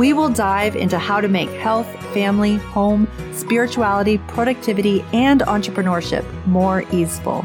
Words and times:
We 0.00 0.14
will 0.14 0.30
dive 0.30 0.76
into 0.76 0.98
how 0.98 1.20
to 1.20 1.28
make 1.28 1.50
health, 1.50 1.86
family, 2.14 2.56
home, 2.56 3.06
spirituality, 3.34 4.16
productivity, 4.16 5.04
and 5.12 5.42
entrepreneurship 5.42 6.24
more 6.46 6.84
easeful. 6.90 7.44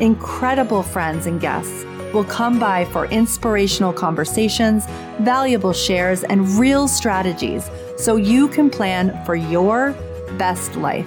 Incredible 0.00 0.82
friends 0.82 1.26
and 1.26 1.40
guests 1.40 1.84
will 2.12 2.24
come 2.24 2.58
by 2.58 2.86
for 2.86 3.06
inspirational 3.06 3.92
conversations, 3.92 4.86
valuable 5.20 5.72
shares, 5.72 6.24
and 6.24 6.44
real 6.58 6.88
strategies 6.88 7.70
so 7.96 8.16
you 8.16 8.48
can 8.48 8.68
plan 8.68 9.24
for 9.24 9.36
your 9.36 9.92
best 10.38 10.74
life. 10.74 11.06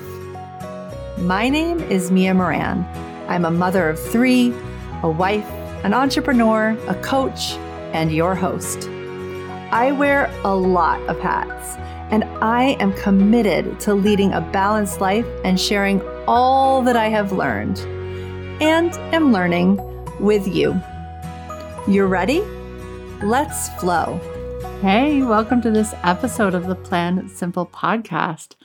My 1.18 1.50
name 1.50 1.82
is 1.92 2.10
Mia 2.10 2.34
Moran. 2.34 2.86
I'm 3.28 3.44
a 3.44 3.52
mother 3.52 3.90
of 3.90 4.00
three, 4.00 4.54
a 5.04 5.10
wife, 5.10 5.50
an 5.84 5.94
entrepreneur, 5.94 6.70
a 6.88 6.96
coach, 7.02 7.56
and 7.92 8.14
your 8.14 8.34
host. 8.34 8.88
I 9.74 9.94
wear 9.94 10.30
a 10.44 10.54
lot 10.54 11.00
of 11.04 11.18
hats, 11.22 11.78
and 12.12 12.26
I 12.44 12.76
am 12.82 12.92
committed 12.92 13.80
to 13.80 13.94
leading 13.94 14.34
a 14.34 14.42
balanced 14.42 15.00
life 15.00 15.26
and 15.46 15.58
sharing 15.58 16.02
all 16.28 16.82
that 16.82 16.98
I 16.98 17.08
have 17.08 17.32
learned 17.32 17.80
and 18.62 18.94
am 19.16 19.32
learning 19.32 19.80
with 20.20 20.46
you. 20.46 20.78
You're 21.88 22.10
ready? 22.10 22.42
Let's 23.24 23.70
flow. 23.80 24.20
Hey, 24.82 25.22
welcome 25.22 25.62
to 25.62 25.72
this 25.72 25.94
episode 26.04 26.54
of 26.54 26.68
the 26.68 26.76
Plan 26.76 27.30
Simple 27.30 27.66
podcast. 27.66 28.56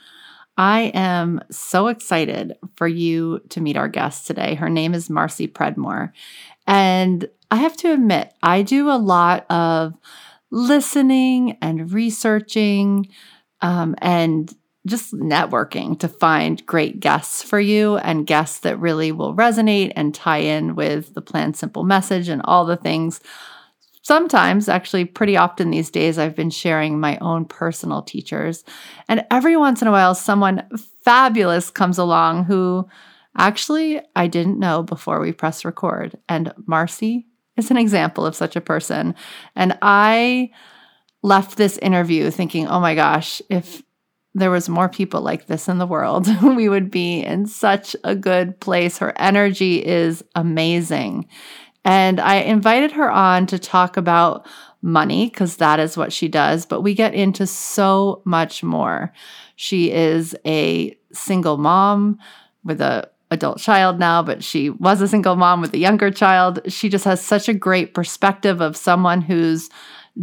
I 0.57 0.91
am 0.93 1.39
so 1.49 1.87
excited 1.87 2.57
for 2.75 2.85
you 2.85 3.39
to 3.47 3.61
meet 3.61 3.77
our 3.77 3.87
guest 3.87 4.27
today. 4.27 4.55
Her 4.55 4.67
name 4.67 4.93
is 4.93 5.09
Marcy 5.09 5.47
Predmore. 5.47 6.11
And 6.65 7.29
I 7.49 7.55
have 7.55 7.77
to 7.77 7.93
admit, 7.93 8.33
I 8.43 8.61
do 8.61 8.89
a 8.89 8.99
lot 8.99 9.49
of 9.49 9.93
listening 10.51 11.57
and 11.61 11.91
researching 11.91 13.07
um, 13.61 13.95
and 13.99 14.53
just 14.85 15.13
networking 15.13 15.99
to 15.99 16.07
find 16.07 16.65
great 16.65 16.99
guests 16.99 17.43
for 17.43 17.59
you 17.59 17.97
and 17.97 18.25
guests 18.25 18.59
that 18.59 18.79
really 18.79 19.11
will 19.11 19.35
resonate 19.35 19.91
and 19.95 20.15
tie 20.15 20.37
in 20.37 20.75
with 20.75 21.13
the 21.13 21.21
Plan 21.21 21.53
Simple 21.53 21.83
message 21.83 22.29
and 22.29 22.41
all 22.45 22.65
the 22.65 22.77
things. 22.77 23.19
Sometimes, 24.01 24.69
actually, 24.69 25.03
pretty 25.03 25.35
often 25.35 25.69
these 25.69 25.91
days, 25.91 26.17
I've 26.17 26.35
been 26.35 26.49
sharing 26.49 26.97
my 26.97 27.17
own 27.17 27.43
personal 27.43 28.01
teachers. 28.01 28.63
And 29.09 29.25
every 29.29 29.57
once 29.57 29.81
in 29.81 29.89
a 29.89 29.91
while, 29.91 30.15
someone 30.15 30.65
fabulous 31.03 31.69
comes 31.69 31.97
along 31.97 32.45
who 32.45 32.87
actually 33.37 33.99
I 34.15 34.27
didn't 34.27 34.59
know 34.59 34.81
before 34.81 35.19
we 35.19 35.33
press 35.33 35.65
record. 35.65 36.17
And 36.29 36.53
Marcy 36.65 37.27
is 37.57 37.71
an 37.71 37.77
example 37.77 38.25
of 38.25 38.35
such 38.35 38.55
a 38.55 38.61
person. 38.61 39.15
And 39.55 39.77
I 39.81 40.51
left 41.23 41.57
this 41.57 41.77
interview 41.79 42.29
thinking, 42.31 42.67
oh 42.67 42.79
my 42.79 42.95
gosh, 42.95 43.41
if 43.49 43.81
there 44.33 44.51
was 44.51 44.69
more 44.69 44.87
people 44.87 45.21
like 45.21 45.47
this 45.47 45.67
in 45.67 45.79
the 45.79 45.87
world, 45.87 46.27
we 46.43 46.69
would 46.69 46.91
be 46.91 47.21
in 47.21 47.47
such 47.47 47.95
a 48.03 48.15
good 48.15 48.59
place. 48.59 48.99
Her 48.99 49.13
energy 49.17 49.83
is 49.83 50.23
amazing. 50.35 51.27
And 51.83 52.19
I 52.19 52.35
invited 52.37 52.91
her 52.91 53.09
on 53.09 53.47
to 53.47 53.57
talk 53.57 53.97
about 53.97 54.45
money 54.81 55.29
because 55.29 55.57
that 55.57 55.79
is 55.79 55.97
what 55.97 56.13
she 56.13 56.27
does, 56.27 56.65
but 56.65 56.81
we 56.81 56.93
get 56.93 57.13
into 57.13 57.47
so 57.47 58.21
much 58.25 58.61
more. 58.61 59.11
She 59.55 59.91
is 59.91 60.35
a 60.45 60.95
single 61.13 61.57
mom 61.57 62.19
with 62.63 62.81
a 62.81 63.09
adult 63.29 63.59
child 63.59 63.99
now, 63.99 64.23
but 64.23 64.43
she 64.43 64.69
was 64.69 65.01
a 65.01 65.07
single 65.07 65.35
mom 65.35 65.61
with 65.61 65.73
a 65.73 65.77
younger 65.77 66.11
child. 66.11 66.59
She 66.67 66.89
just 66.89 67.05
has 67.05 67.21
such 67.21 67.49
a 67.49 67.53
great 67.53 67.93
perspective 67.93 68.61
of 68.61 68.77
someone 68.77 69.21
who's 69.21 69.69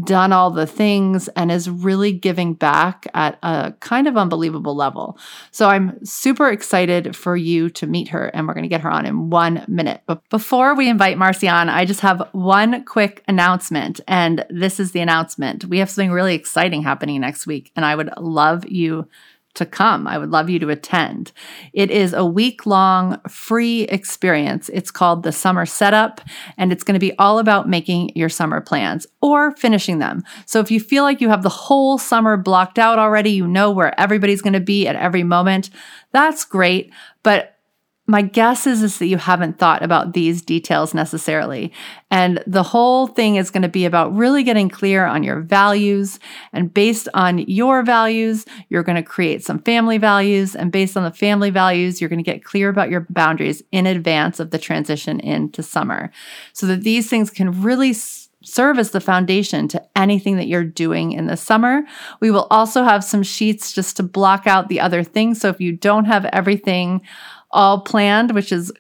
done 0.02 0.32
all 0.32 0.50
the 0.50 0.66
things 0.66 1.28
and 1.36 1.52
is 1.52 1.70
really 1.70 2.10
giving 2.10 2.52
back 2.52 3.06
at 3.14 3.38
a 3.44 3.72
kind 3.78 4.08
of 4.08 4.16
unbelievable 4.16 4.74
level. 4.74 5.16
So 5.52 5.68
I'm 5.68 6.04
super 6.04 6.48
excited 6.50 7.14
for 7.14 7.36
you 7.36 7.70
to 7.70 7.86
meet 7.86 8.08
her, 8.08 8.26
and 8.26 8.48
we're 8.48 8.54
going 8.54 8.64
to 8.64 8.68
get 8.68 8.80
her 8.80 8.90
on 8.90 9.06
in 9.06 9.30
one 9.30 9.64
minute. 9.68 10.02
But 10.06 10.28
before 10.30 10.74
we 10.74 10.88
invite 10.88 11.16
Marcy 11.16 11.46
on, 11.46 11.68
I 11.68 11.84
just 11.84 12.00
have 12.00 12.28
one 12.32 12.84
quick 12.84 13.22
announcement. 13.28 14.00
And 14.08 14.44
this 14.50 14.80
is 14.80 14.90
the 14.90 15.00
announcement. 15.00 15.66
We 15.66 15.78
have 15.78 15.90
something 15.90 16.10
really 16.10 16.34
exciting 16.34 16.82
happening 16.82 17.20
next 17.20 17.46
week, 17.46 17.70
and 17.76 17.84
I 17.84 17.94
would 17.94 18.10
love 18.18 18.68
you 18.68 19.06
to 19.54 19.64
come. 19.64 20.06
I 20.06 20.18
would 20.18 20.30
love 20.30 20.50
you 20.50 20.58
to 20.60 20.70
attend. 20.70 21.32
It 21.72 21.90
is 21.90 22.12
a 22.12 22.24
week 22.24 22.66
long 22.66 23.20
free 23.28 23.82
experience. 23.82 24.68
It's 24.72 24.90
called 24.90 25.22
the 25.22 25.32
Summer 25.32 25.64
Setup, 25.66 26.20
and 26.58 26.72
it's 26.72 26.84
going 26.84 26.94
to 26.94 27.00
be 27.00 27.16
all 27.18 27.38
about 27.38 27.68
making 27.68 28.10
your 28.14 28.28
summer 28.28 28.60
plans 28.60 29.06
or 29.20 29.56
finishing 29.56 29.98
them. 29.98 30.22
So 30.46 30.60
if 30.60 30.70
you 30.70 30.80
feel 30.80 31.04
like 31.04 31.20
you 31.20 31.28
have 31.28 31.42
the 31.42 31.48
whole 31.48 31.98
summer 31.98 32.36
blocked 32.36 32.78
out 32.78 32.98
already, 32.98 33.30
you 33.30 33.46
know 33.46 33.70
where 33.70 33.98
everybody's 33.98 34.42
going 34.42 34.54
to 34.54 34.60
be 34.60 34.86
at 34.86 34.96
every 34.96 35.22
moment, 35.22 35.70
that's 36.12 36.44
great. 36.44 36.92
But 37.22 37.53
my 38.06 38.20
guess 38.20 38.66
is, 38.66 38.82
is 38.82 38.98
that 38.98 39.06
you 39.06 39.16
haven't 39.16 39.58
thought 39.58 39.82
about 39.82 40.12
these 40.12 40.42
details 40.42 40.92
necessarily. 40.92 41.72
And 42.10 42.42
the 42.46 42.62
whole 42.62 43.06
thing 43.06 43.36
is 43.36 43.50
going 43.50 43.62
to 43.62 43.68
be 43.68 43.86
about 43.86 44.14
really 44.14 44.42
getting 44.42 44.68
clear 44.68 45.06
on 45.06 45.22
your 45.22 45.40
values. 45.40 46.20
And 46.52 46.72
based 46.72 47.08
on 47.14 47.38
your 47.38 47.82
values, 47.82 48.44
you're 48.68 48.82
going 48.82 48.96
to 48.96 49.02
create 49.02 49.42
some 49.42 49.58
family 49.60 49.96
values. 49.96 50.54
And 50.54 50.70
based 50.70 50.98
on 50.98 51.04
the 51.04 51.12
family 51.12 51.48
values, 51.48 52.00
you're 52.00 52.10
going 52.10 52.22
to 52.22 52.30
get 52.30 52.44
clear 52.44 52.68
about 52.68 52.90
your 52.90 53.06
boundaries 53.08 53.62
in 53.72 53.86
advance 53.86 54.38
of 54.38 54.50
the 54.50 54.58
transition 54.58 55.18
into 55.20 55.62
summer 55.62 56.12
so 56.52 56.66
that 56.66 56.82
these 56.82 57.08
things 57.08 57.30
can 57.30 57.62
really 57.62 57.94
serve 58.44 58.78
as 58.78 58.90
the 58.90 59.00
foundation 59.00 59.66
to 59.68 59.82
anything 59.96 60.36
that 60.36 60.46
you're 60.46 60.64
doing 60.64 61.12
in 61.12 61.26
the 61.26 61.36
summer. 61.36 61.82
We 62.20 62.30
will 62.30 62.46
also 62.50 62.84
have 62.84 63.02
some 63.02 63.22
sheets 63.22 63.72
just 63.72 63.96
to 63.96 64.02
block 64.02 64.46
out 64.46 64.68
the 64.68 64.80
other 64.80 65.02
things. 65.02 65.40
So 65.40 65.48
if 65.48 65.60
you 65.60 65.72
don't 65.72 66.04
have 66.04 66.26
everything 66.26 67.00
all 67.54 67.80
planned, 67.80 68.32
which 68.32 68.52
is 68.52 68.72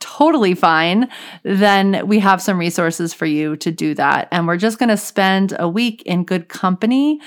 totally 0.00 0.54
fine, 0.54 1.08
then 1.42 2.06
we 2.06 2.20
have 2.20 2.40
some 2.40 2.58
resources 2.58 3.12
for 3.12 3.26
you 3.26 3.56
to 3.56 3.70
do 3.70 3.94
that. 3.94 4.28
And 4.30 4.46
we're 4.46 4.56
just 4.56 4.78
going 4.78 4.90
to 4.90 4.96
spend 4.96 5.56
a 5.58 5.68
week 5.68 6.02
in 6.02 6.24
good 6.24 6.48
company, 6.48 7.20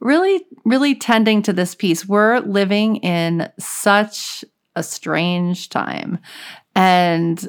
really, 0.00 0.44
really 0.64 0.94
tending 0.94 1.42
to 1.42 1.52
this 1.52 1.74
piece. 1.74 2.06
We're 2.06 2.40
living 2.40 2.96
in 2.96 3.50
such 3.58 4.44
a 4.76 4.82
strange 4.82 5.70
time. 5.70 6.18
And 6.74 7.48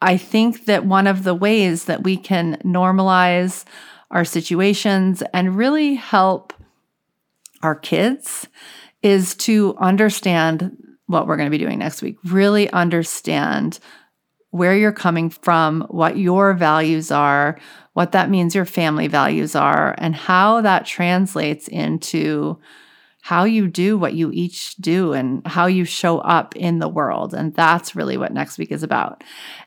I 0.00 0.16
think 0.16 0.66
that 0.66 0.86
one 0.86 1.06
of 1.06 1.24
the 1.24 1.34
ways 1.34 1.84
that 1.84 2.02
we 2.02 2.16
can 2.16 2.56
normalize 2.64 3.64
our 4.10 4.24
situations 4.24 5.22
and 5.32 5.56
really 5.56 5.94
help 5.94 6.52
our 7.62 7.74
kids 7.74 8.48
is 9.02 9.34
to 9.34 9.76
understand 9.78 10.76
what 11.06 11.26
we're 11.26 11.36
going 11.36 11.50
to 11.50 11.56
be 11.56 11.62
doing 11.62 11.78
next 11.78 12.02
week. 12.02 12.16
Really 12.24 12.70
understand 12.70 13.78
where 14.50 14.76
you're 14.76 14.92
coming 14.92 15.30
from, 15.30 15.82
what 15.88 16.16
your 16.16 16.54
values 16.54 17.10
are, 17.10 17.58
what 17.92 18.12
that 18.12 18.30
means 18.30 18.54
your 18.54 18.64
family 18.64 19.08
values 19.08 19.54
are, 19.56 19.94
and 19.98 20.14
how 20.14 20.60
that 20.60 20.86
translates 20.86 21.66
into 21.68 22.58
how 23.24 23.44
you 23.44 23.66
do 23.66 23.96
what 23.96 24.12
you 24.12 24.30
each 24.34 24.76
do 24.76 25.14
and 25.14 25.46
how 25.46 25.64
you 25.64 25.86
show 25.86 26.18
up 26.18 26.54
in 26.56 26.78
the 26.78 26.88
world. 26.88 27.32
And 27.32 27.54
that's 27.54 27.96
really 27.96 28.18
what 28.18 28.34
next 28.34 28.58
week 28.58 28.70
is 28.70 28.82
about. 28.82 29.24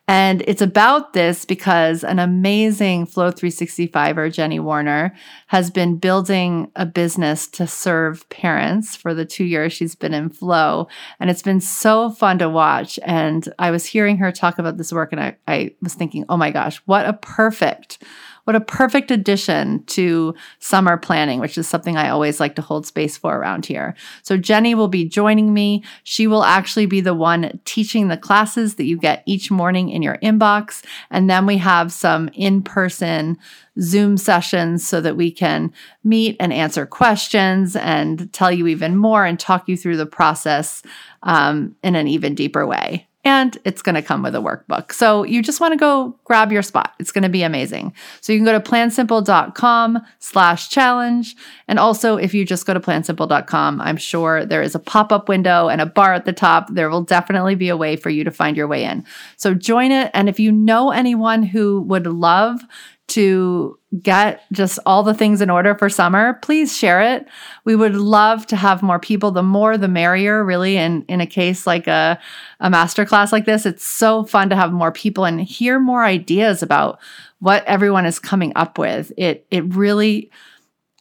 And 0.10 0.42
it's 0.48 0.62
about 0.62 1.12
this 1.12 1.44
because 1.44 2.06
an 2.06 2.18
amazing 2.18 3.08
Flow 3.08 3.30
365er, 3.30 4.32
Jenny 4.32 4.58
Warner, 4.58 5.14
has 5.48 5.70
been 5.70 5.98
building 5.98 6.72
a 6.78 6.86
business 6.86 7.46
to 7.50 7.68
serve 7.68 8.28
parents 8.30 8.96
for 8.96 9.14
the 9.14 9.26
two 9.26 9.44
years 9.44 9.74
she's 9.74 9.96
been 9.96 10.14
in 10.14 10.30
Flow. 10.30 10.88
And 11.20 11.30
it's 11.30 11.42
been 11.42 11.60
so 11.60 12.10
fun 12.10 12.40
to 12.40 12.48
watch. 12.48 12.98
And 13.04 13.54
I 13.60 13.70
was 13.70 13.86
hearing 13.86 14.18
her 14.18 14.32
talk 14.32 14.60
about 14.60 14.78
this 14.78 14.94
work 14.94 15.12
and 15.12 15.22
I, 15.22 15.36
I 15.46 15.76
was 15.82 15.94
thinking, 15.94 16.24
oh 16.30 16.38
my 16.38 16.52
gosh, 16.52 16.78
what 16.86 17.06
a 17.06 17.14
perfect 17.14 18.02
what 18.48 18.56
a 18.56 18.62
perfect 18.62 19.12
addition 19.12 19.84
to 19.88 20.34
summer 20.60 20.96
planning, 20.96 21.42
which 21.42 21.58
is 21.58 21.68
something 21.68 21.98
I 21.98 22.08
always 22.08 22.40
like 22.40 22.56
to 22.56 22.62
hold 22.62 22.88
space 22.88 23.18
for 23.18 23.36
around 23.36 23.66
here. 23.66 23.94
So 24.24 24.38
Jenny 24.38 24.74
will 24.74 24.88
be 24.88 25.04
joining 25.04 25.54
me. 25.54 25.84
She 26.06 26.28
will 26.28 26.46
actually 26.46 26.86
be 26.86 27.02
the 27.02 27.14
one 27.14 27.60
teaching 27.66 28.08
the 28.08 28.16
classes 28.16 28.76
that 28.76 28.86
you 28.86 28.96
get 28.96 29.22
each 29.26 29.52
morning 29.52 29.90
in 29.90 30.02
your 30.02 30.18
inbox. 30.20 30.82
And 31.12 31.30
then 31.30 31.46
we 31.46 31.58
have 31.58 31.92
some 31.92 32.30
in 32.30 32.62
person 32.62 33.38
Zoom 33.82 34.16
sessions 34.16 34.88
so 34.88 35.02
that 35.02 35.18
we 35.18 35.30
can 35.30 35.74
meet 36.06 36.38
and 36.40 36.54
answer 36.54 36.86
questions 36.86 37.76
and 37.76 38.32
tell 38.32 38.50
you 38.50 38.68
even 38.68 38.96
more 38.96 39.26
and 39.26 39.38
talk 39.38 39.68
you 39.68 39.76
through 39.76 39.98
the 39.98 40.06
process 40.06 40.84
um, 41.24 41.76
in 41.84 41.98
an 41.98 42.08
even 42.08 42.34
deeper 42.34 42.66
way 42.66 43.07
and 43.28 43.58
it's 43.66 43.82
going 43.82 43.96
to 43.96 44.02
come 44.02 44.24
with 44.24 44.34
a 44.36 44.40
workbook. 44.40 44.94
So 44.94 45.24
you 45.24 45.42
just 45.42 45.60
want 45.60 45.74
to 45.74 45.78
go 45.78 46.18
grab 46.24 46.50
your 46.50 46.62
spot. 46.62 46.94
It's 46.98 47.12
going 47.12 47.24
to 47.24 47.30
be 47.30 47.44
amazing. 47.44 47.94
So 48.22 48.32
you 48.32 48.40
can 48.40 48.46
go 48.46 48.54
to 48.54 48.60
plansimple.com 48.60 50.00
slash 50.20 50.70
challenge. 50.70 51.36
And 51.68 51.78
also 51.78 52.16
if 52.16 52.34
you 52.34 52.46
just 52.46 52.66
go 52.66 52.74
to 52.74 52.80
plansimple.com, 52.80 53.82
I'm 53.82 53.98
sure 53.98 54.46
there 54.46 54.62
is 54.62 54.76
a 54.76 54.80
pop-up 54.80 55.28
window 55.28 55.68
and 55.68 55.82
a 55.82 55.86
bar 55.86 56.14
at 56.14 56.24
the 56.24 56.32
top. 56.32 56.74
There 56.74 56.90
will 56.90 57.04
definitely 57.04 57.56
be 57.56 57.68
a 57.68 57.76
way 57.76 57.98
for 57.98 58.10
you 58.10 58.24
to 58.24 58.32
find 58.32 58.56
your 58.56 58.68
way 58.68 58.86
in. 58.86 59.06
So 59.36 59.54
join 59.54 59.92
it. 59.92 60.10
And 60.14 60.30
if 60.30 60.40
you 60.40 60.52
know 60.52 60.92
anyone 60.92 61.44
who 61.44 61.82
would 61.82 62.08
love 62.08 62.62
to 63.08 63.80
get 64.02 64.42
just 64.52 64.80
all 64.86 65.02
the 65.02 65.14
things 65.14 65.42
in 65.42 65.50
order 65.50 65.74
for 65.76 65.90
summer, 65.90 66.34
please 66.42 66.76
share 66.76 67.02
it. 67.02 67.26
We 67.64 67.76
would 67.76 67.96
love 67.96 68.46
to 68.48 68.56
have 68.56 68.84
more 68.84 69.00
people. 69.00 69.32
The 69.32 69.44
more, 69.44 69.78
the 69.78 69.88
merrier, 69.88 70.44
really. 70.44 70.78
And 70.78 71.06
in 71.08 71.22
a 71.22 71.26
case 71.28 71.66
like 71.66 71.88
a, 71.88 72.20
a 72.60 72.70
masterclass 72.70 73.32
like 73.32 73.46
this, 73.46 73.66
it's 73.66 73.86
so 73.86 74.26
fun 74.26 74.50
to 74.50 74.56
have 74.56 74.74
more 74.74 74.92
people 74.92 75.24
and 75.24 75.40
hear 75.40 75.80
more 75.80 76.04
ideas 76.04 76.62
about 76.62 77.00
what 77.40 77.64
everyone 77.66 78.06
is 78.06 78.20
coming 78.20 78.52
up 78.56 78.78
with. 78.78 79.12
It 79.16 79.48
it 79.52 79.64
really 79.74 80.30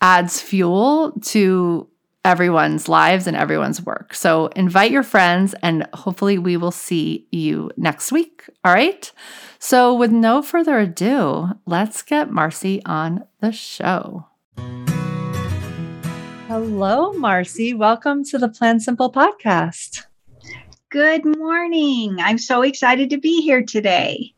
adds 0.01 0.41
fuel 0.41 1.13
to 1.23 1.89
everyone's 2.27 2.89
lives 2.89 3.29
and 3.29 3.37
everyone's 3.37 3.81
work. 3.81 4.13
So 4.13 4.49
invite 4.57 4.91
your 4.91 5.05
friends 5.05 5.55
and 5.63 5.87
hopefully 5.95 6.39
we 6.39 6.57
will 6.57 6.73
see 6.73 7.29
you 7.31 7.71
next 7.77 8.11
week. 8.11 8.43
All 8.65 8.75
right. 8.75 9.13
So, 9.61 9.95
with 9.95 10.11
no 10.11 10.43
further 10.43 10.79
ado, 10.81 11.51
let's 11.67 12.03
get 12.03 12.31
Marcy 12.31 12.85
on 12.85 13.25
the 13.41 13.53
show. 13.53 14.27
Hello, 16.49 17.13
Marcy. 17.13 17.75
Welcome 17.75 18.25
to 18.25 18.39
the 18.39 18.49
Plan 18.49 18.81
Simple 18.81 19.11
podcast. 19.11 20.05
Good 20.91 21.25
morning. 21.25 22.17
I'm 22.19 22.39
so 22.39 22.63
excited 22.63 23.11
to 23.11 23.19
be 23.19 23.41
here 23.41 23.63
today. 23.63 24.36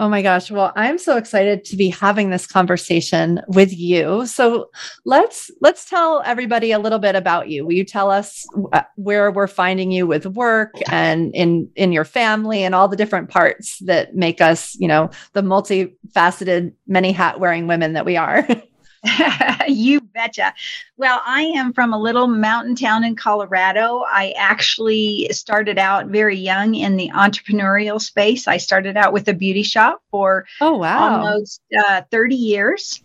Oh 0.00 0.08
my 0.08 0.22
gosh. 0.22 0.48
Well, 0.48 0.72
I'm 0.76 0.96
so 0.96 1.16
excited 1.16 1.64
to 1.64 1.76
be 1.76 1.88
having 1.88 2.30
this 2.30 2.46
conversation 2.46 3.42
with 3.48 3.76
you. 3.76 4.26
So, 4.26 4.70
let's 5.04 5.50
let's 5.60 5.90
tell 5.90 6.22
everybody 6.24 6.70
a 6.70 6.78
little 6.78 7.00
bit 7.00 7.16
about 7.16 7.48
you. 7.48 7.66
Will 7.66 7.72
you 7.72 7.84
tell 7.84 8.08
us 8.08 8.46
uh, 8.72 8.82
where 8.94 9.32
we're 9.32 9.48
finding 9.48 9.90
you 9.90 10.06
with 10.06 10.24
work 10.24 10.72
and 10.88 11.34
in 11.34 11.68
in 11.74 11.90
your 11.90 12.04
family 12.04 12.62
and 12.62 12.76
all 12.76 12.86
the 12.86 12.96
different 12.96 13.28
parts 13.28 13.80
that 13.80 14.14
make 14.14 14.40
us, 14.40 14.76
you 14.78 14.86
know, 14.86 15.10
the 15.32 15.42
multifaceted, 15.42 16.72
many 16.86 17.10
hat 17.10 17.40
wearing 17.40 17.66
women 17.66 17.94
that 17.94 18.06
we 18.06 18.16
are? 18.16 18.46
you 19.68 20.00
betcha. 20.00 20.54
Well, 20.96 21.20
I 21.24 21.42
am 21.42 21.72
from 21.72 21.92
a 21.92 21.98
little 21.98 22.26
mountain 22.26 22.74
town 22.74 23.04
in 23.04 23.16
Colorado. 23.16 24.04
I 24.06 24.34
actually 24.36 25.28
started 25.30 25.78
out 25.78 26.06
very 26.06 26.36
young 26.36 26.74
in 26.74 26.96
the 26.96 27.10
entrepreneurial 27.14 28.00
space. 28.00 28.48
I 28.48 28.56
started 28.56 28.96
out 28.96 29.12
with 29.12 29.28
a 29.28 29.34
beauty 29.34 29.62
shop 29.62 30.02
for 30.10 30.46
oh 30.60 30.76
wow 30.76 31.22
almost 31.22 31.60
uh, 31.78 32.02
30 32.10 32.34
years. 32.34 33.02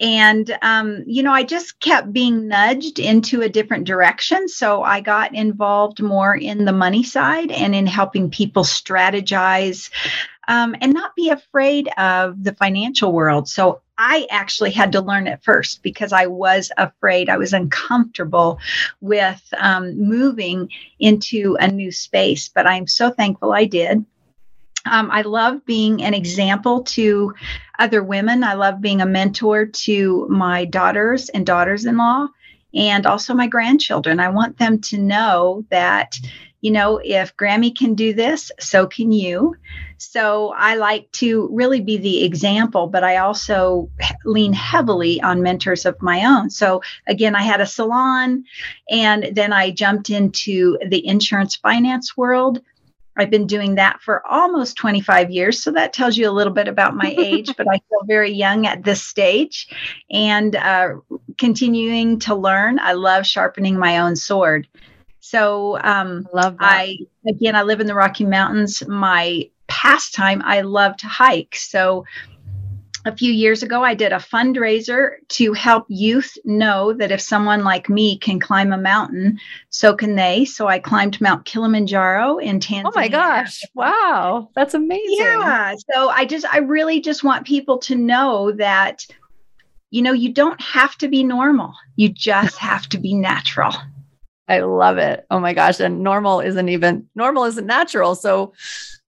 And, 0.00 0.58
um, 0.62 1.04
you 1.06 1.22
know, 1.22 1.32
I 1.32 1.44
just 1.44 1.78
kept 1.78 2.12
being 2.12 2.48
nudged 2.48 2.98
into 2.98 3.42
a 3.42 3.48
different 3.48 3.84
direction. 3.84 4.48
So 4.48 4.82
I 4.82 5.00
got 5.00 5.34
involved 5.34 6.02
more 6.02 6.34
in 6.34 6.64
the 6.64 6.72
money 6.72 7.04
side 7.04 7.52
and 7.52 7.74
in 7.74 7.86
helping 7.86 8.30
people 8.30 8.64
strategize 8.64 9.90
um, 10.48 10.74
and 10.80 10.92
not 10.92 11.14
be 11.14 11.30
afraid 11.30 11.88
of 11.96 12.42
the 12.42 12.54
financial 12.54 13.12
world. 13.12 13.48
So 13.48 13.80
I 13.98 14.26
actually 14.30 14.72
had 14.72 14.92
to 14.92 15.00
learn 15.00 15.26
it 15.26 15.42
first 15.42 15.82
because 15.82 16.12
I 16.12 16.26
was 16.26 16.72
afraid. 16.76 17.28
I 17.28 17.36
was 17.36 17.52
uncomfortable 17.52 18.58
with 19.00 19.42
um, 19.58 19.96
moving 19.96 20.70
into 20.98 21.56
a 21.60 21.68
new 21.68 21.92
space, 21.92 22.48
but 22.48 22.66
I'm 22.66 22.86
so 22.86 23.10
thankful 23.10 23.52
I 23.52 23.64
did. 23.64 24.04
Um, 24.90 25.10
I 25.12 25.22
love 25.22 25.64
being 25.64 26.02
an 26.02 26.14
example 26.14 26.82
to 26.84 27.32
other 27.78 28.02
women. 28.02 28.42
I 28.42 28.54
love 28.54 28.80
being 28.80 29.00
a 29.00 29.06
mentor 29.06 29.66
to 29.66 30.26
my 30.28 30.64
daughters 30.64 31.28
and 31.28 31.46
daughters 31.46 31.84
in 31.84 31.96
law 31.96 32.26
and 32.74 33.06
also 33.06 33.34
my 33.34 33.46
grandchildren. 33.46 34.18
I 34.18 34.30
want 34.30 34.58
them 34.58 34.80
to 34.80 34.98
know 34.98 35.64
that 35.70 36.16
you 36.62 36.70
know, 36.70 37.00
if 37.02 37.36
Grammy 37.36 37.76
can 37.76 37.94
do 37.94 38.14
this, 38.14 38.50
so 38.58 38.86
can 38.86 39.12
you. 39.12 39.56
So 39.98 40.54
I 40.56 40.76
like 40.76 41.10
to 41.12 41.48
really 41.52 41.80
be 41.80 41.98
the 41.98 42.24
example, 42.24 42.86
but 42.86 43.04
I 43.04 43.18
also 43.18 43.90
lean 44.24 44.52
heavily 44.52 45.20
on 45.20 45.42
mentors 45.42 45.84
of 45.84 46.00
my 46.00 46.24
own. 46.24 46.50
So 46.50 46.80
again, 47.06 47.34
I 47.34 47.42
had 47.42 47.60
a 47.60 47.66
salon 47.66 48.44
and 48.88 49.30
then 49.32 49.52
I 49.52 49.72
jumped 49.72 50.08
into 50.08 50.78
the 50.86 51.04
insurance 51.04 51.56
finance 51.56 52.16
world. 52.16 52.60
I've 53.16 53.30
been 53.30 53.46
doing 53.46 53.74
that 53.74 54.00
for 54.00 54.26
almost 54.26 54.76
25 54.76 55.30
years. 55.30 55.62
So 55.62 55.72
that 55.72 55.92
tells 55.92 56.16
you 56.16 56.28
a 56.28 56.32
little 56.32 56.52
bit 56.52 56.68
about 56.68 56.96
my 56.96 57.14
age, 57.18 57.50
but 57.56 57.68
I 57.68 57.78
feel 57.78 58.04
very 58.06 58.32
young 58.32 58.66
at 58.66 58.84
this 58.84 59.02
stage 59.02 59.68
and 60.10 60.54
uh, 60.54 60.94
continuing 61.38 62.20
to 62.20 62.36
learn. 62.36 62.78
I 62.78 62.92
love 62.92 63.26
sharpening 63.26 63.78
my 63.78 63.98
own 63.98 64.14
sword. 64.14 64.68
So 65.22 65.78
um, 65.82 66.28
love 66.34 66.58
that. 66.58 66.72
I 66.72 66.98
again, 67.26 67.54
I 67.54 67.62
live 67.62 67.80
in 67.80 67.86
the 67.86 67.94
Rocky 67.94 68.24
Mountains. 68.24 68.82
My 68.88 69.48
pastime, 69.68 70.42
I 70.44 70.62
love 70.62 70.96
to 70.98 71.06
hike. 71.06 71.54
So 71.54 72.04
a 73.04 73.16
few 73.16 73.32
years 73.32 73.62
ago, 73.62 73.84
I 73.84 73.94
did 73.94 74.12
a 74.12 74.16
fundraiser 74.16 75.12
to 75.28 75.52
help 75.52 75.86
youth 75.88 76.36
know 76.44 76.92
that 76.94 77.12
if 77.12 77.20
someone 77.20 77.62
like 77.62 77.88
me 77.88 78.18
can 78.18 78.40
climb 78.40 78.72
a 78.72 78.78
mountain, 78.78 79.38
so 79.70 79.94
can 79.94 80.16
they. 80.16 80.44
So 80.44 80.66
I 80.66 80.80
climbed 80.80 81.20
Mount 81.20 81.44
Kilimanjaro 81.44 82.38
in 82.38 82.58
Tanzania. 82.58 82.86
Oh 82.86 82.92
my 82.96 83.08
gosh. 83.08 83.62
Wow. 83.74 84.50
That's 84.56 84.74
amazing. 84.74 85.16
Yeah. 85.18 85.76
So 85.94 86.08
I 86.08 86.24
just, 86.24 86.46
I 86.52 86.58
really 86.58 87.00
just 87.00 87.22
want 87.22 87.46
people 87.46 87.78
to 87.78 87.94
know 87.94 88.50
that, 88.52 89.06
you 89.90 90.02
know, 90.02 90.12
you 90.12 90.32
don't 90.32 90.60
have 90.60 90.96
to 90.98 91.08
be 91.08 91.22
normal, 91.22 91.74
you 91.94 92.08
just 92.08 92.58
have 92.70 92.88
to 92.88 92.98
be 92.98 93.14
natural. 93.14 93.72
I 94.48 94.60
love 94.60 94.98
it. 94.98 95.24
Oh 95.30 95.40
my 95.40 95.54
gosh. 95.54 95.80
And 95.80 96.02
normal 96.02 96.40
isn't 96.40 96.68
even 96.68 97.08
normal 97.14 97.44
isn't 97.44 97.66
natural. 97.66 98.14
So 98.14 98.52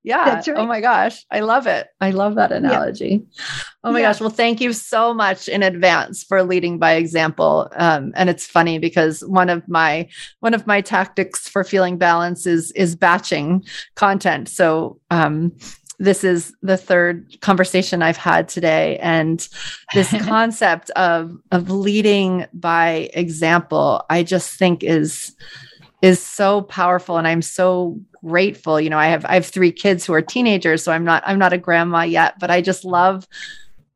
yeah. 0.04 0.42
Oh 0.46 0.52
right. 0.52 0.60
Oh 0.60 0.66
my 0.66 0.80
gosh. 0.82 1.24
I 1.30 1.40
love 1.40 1.66
it. 1.66 1.88
I 2.00 2.10
love 2.10 2.34
that 2.34 2.52
analogy. 2.52 3.22
Yeah. 3.22 3.44
Oh 3.82 3.92
my 3.92 4.00
yeah. 4.00 4.08
gosh. 4.12 4.20
Well, 4.20 4.30
thank 4.30 4.60
you 4.60 4.74
so 4.74 5.14
much 5.14 5.48
in 5.48 5.62
advance 5.62 6.22
for 6.22 6.42
leading 6.42 6.78
by 6.78 6.92
example. 6.92 7.70
Um, 7.76 8.12
and 8.14 8.28
it's 8.28 8.46
funny 8.46 8.78
because 8.78 9.24
one 9.24 9.48
of 9.48 9.66
my 9.66 10.08
one 10.40 10.52
of 10.52 10.66
my 10.66 10.82
tactics 10.82 11.48
for 11.48 11.64
feeling 11.64 11.96
balance 11.96 12.46
is 12.46 12.70
is 12.72 12.94
batching 12.94 13.64
content. 13.94 14.50
So 14.50 15.00
um, 15.10 15.52
this 16.04 16.24
is 16.24 16.54
the 16.62 16.76
third 16.76 17.40
conversation 17.40 18.02
I've 18.02 18.16
had 18.16 18.48
today. 18.48 18.98
And 18.98 19.46
this 19.94 20.10
concept 20.24 20.90
of 20.90 21.36
of 21.50 21.70
leading 21.70 22.46
by 22.52 23.10
example, 23.14 24.04
I 24.10 24.22
just 24.22 24.58
think 24.58 24.82
is 24.82 25.34
is 26.02 26.20
so 26.20 26.62
powerful. 26.62 27.16
And 27.16 27.26
I'm 27.26 27.42
so 27.42 27.98
grateful. 28.24 28.80
You 28.80 28.90
know, 28.90 28.98
I 28.98 29.06
have 29.06 29.24
I 29.24 29.34
have 29.34 29.46
three 29.46 29.72
kids 29.72 30.04
who 30.04 30.12
are 30.14 30.22
teenagers, 30.22 30.82
so 30.82 30.92
I'm 30.92 31.04
not 31.04 31.22
I'm 31.26 31.38
not 31.38 31.52
a 31.52 31.58
grandma 31.58 32.02
yet, 32.02 32.38
but 32.38 32.50
I 32.50 32.60
just 32.60 32.84
love 32.84 33.26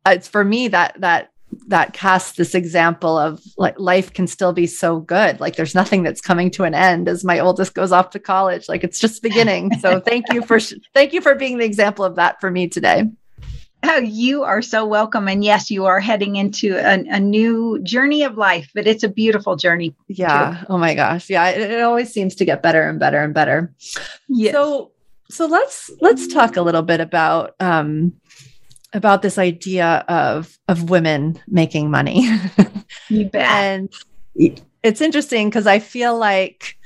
uh, 0.07 0.13
it's 0.13 0.29
for 0.29 0.45
me 0.45 0.69
that 0.69 0.99
that 1.01 1.33
that 1.69 1.93
casts 1.93 2.33
this 2.33 2.55
example 2.55 3.17
of 3.17 3.43
like 3.57 3.79
life 3.79 4.13
can 4.13 4.27
still 4.27 4.53
be 4.53 4.67
so 4.67 5.01
good. 5.01 5.39
Like 5.39 5.57
there's 5.57 5.75
nothing 5.75 6.03
that's 6.03 6.21
coming 6.21 6.51
to 6.53 6.65
an 6.65 6.75
end 6.75 7.09
as 7.09 7.25
my 7.25 7.39
oldest 7.39 7.75
goes 7.75 7.93
off 7.93 8.11
to 8.11 8.19
college. 8.19 8.69
Like 8.69 8.85
it's 8.85 8.99
just 8.99 9.23
beginning. 9.23 9.79
So 9.79 10.01
thank 10.07 10.33
you 10.33 10.43
for 10.43 10.59
thank 10.95 11.13
you 11.13 11.21
for 11.21 11.35
being 11.35 11.59
the 11.59 11.65
example 11.65 12.05
of 12.05 12.17
that 12.17 12.41
for 12.41 12.51
me 12.51 12.69
today. 12.69 13.05
Oh, 13.85 13.99
you 13.99 14.43
are 14.43 14.61
so 14.61 14.87
welcome. 14.87 15.29
And 15.29 15.45
yes, 15.45 15.71
you 15.71 15.85
are 15.85 16.01
heading 16.01 16.35
into 16.37 16.77
a, 16.77 17.05
a 17.11 17.21
new 17.21 17.79
journey 17.85 18.25
of 18.25 18.37
life, 18.37 18.71
but 18.75 18.89
it's 18.89 19.05
a 19.05 19.09
beautiful 19.09 19.55
journey. 19.55 19.95
Yeah. 20.09 20.59
Too. 20.61 20.67
Oh 20.71 20.79
my 20.79 20.95
gosh. 20.95 21.31
Yeah. 21.31 21.49
It, 21.51 21.71
it, 21.71 21.83
always 21.83 22.13
seems 22.13 22.35
to 22.37 22.45
get 22.45 22.63
better 22.63 22.89
and 22.89 22.99
better 22.99 23.23
and 23.23 23.33
better. 23.33 23.73
Yes. 24.29 24.53
So 24.53 24.91
so 25.31 25.47
let's 25.47 25.91
let's 26.01 26.27
talk 26.27 26.57
a 26.57 26.63
little 26.63 26.83
bit 26.83 27.01
about 27.01 27.55
um 27.61 28.15
about 28.93 29.23
this 29.23 29.39
idea 29.39 30.05
of 30.09 30.59
of 30.69 30.91
women 30.91 31.41
making 31.49 31.91
money. 31.91 32.29
you 33.09 33.27
bet. 33.27 33.43
And 33.43 33.93
it's 34.83 35.01
interesting 35.01 35.49
because 35.49 35.67
I 35.67 35.79
feel 35.79 36.19
like 36.19 36.79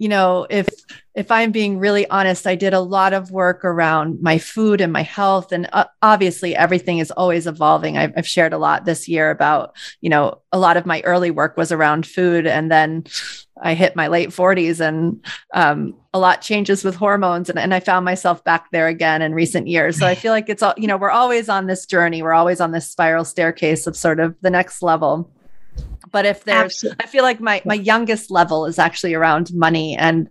you 0.00 0.08
know, 0.08 0.46
if 0.48 0.66
if 1.14 1.30
I'm 1.30 1.52
being 1.52 1.78
really 1.78 2.08
honest, 2.08 2.46
I 2.46 2.54
did 2.54 2.72
a 2.72 2.80
lot 2.80 3.12
of 3.12 3.30
work 3.30 3.66
around 3.66 4.22
my 4.22 4.38
food 4.38 4.80
and 4.80 4.90
my 4.90 5.02
health. 5.02 5.52
And 5.52 5.68
uh, 5.74 5.84
obviously, 6.00 6.56
everything 6.56 6.98
is 6.98 7.10
always 7.10 7.46
evolving. 7.46 7.98
I've, 7.98 8.14
I've, 8.16 8.26
shared 8.26 8.54
a 8.54 8.58
lot 8.58 8.86
this 8.86 9.08
year 9.08 9.30
about, 9.30 9.76
you 10.00 10.08
know, 10.08 10.40
a 10.52 10.58
lot 10.58 10.78
of 10.78 10.86
my 10.86 11.02
early 11.02 11.30
work 11.30 11.58
was 11.58 11.70
around 11.70 12.06
food. 12.06 12.46
And 12.46 12.70
then 12.70 13.04
I 13.62 13.74
hit 13.74 13.96
my 13.96 14.08
late 14.08 14.30
40s 14.30 14.80
and 14.80 15.24
um, 15.54 15.94
a 16.12 16.18
lot 16.18 16.42
changes 16.42 16.84
with 16.84 16.94
hormones. 16.94 17.48
And, 17.48 17.58
and 17.58 17.74
I 17.74 17.80
found 17.80 18.04
myself 18.04 18.42
back 18.44 18.70
there 18.70 18.88
again 18.88 19.22
in 19.22 19.34
recent 19.34 19.68
years. 19.68 19.98
So 19.98 20.06
I 20.06 20.14
feel 20.14 20.32
like 20.32 20.48
it's 20.48 20.62
all, 20.62 20.74
you 20.76 20.86
know, 20.86 20.96
we're 20.96 21.10
always 21.10 21.48
on 21.48 21.66
this 21.66 21.86
journey. 21.86 22.22
We're 22.22 22.32
always 22.32 22.60
on 22.60 22.72
this 22.72 22.90
spiral 22.90 23.24
staircase 23.24 23.86
of 23.86 23.96
sort 23.96 24.20
of 24.20 24.34
the 24.40 24.50
next 24.50 24.82
level 24.82 25.30
but 26.10 26.26
if 26.26 26.44
there's 26.44 26.64
Absolutely. 26.64 27.04
i 27.04 27.06
feel 27.06 27.22
like 27.22 27.40
my 27.40 27.62
my 27.64 27.74
youngest 27.74 28.30
level 28.30 28.66
is 28.66 28.78
actually 28.78 29.14
around 29.14 29.52
money 29.54 29.96
and 29.96 30.28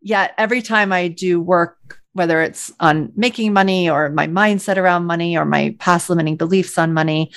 yet 0.00 0.34
every 0.38 0.62
time 0.62 0.92
i 0.92 1.08
do 1.08 1.40
work 1.40 2.00
whether 2.14 2.42
it's 2.42 2.72
on 2.80 3.12
making 3.16 3.52
money 3.52 3.88
or 3.88 4.10
my 4.10 4.26
mindset 4.26 4.76
around 4.76 5.06
money 5.06 5.36
or 5.36 5.44
my 5.44 5.74
past 5.78 6.10
limiting 6.10 6.36
beliefs 6.36 6.78
on 6.78 6.92
money 6.92 7.30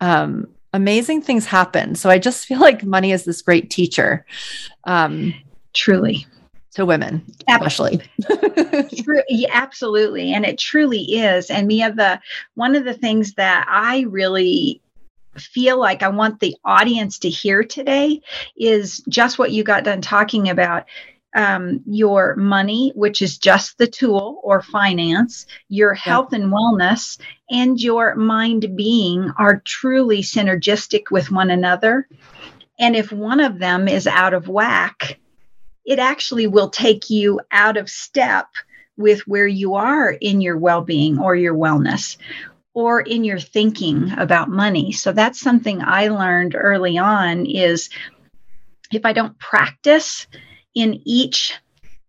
um, 0.00 0.46
amazing 0.72 1.22
things 1.22 1.46
happen. 1.46 1.94
So 1.94 2.10
i 2.10 2.18
just 2.18 2.46
feel 2.46 2.60
like 2.60 2.84
money 2.84 3.12
is 3.12 3.24
this 3.24 3.42
great 3.42 3.70
teacher 3.70 4.26
um, 4.84 5.34
truly. 5.74 6.26
to 6.72 6.86
women 6.86 7.24
especially. 7.48 8.00
True, 9.02 9.22
yeah, 9.28 9.48
absolutely. 9.52 10.32
And 10.32 10.44
it 10.44 10.58
truly 10.58 11.00
is. 11.00 11.50
And 11.50 11.66
mia 11.66 11.92
the 11.92 12.20
one 12.54 12.76
of 12.76 12.84
the 12.84 12.94
things 12.94 13.34
that 13.34 13.66
i 13.68 14.00
really 14.08 14.80
feel 15.40 15.78
like 15.78 16.02
I 16.02 16.08
want 16.08 16.40
the 16.40 16.56
audience 16.64 17.18
to 17.20 17.30
hear 17.30 17.62
today 17.62 18.20
is 18.56 19.02
just 19.08 19.38
what 19.38 19.52
you 19.52 19.64
got 19.64 19.84
done 19.84 20.00
talking 20.00 20.48
about. 20.48 20.86
Um, 21.34 21.82
your 21.86 22.36
money, 22.36 22.90
which 22.94 23.20
is 23.20 23.36
just 23.36 23.76
the 23.76 23.86
tool 23.86 24.40
or 24.42 24.62
finance, 24.62 25.44
your 25.68 25.92
health 25.92 26.32
and 26.32 26.50
wellness, 26.50 27.20
and 27.50 27.78
your 27.78 28.14
mind 28.14 28.74
being 28.76 29.30
are 29.38 29.62
truly 29.64 30.22
synergistic 30.22 31.10
with 31.10 31.30
one 31.30 31.50
another. 31.50 32.08
And 32.78 32.96
if 32.96 33.12
one 33.12 33.40
of 33.40 33.58
them 33.58 33.88
is 33.88 34.06
out 34.06 34.32
of 34.32 34.48
whack, 34.48 35.18
it 35.84 35.98
actually 35.98 36.46
will 36.46 36.70
take 36.70 37.10
you 37.10 37.40
out 37.50 37.76
of 37.76 37.90
step 37.90 38.46
with 38.96 39.26
where 39.26 39.46
you 39.46 39.74
are 39.74 40.10
in 40.10 40.40
your 40.40 40.58
well 40.58 40.82
being 40.82 41.18
or 41.18 41.34
your 41.34 41.54
wellness 41.54 42.16
or 42.74 43.00
in 43.00 43.24
your 43.24 43.40
thinking 43.40 44.12
about 44.18 44.50
money. 44.50 44.92
So 44.92 45.12
that's 45.12 45.40
something 45.40 45.80
I 45.82 46.08
learned 46.08 46.54
early 46.54 46.98
on 46.98 47.46
is 47.46 47.90
if 48.92 49.04
I 49.04 49.12
don't 49.12 49.38
practice 49.38 50.26
in 50.78 51.02
each 51.04 51.54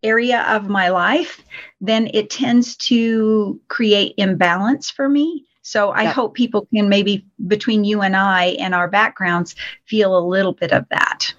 area 0.04 0.42
of 0.48 0.70
my 0.70 0.90
life, 0.90 1.42
then 1.82 2.10
it 2.14 2.30
tends 2.30 2.76
to 2.78 3.60
create 3.68 4.14
imbalance 4.18 4.90
for 4.90 5.10
me. 5.10 5.46
So 5.62 5.92
I 5.92 6.06
hope 6.06 6.34
people 6.34 6.68
can 6.74 6.90
maybe 6.90 7.26
between 7.48 7.84
you 7.84 8.02
and 8.02 8.16
I 8.16 8.58
and 8.60 8.74
our 8.74 8.88
backgrounds 8.88 9.56
feel 9.86 10.18
a 10.18 10.26
little 10.26 10.54
bit 10.54 10.72
of 10.72 10.88
that. 10.90 11.34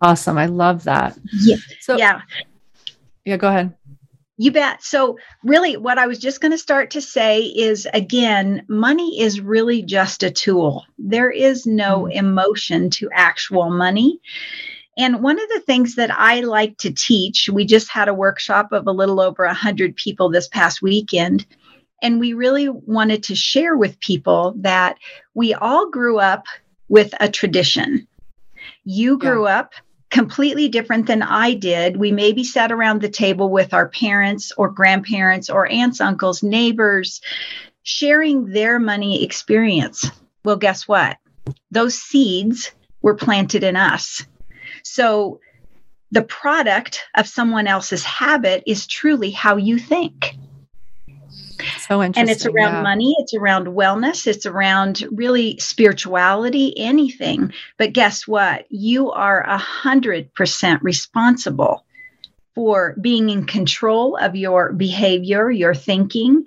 Awesome. 0.00 0.36
I 0.36 0.46
love 0.46 0.84
that. 0.84 1.16
Yeah. 1.32 1.56
So 1.80 1.96
yeah. 1.96 2.22
Yeah, 3.24 3.36
go 3.36 3.48
ahead. 3.48 3.74
You 4.36 4.50
bet. 4.50 4.82
So, 4.82 5.16
really, 5.44 5.76
what 5.76 5.96
I 5.96 6.08
was 6.08 6.18
just 6.18 6.40
going 6.40 6.50
to 6.50 6.58
start 6.58 6.90
to 6.90 7.00
say 7.00 7.42
is 7.42 7.86
again, 7.94 8.64
money 8.68 9.20
is 9.20 9.40
really 9.40 9.82
just 9.82 10.24
a 10.24 10.30
tool. 10.30 10.84
There 10.98 11.30
is 11.30 11.66
no 11.66 12.02
mm. 12.02 12.14
emotion 12.14 12.90
to 12.90 13.08
actual 13.12 13.70
money. 13.70 14.20
And 14.96 15.22
one 15.22 15.40
of 15.40 15.48
the 15.48 15.60
things 15.60 15.96
that 15.96 16.10
I 16.12 16.40
like 16.40 16.78
to 16.78 16.92
teach, 16.92 17.48
we 17.52 17.64
just 17.64 17.90
had 17.90 18.08
a 18.08 18.14
workshop 18.14 18.72
of 18.72 18.86
a 18.86 18.92
little 18.92 19.20
over 19.20 19.44
100 19.44 19.96
people 19.96 20.30
this 20.30 20.48
past 20.48 20.82
weekend. 20.82 21.46
And 22.00 22.20
we 22.20 22.32
really 22.32 22.68
wanted 22.68 23.24
to 23.24 23.34
share 23.34 23.76
with 23.76 23.98
people 23.98 24.54
that 24.58 24.98
we 25.34 25.54
all 25.54 25.90
grew 25.90 26.18
up 26.18 26.46
with 26.88 27.14
a 27.18 27.28
tradition. 27.28 28.06
You 28.84 29.18
grew 29.18 29.46
yeah. 29.46 29.60
up 29.60 29.72
completely 30.10 30.68
different 30.68 31.06
than 31.06 31.22
I 31.22 31.54
did. 31.54 31.96
We 31.96 32.12
maybe 32.12 32.44
sat 32.44 32.70
around 32.70 33.00
the 33.00 33.08
table 33.08 33.50
with 33.50 33.74
our 33.74 33.88
parents 33.88 34.52
or 34.56 34.68
grandparents 34.70 35.50
or 35.50 35.66
aunts, 35.66 36.00
uncles, 36.00 36.42
neighbors, 36.42 37.20
sharing 37.82 38.46
their 38.46 38.78
money 38.78 39.24
experience. 39.24 40.08
Well, 40.44 40.56
guess 40.56 40.86
what? 40.86 41.16
Those 41.72 41.94
seeds 41.94 42.70
were 43.02 43.16
planted 43.16 43.64
in 43.64 43.76
us. 43.76 44.24
So 44.82 45.40
the 46.10 46.22
product 46.22 47.00
of 47.16 47.26
someone 47.26 47.66
else's 47.66 48.04
habit 48.04 48.62
is 48.66 48.86
truly 48.86 49.30
how 49.30 49.56
you 49.56 49.78
think. 49.78 50.36
So 51.78 52.02
interesting. 52.02 52.20
And 52.20 52.30
it's 52.30 52.46
around 52.46 52.74
yeah. 52.74 52.82
money, 52.82 53.14
it's 53.18 53.34
around 53.34 53.66
wellness, 53.68 54.26
it's 54.26 54.46
around 54.46 55.06
really 55.10 55.58
spirituality, 55.58 56.76
anything. 56.78 57.52
But 57.78 57.92
guess 57.92 58.26
what? 58.26 58.66
You 58.70 59.10
are 59.12 59.42
a 59.42 59.58
hundred 59.58 60.32
percent 60.34 60.82
responsible 60.82 61.84
for 62.54 62.94
being 63.00 63.30
in 63.30 63.46
control 63.46 64.16
of 64.16 64.36
your 64.36 64.72
behavior, 64.72 65.50
your 65.50 65.74
thinking, 65.74 66.44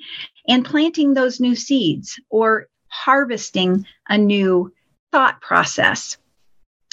and 0.47 0.63
planting 0.63 1.13
those 1.13 1.39
new 1.39 1.55
seeds 1.55 2.19
or 2.29 2.67
harvesting 2.87 3.85
a 4.07 4.17
new 4.17 4.71
thought 5.11 5.41
process. 5.41 6.17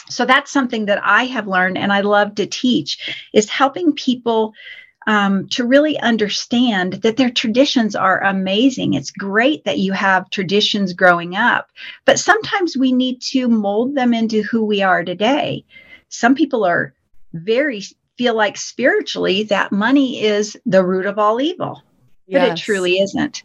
So 0.09 0.25
that's 0.25 0.51
something 0.51 0.87
that 0.87 1.01
I 1.03 1.25
have 1.25 1.47
learned 1.47 1.79
and 1.79 1.93
I 1.93 2.01
love 2.01 2.35
to 2.37 2.47
teach 2.47 3.27
is 3.33 3.49
helping 3.49 3.93
people 3.93 4.53
um, 5.07 5.49
to 5.51 5.67
really 5.67 5.99
understand 5.99 6.95
that 6.95 7.17
their 7.17 7.31
traditions 7.31 7.95
are 7.95 8.23
amazing. 8.23 8.95
It's 8.95 9.11
great 9.11 9.65
that 9.65 9.79
you 9.79 9.93
have 9.93 10.31
traditions 10.31 10.93
growing 10.93 11.37
up, 11.37 11.69
but 12.05 12.19
sometimes 12.19 12.77
we 12.77 12.93
need 12.93 13.21
to 13.33 13.49
mold 13.49 13.95
them 13.95 14.15
into 14.15 14.43
who 14.43 14.65
we 14.65 14.83
are 14.83 15.05
today. 15.05 15.65
Some 16.09 16.35
people 16.35 16.65
are 16.65 16.95
very 17.33 17.83
feel 18.17 18.35
like 18.35 18.57
spiritually 18.57 19.43
that 19.45 19.73
money 19.73 20.23
is 20.23 20.57
the 20.65 20.85
root 20.85 21.05
of 21.07 21.19
all 21.19 21.41
evil, 21.41 21.83
yes. 22.27 22.49
but 22.49 22.59
it 22.59 22.63
truly 22.63 22.99
isn't. 22.99 23.43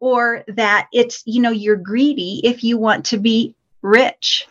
Or 0.00 0.44
that 0.48 0.88
it's, 0.92 1.22
you 1.24 1.40
know, 1.40 1.50
you're 1.50 1.76
greedy 1.76 2.40
if 2.44 2.64
you 2.64 2.78
want 2.78 3.06
to 3.06 3.18
be 3.18 3.54
rich 3.80 4.48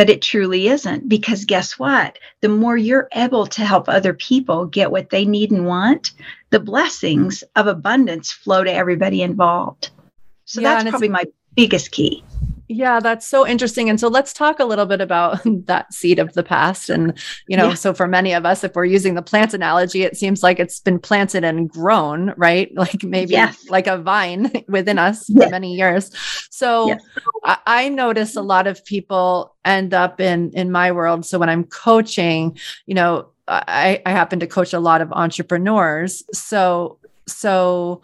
but 0.00 0.08
it 0.08 0.22
truly 0.22 0.68
isn't 0.68 1.10
because 1.10 1.44
guess 1.44 1.78
what? 1.78 2.18
The 2.40 2.48
more 2.48 2.74
you're 2.74 3.06
able 3.12 3.46
to 3.48 3.66
help 3.66 3.86
other 3.86 4.14
people 4.14 4.64
get 4.64 4.90
what 4.90 5.10
they 5.10 5.26
need 5.26 5.50
and 5.50 5.66
want, 5.66 6.12
the 6.48 6.58
blessings 6.58 7.44
of 7.54 7.66
abundance 7.66 8.32
flow 8.32 8.64
to 8.64 8.72
everybody 8.72 9.20
involved. 9.20 9.90
So 10.46 10.62
yeah, 10.62 10.76
that's 10.76 10.88
probably 10.88 11.10
my 11.10 11.24
biggest 11.54 11.90
key. 11.90 12.24
Yeah, 12.72 13.00
that's 13.00 13.26
so 13.26 13.44
interesting. 13.44 13.90
And 13.90 13.98
so 13.98 14.06
let's 14.06 14.32
talk 14.32 14.60
a 14.60 14.64
little 14.64 14.86
bit 14.86 15.00
about 15.00 15.40
that 15.66 15.92
seed 15.92 16.20
of 16.20 16.34
the 16.34 16.44
past. 16.44 16.88
And, 16.88 17.18
you 17.48 17.56
know, 17.56 17.70
yeah. 17.70 17.74
so 17.74 17.92
for 17.92 18.06
many 18.06 18.32
of 18.32 18.46
us, 18.46 18.62
if 18.62 18.76
we're 18.76 18.84
using 18.84 19.14
the 19.14 19.22
plant 19.22 19.52
analogy, 19.54 20.04
it 20.04 20.16
seems 20.16 20.44
like 20.44 20.60
it's 20.60 20.78
been 20.78 21.00
planted 21.00 21.42
and 21.42 21.68
grown, 21.68 22.32
right? 22.36 22.70
Like 22.80 23.04
maybe 23.04 23.32
yes. 23.32 23.68
like 23.68 23.86
a 23.88 23.98
vine 23.98 24.50
within 24.68 24.98
us 24.98 25.28
yes. 25.28 25.44
for 25.44 25.50
many 25.50 25.74
years. 25.74 26.10
So 26.48 26.86
yes. 26.86 27.02
I, 27.44 27.58
I 27.66 27.88
notice 27.90 28.36
a 28.36 28.42
lot 28.42 28.66
of 28.66 28.82
people 28.86 29.54
end 29.66 29.92
up 29.92 30.18
in 30.18 30.50
in 30.54 30.72
my 30.72 30.92
world. 30.92 31.26
So 31.26 31.38
when 31.38 31.50
I'm 31.50 31.64
coaching, 31.64 32.56
you 32.86 32.94
know, 32.94 33.28
I, 33.48 34.00
I 34.06 34.10
happen 34.12 34.40
to 34.40 34.46
coach 34.46 34.72
a 34.72 34.80
lot 34.80 35.02
of 35.02 35.12
entrepreneurs. 35.12 36.22
So 36.32 36.98
so 37.26 38.00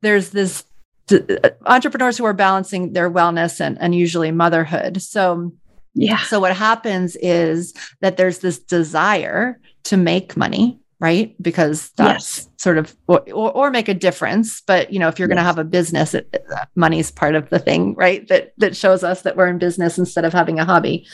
there's 0.00 0.30
this 0.30 0.64
Uh, 1.10 1.50
entrepreneurs 1.66 2.18
who 2.18 2.24
are 2.24 2.34
balancing 2.34 2.92
their 2.92 3.10
wellness 3.10 3.60
and, 3.60 3.78
and 3.80 3.94
usually 3.94 4.30
motherhood. 4.30 5.00
So, 5.02 5.52
yeah. 5.94 6.18
So 6.18 6.40
what 6.40 6.56
happens 6.56 7.16
is 7.16 7.74
that 8.00 8.16
there's 8.16 8.38
this 8.38 8.58
desire 8.58 9.58
to 9.84 9.96
make 9.96 10.36
money, 10.36 10.78
right? 11.00 11.40
Because 11.40 11.90
that's 11.90 12.38
yes. 12.38 12.48
sort 12.56 12.76
of 12.76 12.94
or, 13.06 13.20
or, 13.30 13.70
make 13.70 13.88
a 13.88 13.94
difference. 13.94 14.60
But 14.62 14.92
you 14.92 14.98
know, 14.98 15.08
if 15.08 15.18
you're 15.18 15.28
yes. 15.28 15.34
going 15.34 15.42
to 15.42 15.46
have 15.46 15.58
a 15.58 15.64
business, 15.64 16.14
it, 16.14 16.44
money's 16.74 17.10
part 17.10 17.36
of 17.36 17.48
the 17.50 17.58
thing, 17.58 17.94
right? 17.94 18.26
That 18.28 18.52
that 18.58 18.76
shows 18.76 19.04
us 19.04 19.22
that 19.22 19.36
we're 19.36 19.46
in 19.46 19.58
business 19.58 19.96
instead 19.98 20.24
of 20.24 20.32
having 20.32 20.58
a 20.58 20.64
hobby. 20.64 21.06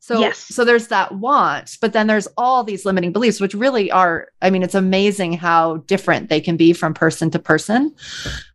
So 0.00 0.18
yes. 0.18 0.38
so 0.38 0.64
there's 0.64 0.88
that 0.88 1.16
want, 1.16 1.76
but 1.80 1.92
then 1.92 2.08
there's 2.08 2.26
all 2.36 2.64
these 2.64 2.84
limiting 2.84 3.12
beliefs, 3.12 3.40
which 3.40 3.54
really 3.54 3.90
are. 3.90 4.28
I 4.42 4.50
mean, 4.50 4.62
it's 4.62 4.74
amazing 4.74 5.34
how 5.34 5.78
different 5.78 6.28
they 6.30 6.40
can 6.40 6.56
be 6.56 6.72
from 6.72 6.94
person 6.94 7.30
to 7.30 7.38
person. 7.38 7.94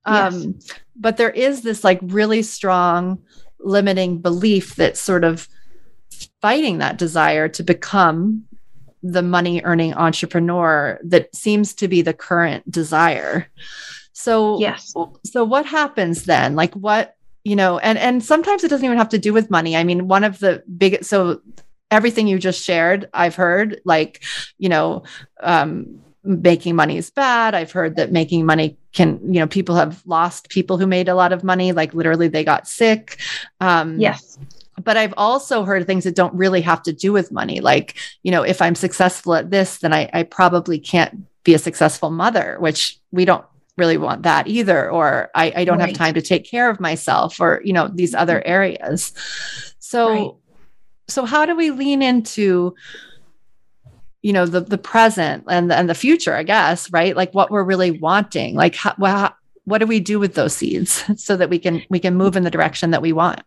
Um, 0.06 0.60
but 0.96 1.16
there 1.16 1.30
is 1.30 1.62
this 1.62 1.84
like 1.84 2.00
really 2.02 2.42
strong 2.42 3.20
limiting 3.60 4.20
belief 4.20 4.76
that 4.76 4.98
sort 4.98 5.24
of 5.24 5.48
fighting 6.42 6.80
that 6.80 6.98
desire 6.98 7.48
to 7.48 7.64
become 7.64 8.44
the 9.04 9.22
money 9.22 9.62
earning 9.64 9.94
entrepreneur 9.94 11.00
that 11.04 11.36
seems 11.36 11.74
to 11.76 11.88
be 11.88 12.02
the 12.02 12.14
current 12.14 12.70
desire. 12.72 13.48
So 14.14 14.60
yes. 14.60 14.94
So 15.26 15.44
what 15.44 15.66
happens 15.66 16.24
then? 16.24 16.56
Like 16.56 16.74
what, 16.74 17.18
you 17.44 17.56
know, 17.56 17.78
and 17.80 17.98
and 17.98 18.24
sometimes 18.24 18.64
it 18.64 18.70
doesn't 18.70 18.86
even 18.86 18.98
have 18.98 19.10
to 19.10 19.20
do 19.20 19.34
with 19.34 19.52
money. 19.52 19.76
I 19.76 19.84
mean, 19.84 20.08
one 20.08 20.24
of 20.24 20.40
the 20.40 20.64
big 20.78 21.04
so 21.04 21.42
everything 21.92 22.28
you 22.28 22.40
just 22.40 22.64
shared, 22.64 23.10
I've 23.14 23.36
heard 23.36 23.82
like, 23.86 24.24
you 24.58 24.70
know, 24.70 25.04
um, 25.42 26.00
making 26.24 26.76
money 26.76 26.98
is 26.98 27.12
bad. 27.12 27.54
I've 27.54 27.72
heard 27.72 27.98
that 27.98 28.12
making 28.12 28.46
money 28.46 28.78
can, 28.94 29.20
you 29.34 29.40
know, 29.40 29.48
people 29.48 29.76
have 29.76 30.02
lost 30.06 30.50
people 30.50 30.78
who 30.78 30.88
made 30.88 31.10
a 31.10 31.16
lot 31.16 31.34
of 31.34 31.44
money, 31.44 31.72
like 31.72 31.94
literally 31.94 32.30
they 32.30 32.44
got 32.44 32.68
sick. 32.68 33.20
Um, 33.60 34.00
yes. 34.00 34.40
But 34.82 34.98
I've 34.98 35.14
also 35.18 35.66
heard 35.66 35.86
things 35.86 36.04
that 36.04 36.16
don't 36.16 36.34
really 36.34 36.62
have 36.62 36.82
to 36.84 36.94
do 36.94 37.14
with 37.14 37.32
money. 37.32 37.60
Like, 37.60 37.96
you 38.24 38.32
know, 38.32 38.44
if 38.44 38.62
I'm 38.62 38.76
successful 38.76 39.36
at 39.36 39.52
this, 39.52 39.80
then 39.80 39.94
I, 39.94 40.10
I 40.14 40.24
probably 40.24 40.80
can't 40.80 41.26
be 41.44 41.54
a 41.54 41.60
successful 41.60 42.10
mother, 42.10 42.58
which 42.60 42.98
we 43.12 43.26
don't 43.26 43.46
really 43.78 43.98
want 43.98 44.24
that 44.24 44.48
either. 44.48 44.90
Or 44.90 45.30
I, 45.36 45.54
I 45.58 45.66
don't 45.66 45.80
right. 45.80 45.90
have 45.90 45.98
time 45.98 46.14
to 46.16 46.22
take 46.22 46.46
care 46.46 46.70
of 46.70 46.80
myself 46.80 47.40
or, 47.40 47.62
you 47.64 47.74
know, 47.74 47.88
these 47.88 48.16
other 48.16 48.40
mm-hmm. 48.40 48.52
areas. 48.52 49.14
So, 49.80 50.10
right. 50.10 50.32
so 51.08 51.26
how 51.26 51.46
do 51.46 51.56
we 51.56 51.72
lean 51.72 52.02
into 52.02 52.74
you 54.24 54.34
know 54.34 54.46
the 54.46 54.62
the 54.62 54.78
present 54.78 55.44
and 55.48 55.70
the, 55.70 55.76
and 55.76 55.90
the 55.90 55.94
future 55.94 56.34
i 56.34 56.44
guess 56.44 56.90
right 56.92 57.16
like 57.16 57.34
what 57.34 57.52
we're 57.52 57.64
really 57.64 57.92
wanting 57.92 58.56
like 58.56 58.74
how, 58.74 58.96
well, 58.98 59.36
what 59.66 59.78
do 59.78 59.86
we 59.86 60.00
do 60.00 60.20
with 60.20 60.34
those 60.34 60.56
seeds 60.56 61.04
so 61.22 61.38
that 61.38 61.50
we 61.50 61.60
can 61.60 61.84
we 61.90 62.00
can 62.00 62.16
move 62.16 62.36
in 62.36 62.44
the 62.44 62.50
direction 62.50 62.92
that 62.92 63.02
we 63.02 63.14
want 63.14 63.42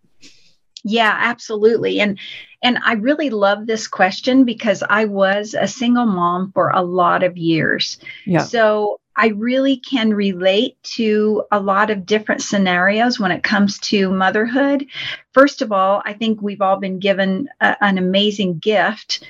yeah 0.87 1.15
absolutely. 1.19 2.01
And 2.01 2.19
and 2.63 2.79
i 2.85 2.95
really 2.95 3.31
love 3.31 3.67
this 3.67 3.87
question 3.87 4.45
because 4.45 4.83
i 4.89 5.05
was 5.05 5.55
a 5.55 5.69
single 5.69 6.07
mom 6.07 6.53
for 6.53 6.71
a 6.71 6.83
lot 6.83 7.23
of 7.23 7.37
years. 7.37 7.99
Yeah. 8.25 8.43
So 8.43 9.01
I 9.19 9.29
really 9.29 9.79
can 9.79 10.13
relate 10.13 10.77
to 10.97 11.45
a 11.51 11.59
lot 11.59 11.91
of 11.91 12.05
different 12.05 12.43
scenarios 12.43 13.19
when 13.19 13.33
it 13.33 13.43
comes 13.43 13.79
to 13.81 14.11
motherhood. 14.11 14.87
First 15.33 15.63
of 15.63 15.73
all, 15.73 16.03
I 16.05 16.13
think 16.13 16.43
we've 16.43 16.61
all 16.61 16.77
been 16.77 16.99
given 16.99 17.49
a, 17.61 17.77
an 17.81 17.97
amazing 17.97 18.59
gift 18.59 19.27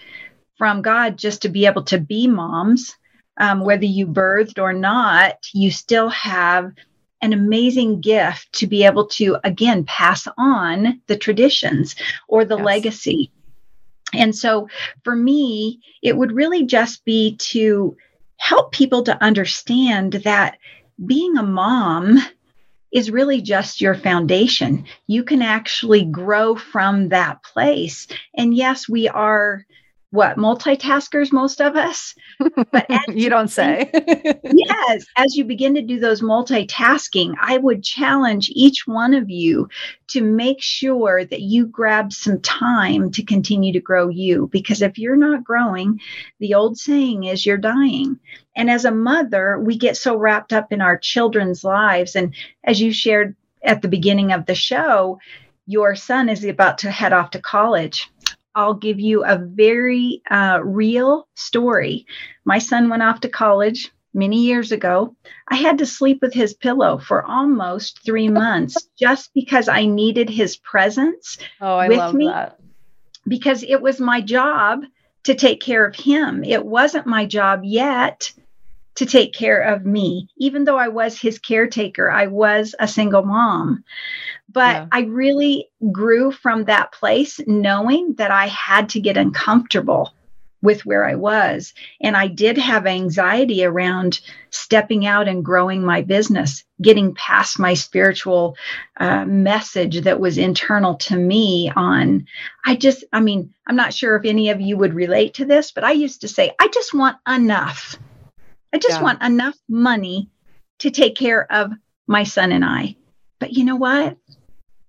from 0.58 0.82
God 0.82 1.16
just 1.16 1.42
to 1.42 1.48
be 1.48 1.66
able 1.66 1.84
to 1.84 1.98
be 1.98 2.26
moms, 2.26 2.96
um, 3.36 3.60
whether 3.60 3.84
you 3.84 4.06
birthed 4.06 4.60
or 4.60 4.72
not, 4.72 5.36
you 5.52 5.70
still 5.70 6.08
have 6.08 6.72
an 7.22 7.32
amazing 7.32 8.00
gift 8.00 8.52
to 8.52 8.66
be 8.66 8.84
able 8.84 9.06
to, 9.06 9.36
again, 9.44 9.84
pass 9.84 10.28
on 10.36 11.00
the 11.06 11.16
traditions 11.16 11.96
or 12.28 12.44
the 12.44 12.56
yes. 12.56 12.64
legacy. 12.64 13.32
And 14.12 14.34
so 14.34 14.68
for 15.02 15.16
me, 15.16 15.80
it 16.02 16.16
would 16.16 16.32
really 16.32 16.64
just 16.64 17.04
be 17.04 17.36
to 17.36 17.96
help 18.36 18.72
people 18.72 19.02
to 19.04 19.22
understand 19.22 20.12
that 20.24 20.58
being 21.04 21.36
a 21.36 21.42
mom 21.42 22.18
is 22.92 23.10
really 23.10 23.42
just 23.42 23.80
your 23.80 23.94
foundation. 23.94 24.84
You 25.06 25.24
can 25.24 25.42
actually 25.42 26.04
grow 26.04 26.54
from 26.54 27.08
that 27.08 27.42
place. 27.42 28.06
And 28.34 28.54
yes, 28.54 28.88
we 28.88 29.08
are 29.08 29.66
what 30.10 30.36
multitaskers 30.36 31.32
most 31.32 31.60
of 31.60 31.76
us? 31.76 32.14
But 32.72 32.88
you 33.08 33.28
don't 33.28 33.48
say. 33.48 33.90
Yes 34.44 35.06
as 35.16 35.36
you 35.36 35.44
begin 35.44 35.74
to 35.74 35.82
do 35.82 35.98
those 35.98 36.20
multitasking 36.20 37.34
i 37.40 37.56
would 37.58 37.82
challenge 37.82 38.50
each 38.54 38.86
one 38.86 39.14
of 39.14 39.28
you 39.30 39.68
to 40.08 40.22
make 40.22 40.62
sure 40.62 41.24
that 41.24 41.40
you 41.40 41.66
grab 41.66 42.12
some 42.12 42.40
time 42.40 43.10
to 43.10 43.22
continue 43.22 43.72
to 43.72 43.80
grow 43.80 44.08
you 44.08 44.48
because 44.52 44.82
if 44.82 44.98
you're 44.98 45.16
not 45.16 45.44
growing 45.44 46.00
the 46.38 46.54
old 46.54 46.78
saying 46.78 47.24
is 47.24 47.44
you're 47.44 47.56
dying. 47.56 48.18
And 48.54 48.70
as 48.70 48.84
a 48.84 48.90
mother 48.90 49.58
we 49.58 49.76
get 49.76 49.96
so 49.96 50.16
wrapped 50.16 50.52
up 50.52 50.72
in 50.72 50.80
our 50.80 50.98
children's 50.98 51.64
lives 51.64 52.16
and 52.16 52.34
as 52.64 52.80
you 52.80 52.92
shared 52.92 53.34
at 53.62 53.82
the 53.82 53.88
beginning 53.88 54.32
of 54.32 54.46
the 54.46 54.54
show 54.54 55.18
your 55.66 55.96
son 55.96 56.28
is 56.28 56.44
about 56.44 56.78
to 56.78 56.90
head 56.90 57.12
off 57.12 57.30
to 57.30 57.40
college 57.40 58.10
I'll 58.56 58.74
give 58.74 58.98
you 58.98 59.22
a 59.22 59.36
very 59.36 60.22
uh, 60.30 60.60
real 60.64 61.28
story. 61.34 62.06
My 62.46 62.58
son 62.58 62.88
went 62.88 63.02
off 63.02 63.20
to 63.20 63.28
college 63.28 63.92
many 64.14 64.46
years 64.46 64.72
ago. 64.72 65.14
I 65.46 65.56
had 65.56 65.78
to 65.78 65.86
sleep 65.86 66.20
with 66.22 66.32
his 66.32 66.54
pillow 66.54 66.96
for 66.96 67.22
almost 67.22 68.02
three 68.02 68.28
months 68.44 68.88
just 68.98 69.30
because 69.34 69.68
I 69.68 69.84
needed 69.84 70.30
his 70.30 70.56
presence 70.56 71.36
oh, 71.60 71.76
I 71.76 71.88
with 71.88 72.14
me. 72.14 72.26
That. 72.28 72.58
Because 73.28 73.62
it 73.62 73.82
was 73.82 74.00
my 74.00 74.22
job 74.22 74.84
to 75.24 75.34
take 75.34 75.60
care 75.60 75.84
of 75.84 75.94
him. 75.94 76.42
It 76.42 76.64
wasn't 76.64 77.06
my 77.06 77.26
job 77.26 77.60
yet 77.62 78.32
to 78.96 79.06
take 79.06 79.32
care 79.32 79.60
of 79.60 79.86
me. 79.86 80.28
Even 80.36 80.64
though 80.64 80.78
I 80.78 80.88
was 80.88 81.18
his 81.18 81.38
caretaker, 81.38 82.10
I 82.10 82.26
was 82.26 82.74
a 82.78 82.88
single 82.88 83.22
mom. 83.22 83.84
But 84.50 84.74
yeah. 84.76 84.86
I 84.92 85.00
really 85.02 85.68
grew 85.92 86.32
from 86.32 86.64
that 86.64 86.92
place 86.92 87.40
knowing 87.46 88.14
that 88.14 88.30
I 88.30 88.46
had 88.46 88.90
to 88.90 89.00
get 89.00 89.16
uncomfortable 89.16 90.12
with 90.62 90.86
where 90.86 91.06
I 91.06 91.14
was. 91.14 91.74
And 92.00 92.16
I 92.16 92.26
did 92.26 92.58
have 92.58 92.86
anxiety 92.86 93.64
around 93.64 94.20
stepping 94.50 95.06
out 95.06 95.28
and 95.28 95.44
growing 95.44 95.84
my 95.84 96.02
business, 96.02 96.64
getting 96.80 97.14
past 97.14 97.58
my 97.58 97.74
spiritual 97.74 98.56
uh, 98.96 99.24
message 99.26 100.00
that 100.00 100.18
was 100.18 100.38
internal 100.38 100.94
to 100.96 101.16
me 101.16 101.70
on, 101.76 102.26
I 102.64 102.76
just, 102.76 103.04
I 103.12 103.20
mean, 103.20 103.52
I'm 103.66 103.76
not 103.76 103.94
sure 103.94 104.16
if 104.16 104.24
any 104.24 104.50
of 104.50 104.60
you 104.60 104.76
would 104.76 104.94
relate 104.94 105.34
to 105.34 105.44
this, 105.44 105.70
but 105.70 105.84
I 105.84 105.92
used 105.92 106.22
to 106.22 106.28
say, 106.28 106.52
I 106.58 106.68
just 106.68 106.94
want 106.94 107.18
enough. 107.28 107.96
I 108.72 108.78
just 108.78 108.98
yeah. 108.98 109.02
want 109.02 109.22
enough 109.22 109.56
money 109.68 110.28
to 110.78 110.90
take 110.90 111.16
care 111.16 111.50
of 111.50 111.72
my 112.06 112.24
son 112.24 112.52
and 112.52 112.64
I. 112.64 112.96
But 113.38 113.52
you 113.52 113.64
know 113.64 113.76
what? 113.76 114.16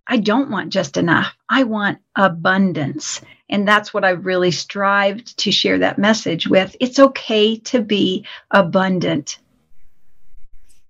I 0.08 0.18
don't 0.18 0.50
want 0.50 0.72
just 0.72 0.98
enough. 0.98 1.36
I 1.50 1.64
want 1.64 2.00
abundance. 2.16 3.22
And 3.50 3.68
that's 3.68 3.94
what 3.94 4.04
I've 4.04 4.26
really 4.26 4.52
strived 4.52 5.38
to 5.40 5.52
share 5.52 5.80
that 5.80 5.98
message 5.98 6.48
with. 6.48 6.76
It's 6.80 7.00
okay 7.00 7.58
to 7.58 7.82
be 7.82 8.26
abundant. 8.52 9.40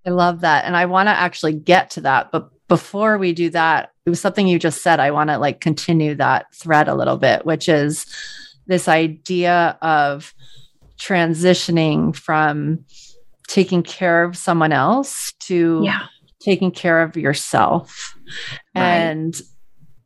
I 0.06 0.12
love 0.12 0.41
that. 0.41 0.65
And 0.65 0.76
I 0.76 0.86
want 0.86 1.08
to 1.08 1.12
actually 1.12 1.54
get 1.54 1.91
to 1.91 2.02
that. 2.02 2.32
But 2.32 2.50
before 2.67 3.17
we 3.17 3.34
do 3.34 3.50
that, 3.52 3.91
it 4.06 4.10
was 4.10 4.21
something 4.21 4.47
you 4.47 4.60
just 4.60 4.82
said. 4.82 5.00
I 5.00 5.12
want 5.12 5.30
to 5.30 5.38
like 5.38 5.60
continue 5.62 6.15
that 6.15 6.54
thread 6.54 6.88
a 6.88 6.95
little 6.95 7.17
bit, 7.17 7.45
which 7.45 7.67
is 7.67 8.06
this 8.67 8.88
idea 8.88 9.78
of 9.82 10.34
transitioning 10.98 12.16
from 12.16 12.86
taking 13.48 13.84
care 13.84 14.24
of 14.24 14.36
someone 14.36 14.72
else 14.72 15.34
to 15.40 15.82
yeah. 15.84 16.08
taking 16.42 16.72
care 16.72 17.02
of 17.02 17.16
yourself 17.16 18.16
and 18.76 19.40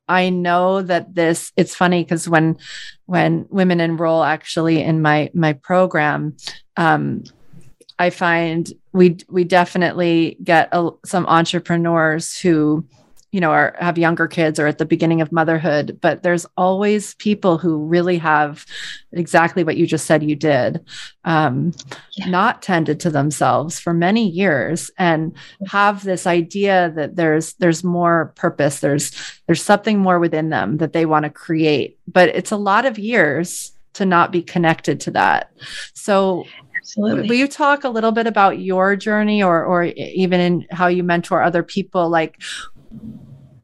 I 0.07 0.29
know 0.29 0.81
that 0.81 1.15
this 1.15 1.53
it's 1.55 1.73
funny 1.73 2.03
because 2.03 2.27
when 2.27 2.57
when 3.05 3.45
women 3.49 3.79
enroll 3.79 4.23
actually 4.23 4.83
in 4.83 5.01
my 5.01 5.31
my 5.33 5.53
program 5.53 6.35
um, 6.75 7.23
I 7.97 8.09
find 8.09 8.67
we 8.93 9.17
we 9.29 9.43
definitely 9.43 10.37
get 10.43 10.69
a, 10.71 10.89
some 11.05 11.25
entrepreneurs 11.27 12.37
who 12.37 12.85
you 13.31 13.39
know 13.39 13.51
are 13.51 13.75
have 13.79 13.97
younger 13.97 14.27
kids 14.27 14.59
or 14.59 14.67
at 14.67 14.77
the 14.77 14.85
beginning 14.85 15.21
of 15.21 15.31
motherhood 15.31 15.97
but 16.01 16.21
there's 16.21 16.45
always 16.57 17.15
people 17.15 17.57
who 17.57 17.77
really 17.85 18.17
have 18.17 18.65
exactly 19.13 19.63
what 19.63 19.77
you 19.77 19.87
just 19.87 20.05
said 20.05 20.21
you 20.21 20.35
did 20.35 20.85
um, 21.23 21.73
yeah. 22.13 22.27
not 22.27 22.61
tended 22.61 22.99
to 22.99 23.09
themselves 23.09 23.79
for 23.79 23.93
many 23.93 24.27
years 24.27 24.91
and 24.97 25.35
have 25.67 26.03
this 26.03 26.27
idea 26.27 26.91
that 26.95 27.15
there's 27.15 27.53
there's 27.53 27.83
more 27.83 28.33
purpose 28.35 28.79
there's 28.79 29.11
there's 29.47 29.63
something 29.63 29.99
more 29.99 30.19
within 30.19 30.49
them 30.49 30.77
that 30.77 30.93
they 30.93 31.05
want 31.05 31.23
to 31.23 31.29
create 31.29 31.97
but 32.07 32.29
it's 32.29 32.51
a 32.51 32.57
lot 32.57 32.85
of 32.85 32.99
years 32.99 33.71
to 33.93 34.05
not 34.05 34.31
be 34.31 34.41
connected 34.41 34.99
to 34.99 35.11
that 35.11 35.51
so 35.93 36.45
Absolutely. 36.81 37.29
Will 37.29 37.35
you 37.35 37.47
talk 37.47 37.83
a 37.83 37.89
little 37.89 38.11
bit 38.11 38.25
about 38.25 38.59
your 38.59 38.95
journey 38.95 39.43
or 39.43 39.63
or 39.63 39.83
even 39.83 40.39
in 40.39 40.65
how 40.71 40.87
you 40.87 41.03
mentor 41.03 41.43
other 41.43 41.61
people 41.61 42.09
like 42.09 42.41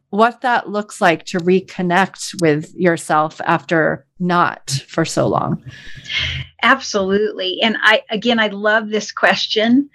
what 0.10 0.42
that 0.42 0.70
looks 0.70 1.02
like 1.02 1.26
to 1.26 1.40
reconnect 1.40 2.42
with 2.42 2.74
yourself 2.76 3.42
after 3.44 4.06
not 4.20 4.70
for 4.88 5.06
so 5.06 5.28
long. 5.28 5.64
Absolutely. 6.64 7.60
And 7.62 7.78
I 7.82 8.04
again 8.10 8.40
I 8.40 8.48
love 8.48 8.90
this 8.90 9.12
question 9.12 9.90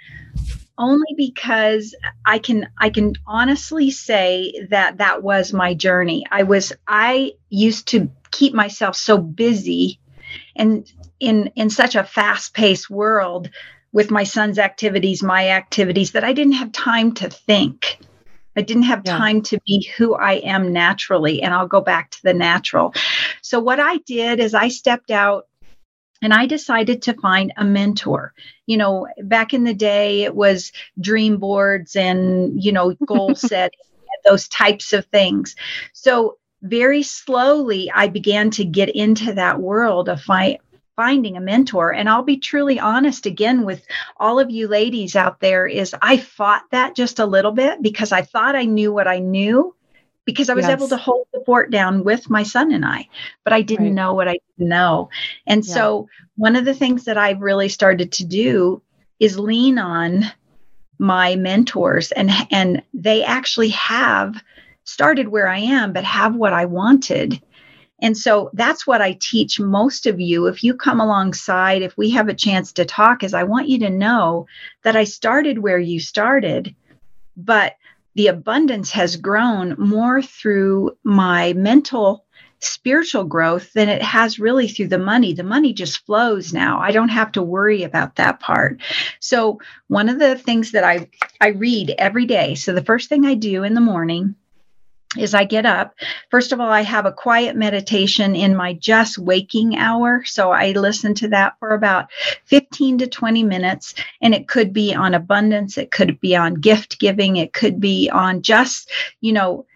only 0.78 1.14
because 1.16 1.94
I 2.24 2.38
can 2.38 2.68
I 2.78 2.90
can 2.90 3.14
honestly 3.26 3.90
say 3.90 4.66
that 4.70 4.98
that 4.98 5.22
was 5.22 5.52
my 5.52 5.74
journey. 5.74 6.24
I 6.30 6.42
was 6.44 6.72
I 6.86 7.32
used 7.48 7.88
to 7.88 8.10
keep 8.30 8.54
myself 8.54 8.96
so 8.96 9.18
busy 9.18 9.98
and 10.56 10.90
in 11.20 11.50
in 11.56 11.70
such 11.70 11.94
a 11.94 12.04
fast-paced 12.04 12.90
world 12.90 13.50
with 13.92 14.10
my 14.10 14.24
son's 14.24 14.58
activities, 14.58 15.22
my 15.22 15.50
activities 15.50 16.12
that 16.12 16.24
I 16.24 16.32
didn't 16.32 16.54
have 16.54 16.72
time 16.72 17.12
to 17.14 17.28
think. 17.28 17.98
I 18.56 18.62
didn't 18.62 18.84
have 18.84 19.02
yeah. 19.04 19.16
time 19.16 19.42
to 19.42 19.58
be 19.66 19.90
who 19.96 20.14
I 20.14 20.34
am 20.34 20.72
naturally. 20.72 21.42
And 21.42 21.54
I'll 21.54 21.68
go 21.68 21.80
back 21.80 22.10
to 22.10 22.22
the 22.22 22.34
natural. 22.34 22.94
So, 23.40 23.60
what 23.60 23.80
I 23.80 23.98
did 23.98 24.40
is 24.40 24.54
I 24.54 24.68
stepped 24.68 25.10
out 25.10 25.46
and 26.22 26.32
I 26.32 26.46
decided 26.46 27.02
to 27.02 27.14
find 27.14 27.52
a 27.56 27.64
mentor. 27.64 28.32
You 28.66 28.76
know, 28.76 29.08
back 29.22 29.54
in 29.54 29.64
the 29.64 29.74
day, 29.74 30.22
it 30.22 30.34
was 30.34 30.72
dream 31.00 31.38
boards 31.38 31.96
and, 31.96 32.62
you 32.62 32.72
know, 32.72 32.94
goal 33.06 33.34
setting, 33.34 33.78
those 34.24 34.48
types 34.48 34.92
of 34.92 35.06
things. 35.06 35.56
So, 35.92 36.38
very 36.62 37.02
slowly, 37.02 37.90
I 37.92 38.06
began 38.06 38.50
to 38.52 38.64
get 38.64 38.88
into 38.90 39.34
that 39.34 39.60
world 39.60 40.08
of 40.08 40.22
fi- 40.22 40.60
finding 40.96 41.36
a 41.36 41.40
mentor. 41.40 41.92
And 41.92 42.08
I'll 42.08 42.22
be 42.22 42.36
truly 42.36 42.78
honest 42.78 43.26
again 43.26 43.64
with 43.64 43.86
all 44.18 44.38
of 44.38 44.50
you 44.50 44.68
ladies 44.68 45.16
out 45.16 45.40
there 45.40 45.66
is 45.66 45.94
I 46.02 46.18
fought 46.18 46.64
that 46.70 46.94
just 46.94 47.18
a 47.18 47.26
little 47.26 47.52
bit 47.52 47.82
because 47.82 48.12
I 48.12 48.22
thought 48.22 48.56
I 48.56 48.64
knew 48.64 48.92
what 48.92 49.08
I 49.08 49.18
knew 49.18 49.74
because 50.24 50.48
I 50.48 50.54
was 50.54 50.66
yes. 50.66 50.72
able 50.72 50.88
to 50.88 50.96
hold 50.96 51.26
the 51.32 51.42
fort 51.44 51.70
down 51.70 52.04
with 52.04 52.30
my 52.30 52.42
son 52.42 52.72
and 52.72 52.84
I, 52.84 53.08
but 53.44 53.52
I 53.52 53.62
didn't 53.62 53.86
right. 53.86 53.94
know 53.94 54.14
what 54.14 54.28
I 54.28 54.38
didn't 54.56 54.68
know. 54.68 55.08
And 55.46 55.66
yeah. 55.66 55.74
so 55.74 56.08
one 56.36 56.56
of 56.56 56.64
the 56.64 56.74
things 56.74 57.04
that 57.04 57.18
I've 57.18 57.40
really 57.40 57.68
started 57.68 58.12
to 58.12 58.24
do 58.24 58.82
is 59.18 59.38
lean 59.38 59.78
on 59.78 60.24
my 60.98 61.34
mentors 61.34 62.12
and 62.12 62.30
and 62.50 62.82
they 62.94 63.24
actually 63.24 63.70
have 63.70 64.40
started 64.84 65.28
where 65.28 65.48
I 65.48 65.58
am 65.58 65.92
but 65.92 66.04
have 66.04 66.36
what 66.36 66.52
I 66.52 66.66
wanted. 66.66 67.42
And 68.02 68.18
so 68.18 68.50
that's 68.52 68.86
what 68.86 69.00
I 69.00 69.16
teach 69.20 69.60
most 69.60 70.06
of 70.06 70.20
you. 70.20 70.46
If 70.46 70.64
you 70.64 70.74
come 70.74 71.00
alongside, 71.00 71.82
if 71.82 71.96
we 71.96 72.10
have 72.10 72.28
a 72.28 72.34
chance 72.34 72.72
to 72.72 72.84
talk, 72.84 73.22
is 73.22 73.32
I 73.32 73.44
want 73.44 73.68
you 73.68 73.78
to 73.80 73.90
know 73.90 74.46
that 74.82 74.96
I 74.96 75.04
started 75.04 75.60
where 75.60 75.78
you 75.78 76.00
started, 76.00 76.74
but 77.36 77.76
the 78.16 78.26
abundance 78.26 78.90
has 78.90 79.16
grown 79.16 79.76
more 79.78 80.20
through 80.20 80.98
my 81.04 81.52
mental 81.54 82.26
spiritual 82.58 83.24
growth 83.24 83.72
than 83.72 83.88
it 83.88 84.02
has 84.02 84.38
really 84.38 84.68
through 84.68 84.88
the 84.88 84.98
money. 84.98 85.32
The 85.32 85.42
money 85.42 85.72
just 85.72 86.04
flows 86.04 86.52
now. 86.52 86.80
I 86.80 86.90
don't 86.90 87.08
have 87.08 87.32
to 87.32 87.42
worry 87.42 87.82
about 87.82 88.16
that 88.16 88.40
part. 88.40 88.80
So, 89.20 89.60
one 89.88 90.08
of 90.08 90.18
the 90.18 90.36
things 90.36 90.72
that 90.72 90.84
I 90.84 91.08
I 91.40 91.48
read 91.48 91.94
every 91.98 92.26
day. 92.26 92.54
So 92.54 92.72
the 92.72 92.84
first 92.84 93.08
thing 93.08 93.24
I 93.26 93.34
do 93.34 93.64
in 93.64 93.74
the 93.74 93.80
morning 93.80 94.36
is 95.16 95.34
I 95.34 95.44
get 95.44 95.66
up. 95.66 95.94
First 96.30 96.52
of 96.52 96.60
all, 96.60 96.70
I 96.70 96.82
have 96.82 97.04
a 97.04 97.12
quiet 97.12 97.54
meditation 97.54 98.34
in 98.34 98.56
my 98.56 98.72
just 98.74 99.18
waking 99.18 99.76
hour. 99.76 100.24
So 100.24 100.52
I 100.52 100.72
listen 100.72 101.14
to 101.16 101.28
that 101.28 101.58
for 101.58 101.70
about 101.70 102.06
15 102.46 102.98
to 102.98 103.06
20 103.06 103.42
minutes. 103.42 103.94
And 104.22 104.34
it 104.34 104.48
could 104.48 104.72
be 104.72 104.94
on 104.94 105.14
abundance, 105.14 105.76
it 105.76 105.90
could 105.90 106.20
be 106.20 106.34
on 106.34 106.54
gift 106.54 106.98
giving, 106.98 107.36
it 107.36 107.52
could 107.52 107.80
be 107.80 108.08
on 108.10 108.42
just, 108.42 108.90
you 109.20 109.32
know, 109.32 109.66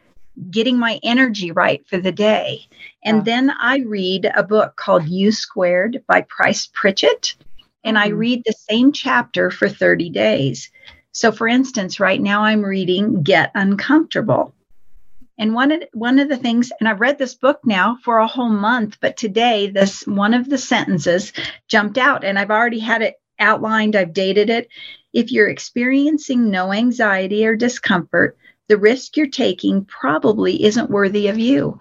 getting 0.51 0.79
my 0.79 1.01
energy 1.03 1.51
right 1.51 1.87
for 1.87 1.99
the 1.99 2.13
day. 2.13 2.67
And 3.05 3.19
yeah. 3.19 3.23
then 3.25 3.51
I 3.51 3.79
read 3.79 4.31
a 4.35 4.43
book 4.43 4.77
called 4.77 5.09
U 5.09 5.33
Squared 5.33 6.03
by 6.07 6.23
Price 6.23 6.69
Pritchett. 6.73 7.35
And 7.85 7.99
I 7.99 8.09
mm-hmm. 8.09 8.19
read 8.19 8.43
the 8.45 8.55
same 8.69 8.93
chapter 8.93 9.51
for 9.51 9.69
30 9.69 10.11
days. 10.11 10.71
So, 11.13 11.33
for 11.33 11.49
instance, 11.49 12.01
right 12.01 12.21
now 12.21 12.43
I'm 12.43 12.63
reading 12.63 13.23
Get 13.23 13.51
Uncomfortable. 13.55 14.53
And 15.39 15.55
one 15.55 15.71
of 15.71 15.83
one 15.93 16.19
of 16.19 16.29
the 16.29 16.37
things, 16.37 16.73
and 16.81 16.89
I've 16.89 17.01
read 17.01 17.19
this 17.19 17.35
book 17.35 17.61
now 17.65 17.99
for 18.03 18.19
a 18.19 18.27
whole 18.27 18.49
month, 18.49 18.99
but 19.01 19.17
today 19.17 19.69
this 19.71 20.07
one 20.07 20.35
of 20.35 20.49
the 20.49 20.59
sentences 20.59 21.33
jumped 21.69 21.99
out, 21.99 22.25
and 22.25 22.39
I've 22.39 22.51
already 22.51 22.79
had 22.79 23.03
it 23.03 23.17
outlined. 23.39 23.97
I've 23.97 24.15
dated 24.15 24.49
it. 24.49 24.69
If 25.13 25.33
you're 25.33 25.49
experiencing 25.49 26.51
no 26.51 26.73
anxiety 26.73 27.47
or 27.47 27.55
discomfort, 27.55 28.39
the 28.69 28.79
risk 28.79 29.17
you're 29.17 29.29
taking 29.29 29.85
probably 29.85 30.65
isn't 30.65 30.91
worthy 30.91 31.29
of 31.29 31.39
you. 31.39 31.81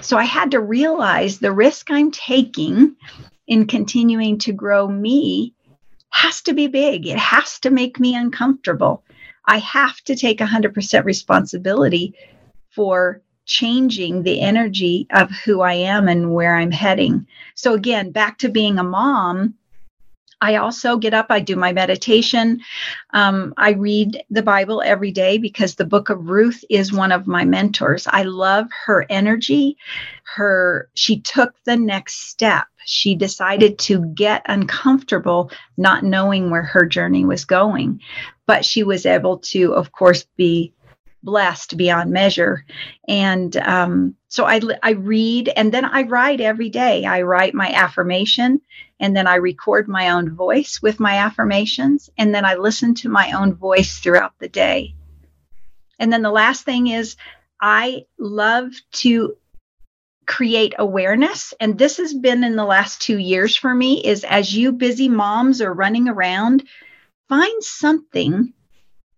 So 0.00 0.16
I 0.16 0.24
had 0.24 0.50
to 0.52 0.60
realize 0.60 1.38
the 1.38 1.52
risk 1.52 1.90
I'm 1.90 2.10
taking 2.10 2.96
in 3.46 3.66
continuing 3.66 4.38
to 4.38 4.52
grow 4.52 4.88
me 4.88 5.54
has 6.10 6.42
to 6.42 6.54
be 6.54 6.68
big. 6.68 7.06
It 7.06 7.18
has 7.18 7.60
to 7.60 7.70
make 7.70 8.00
me 8.00 8.14
uncomfortable. 8.14 9.04
I 9.46 9.58
have 9.58 10.00
to 10.02 10.16
take 10.16 10.38
100% 10.38 11.04
responsibility 11.04 12.14
for 12.74 13.22
changing 13.46 14.22
the 14.22 14.40
energy 14.40 15.06
of 15.10 15.30
who 15.30 15.60
I 15.60 15.74
am 15.74 16.08
and 16.08 16.32
where 16.32 16.56
I'm 16.56 16.70
heading. 16.70 17.26
So, 17.54 17.74
again, 17.74 18.10
back 18.10 18.38
to 18.38 18.48
being 18.48 18.78
a 18.78 18.84
mom, 18.84 19.54
I 20.40 20.56
also 20.56 20.98
get 20.98 21.14
up, 21.14 21.26
I 21.30 21.40
do 21.40 21.56
my 21.56 21.72
meditation. 21.72 22.60
Um, 23.14 23.54
I 23.56 23.70
read 23.70 24.22
the 24.28 24.42
Bible 24.42 24.82
every 24.84 25.10
day 25.10 25.38
because 25.38 25.74
the 25.74 25.86
book 25.86 26.10
of 26.10 26.28
Ruth 26.28 26.62
is 26.68 26.92
one 26.92 27.12
of 27.12 27.26
my 27.26 27.46
mentors. 27.46 28.06
I 28.10 28.24
love 28.24 28.66
her 28.84 29.06
energy. 29.08 29.78
Her, 30.34 30.90
she 30.94 31.20
took 31.20 31.54
the 31.64 31.76
next 31.76 32.28
step. 32.28 32.66
She 32.84 33.14
decided 33.14 33.78
to 33.80 34.04
get 34.08 34.42
uncomfortable, 34.46 35.50
not 35.78 36.04
knowing 36.04 36.50
where 36.50 36.62
her 36.62 36.84
journey 36.84 37.24
was 37.24 37.46
going. 37.46 38.00
But 38.46 38.66
she 38.66 38.82
was 38.82 39.06
able 39.06 39.38
to, 39.38 39.72
of 39.74 39.92
course, 39.92 40.26
be 40.36 40.74
blessed 41.24 41.76
beyond 41.76 42.10
measure. 42.10 42.64
And 43.08 43.56
um, 43.56 44.14
so 44.28 44.44
I, 44.44 44.60
I 44.82 44.90
read 44.90 45.48
and 45.48 45.72
then 45.72 45.84
I 45.84 46.02
write 46.02 46.40
every 46.40 46.68
day. 46.68 47.04
I 47.04 47.22
write 47.22 47.54
my 47.54 47.72
affirmation 47.72 48.60
and 49.00 49.16
then 49.16 49.26
I 49.26 49.36
record 49.36 49.88
my 49.88 50.10
own 50.10 50.34
voice 50.34 50.80
with 50.82 51.00
my 51.00 51.18
affirmations. 51.18 52.10
And 52.18 52.34
then 52.34 52.44
I 52.44 52.54
listen 52.54 52.94
to 52.96 53.08
my 53.08 53.32
own 53.32 53.54
voice 53.54 53.98
throughout 53.98 54.34
the 54.38 54.48
day. 54.48 54.94
And 55.98 56.12
then 56.12 56.22
the 56.22 56.30
last 56.30 56.64
thing 56.64 56.88
is 56.88 57.16
I 57.60 58.04
love 58.18 58.72
to 58.92 59.36
create 60.26 60.74
awareness 60.78 61.52
and 61.60 61.76
this 61.76 61.98
has 61.98 62.14
been 62.14 62.44
in 62.44 62.56
the 62.56 62.64
last 62.64 63.02
2 63.02 63.18
years 63.18 63.54
for 63.54 63.74
me 63.74 64.02
is 64.02 64.24
as 64.24 64.56
you 64.56 64.72
busy 64.72 65.06
moms 65.06 65.60
are 65.60 65.74
running 65.74 66.08
around 66.08 66.66
find 67.28 67.62
something 67.62 68.54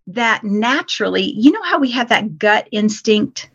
that 0.08 0.44
naturally, 0.44 1.32
you 1.36 1.50
know 1.50 1.62
how 1.62 1.78
we 1.78 1.90
have 1.92 2.08
that 2.10 2.38
gut 2.38 2.68
instinct? 2.70 3.50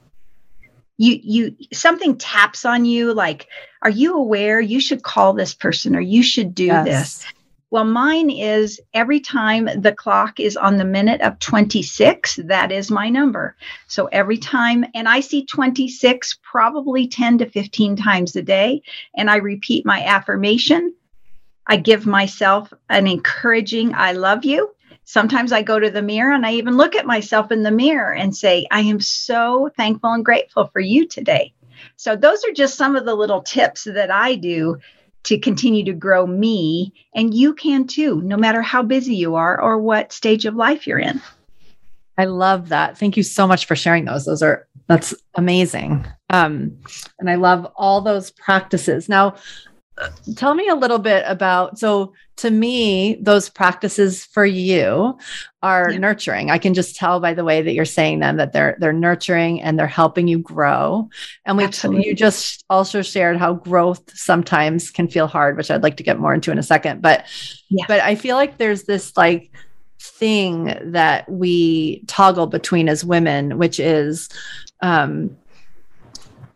You 0.97 1.19
you 1.23 1.55
something 1.73 2.17
taps 2.17 2.65
on 2.65 2.85
you 2.85 3.13
like, 3.13 3.47
are 3.81 3.89
you 3.89 4.15
aware 4.15 4.59
you 4.59 4.79
should 4.79 5.03
call 5.03 5.33
this 5.33 5.53
person 5.53 5.95
or 5.95 6.01
you 6.01 6.21
should 6.21 6.53
do 6.53 6.65
yes. 6.65 6.85
this? 6.85 7.25
Well, 7.71 7.85
mine 7.85 8.29
is 8.29 8.81
every 8.93 9.21
time 9.21 9.69
the 9.77 9.93
clock 9.93 10.41
is 10.41 10.57
on 10.57 10.75
the 10.75 10.83
minute 10.83 11.21
of 11.21 11.39
26, 11.39 12.41
that 12.43 12.69
is 12.69 12.91
my 12.91 13.07
number. 13.07 13.55
So 13.87 14.07
every 14.07 14.37
time, 14.37 14.83
and 14.93 15.07
I 15.07 15.21
see 15.21 15.45
26 15.45 16.37
probably 16.43 17.07
10 17.07 17.37
to 17.37 17.49
15 17.49 17.95
times 17.95 18.35
a 18.35 18.41
day, 18.41 18.83
and 19.15 19.29
I 19.29 19.37
repeat 19.37 19.85
my 19.85 20.03
affirmation. 20.03 20.93
I 21.65 21.77
give 21.77 22.05
myself 22.05 22.73
an 22.89 23.07
encouraging, 23.07 23.95
I 23.95 24.11
love 24.11 24.43
you. 24.43 24.75
Sometimes 25.11 25.51
I 25.51 25.61
go 25.61 25.77
to 25.77 25.89
the 25.89 26.01
mirror 26.01 26.31
and 26.31 26.45
I 26.45 26.53
even 26.53 26.77
look 26.77 26.95
at 26.95 27.05
myself 27.05 27.51
in 27.51 27.63
the 27.63 27.69
mirror 27.69 28.13
and 28.13 28.33
say, 28.33 28.65
I 28.71 28.79
am 28.79 29.01
so 29.01 29.69
thankful 29.75 30.13
and 30.13 30.23
grateful 30.23 30.67
for 30.67 30.79
you 30.79 31.05
today. 31.05 31.53
So, 31.97 32.15
those 32.15 32.45
are 32.45 32.53
just 32.53 32.77
some 32.77 32.95
of 32.95 33.03
the 33.03 33.13
little 33.13 33.41
tips 33.41 33.83
that 33.83 34.09
I 34.09 34.35
do 34.35 34.77
to 35.23 35.37
continue 35.37 35.83
to 35.83 35.91
grow 35.91 36.25
me. 36.25 36.93
And 37.13 37.33
you 37.33 37.53
can 37.53 37.87
too, 37.87 38.21
no 38.21 38.37
matter 38.37 38.61
how 38.61 38.83
busy 38.83 39.13
you 39.15 39.35
are 39.35 39.59
or 39.59 39.79
what 39.79 40.13
stage 40.13 40.45
of 40.45 40.55
life 40.55 40.87
you're 40.87 40.97
in. 40.97 41.21
I 42.17 42.23
love 42.23 42.69
that. 42.69 42.97
Thank 42.97 43.17
you 43.17 43.23
so 43.23 43.45
much 43.45 43.65
for 43.65 43.75
sharing 43.75 44.05
those. 44.05 44.23
Those 44.23 44.41
are 44.41 44.65
that's 44.87 45.13
amazing. 45.35 46.07
Um, 46.29 46.77
and 47.19 47.29
I 47.29 47.35
love 47.35 47.69
all 47.75 47.99
those 47.99 48.31
practices. 48.31 49.09
Now, 49.09 49.35
tell 50.35 50.55
me 50.55 50.67
a 50.67 50.75
little 50.75 50.99
bit 50.99 51.23
about 51.27 51.77
so 51.77 52.13
to 52.35 52.49
me 52.49 53.15
those 53.21 53.49
practices 53.49 54.25
for 54.25 54.45
you 54.45 55.17
are 55.61 55.91
yeah. 55.91 55.97
nurturing 55.97 56.49
i 56.49 56.57
can 56.57 56.73
just 56.73 56.95
tell 56.95 57.19
by 57.19 57.33
the 57.33 57.43
way 57.43 57.61
that 57.61 57.73
you're 57.73 57.85
saying 57.85 58.19
them 58.19 58.37
that 58.37 58.53
they're 58.53 58.77
they're 58.79 58.93
nurturing 58.93 59.61
and 59.61 59.77
they're 59.77 59.87
helping 59.87 60.27
you 60.27 60.39
grow 60.39 61.07
and 61.45 61.57
we 61.57 61.67
t- 61.67 62.05
you 62.05 62.15
just 62.15 62.63
also 62.69 63.01
shared 63.01 63.37
how 63.37 63.53
growth 63.53 64.01
sometimes 64.17 64.89
can 64.89 65.07
feel 65.07 65.27
hard 65.27 65.57
which 65.57 65.69
i'd 65.69 65.83
like 65.83 65.97
to 65.97 66.03
get 66.03 66.19
more 66.19 66.33
into 66.33 66.51
in 66.51 66.57
a 66.57 66.63
second 66.63 67.01
but 67.01 67.25
yeah. 67.69 67.85
but 67.87 67.99
i 68.01 68.15
feel 68.15 68.35
like 68.35 68.57
there's 68.57 68.83
this 68.83 69.15
like 69.15 69.51
thing 69.99 70.75
that 70.83 71.29
we 71.29 72.03
toggle 72.07 72.47
between 72.47 72.89
as 72.89 73.05
women 73.05 73.57
which 73.57 73.79
is 73.79 74.29
um 74.81 75.35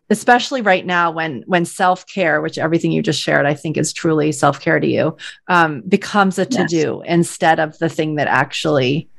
especially 0.10 0.62
right 0.62 0.86
now 0.86 1.12
when 1.12 1.44
when 1.48 1.66
self-care 1.66 2.42
which 2.42 2.58
everything 2.58 2.92
you 2.92 3.02
just 3.02 3.22
shared 3.22 3.46
i 3.46 3.54
think 3.54 3.78
is 3.78 3.92
truly 3.92 4.32
self-care 4.32 4.80
to 4.80 4.88
you 4.88 5.16
um, 5.48 5.82
becomes 5.88 6.38
a 6.38 6.46
to-do 6.46 7.02
yes. 7.04 7.14
instead 7.14 7.60
of 7.60 7.78
the 7.80 7.90
thing 7.90 8.16
that 8.16 8.28
actually 8.28 9.10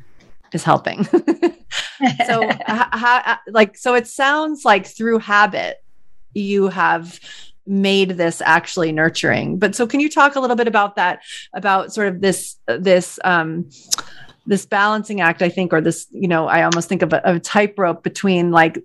is 0.52 0.62
helping 0.62 1.04
so 2.26 2.48
how, 2.66 3.38
like 3.48 3.76
so 3.76 3.94
it 3.94 4.06
sounds 4.06 4.64
like 4.64 4.86
through 4.86 5.18
habit 5.18 5.82
you 6.34 6.68
have 6.68 7.18
made 7.66 8.10
this 8.10 8.40
actually 8.42 8.92
nurturing 8.92 9.58
but 9.58 9.74
so 9.74 9.88
can 9.88 9.98
you 9.98 10.08
talk 10.08 10.36
a 10.36 10.40
little 10.40 10.54
bit 10.54 10.68
about 10.68 10.94
that 10.94 11.20
about 11.52 11.92
sort 11.92 12.06
of 12.06 12.20
this 12.20 12.56
this 12.66 13.18
um 13.24 13.68
this 14.46 14.66
balancing 14.66 15.20
act 15.20 15.42
i 15.42 15.48
think 15.48 15.72
or 15.72 15.80
this 15.80 16.06
you 16.10 16.28
know 16.28 16.46
i 16.46 16.62
almost 16.62 16.88
think 16.88 17.02
of 17.02 17.12
a, 17.12 17.20
a 17.24 17.40
tightrope 17.40 18.02
between 18.02 18.50
like 18.50 18.82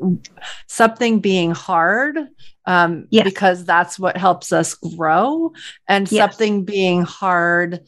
something 0.68 1.20
being 1.20 1.52
hard 1.52 2.18
um 2.66 3.08
yes. 3.10 3.24
because 3.24 3.66
that's 3.66 3.98
what 3.98 4.18
helps 4.18 4.52
us 4.52 4.76
grow 4.76 5.52
and 5.88 6.12
yes. 6.12 6.22
something 6.22 6.64
being 6.64 7.04
hard 7.04 7.82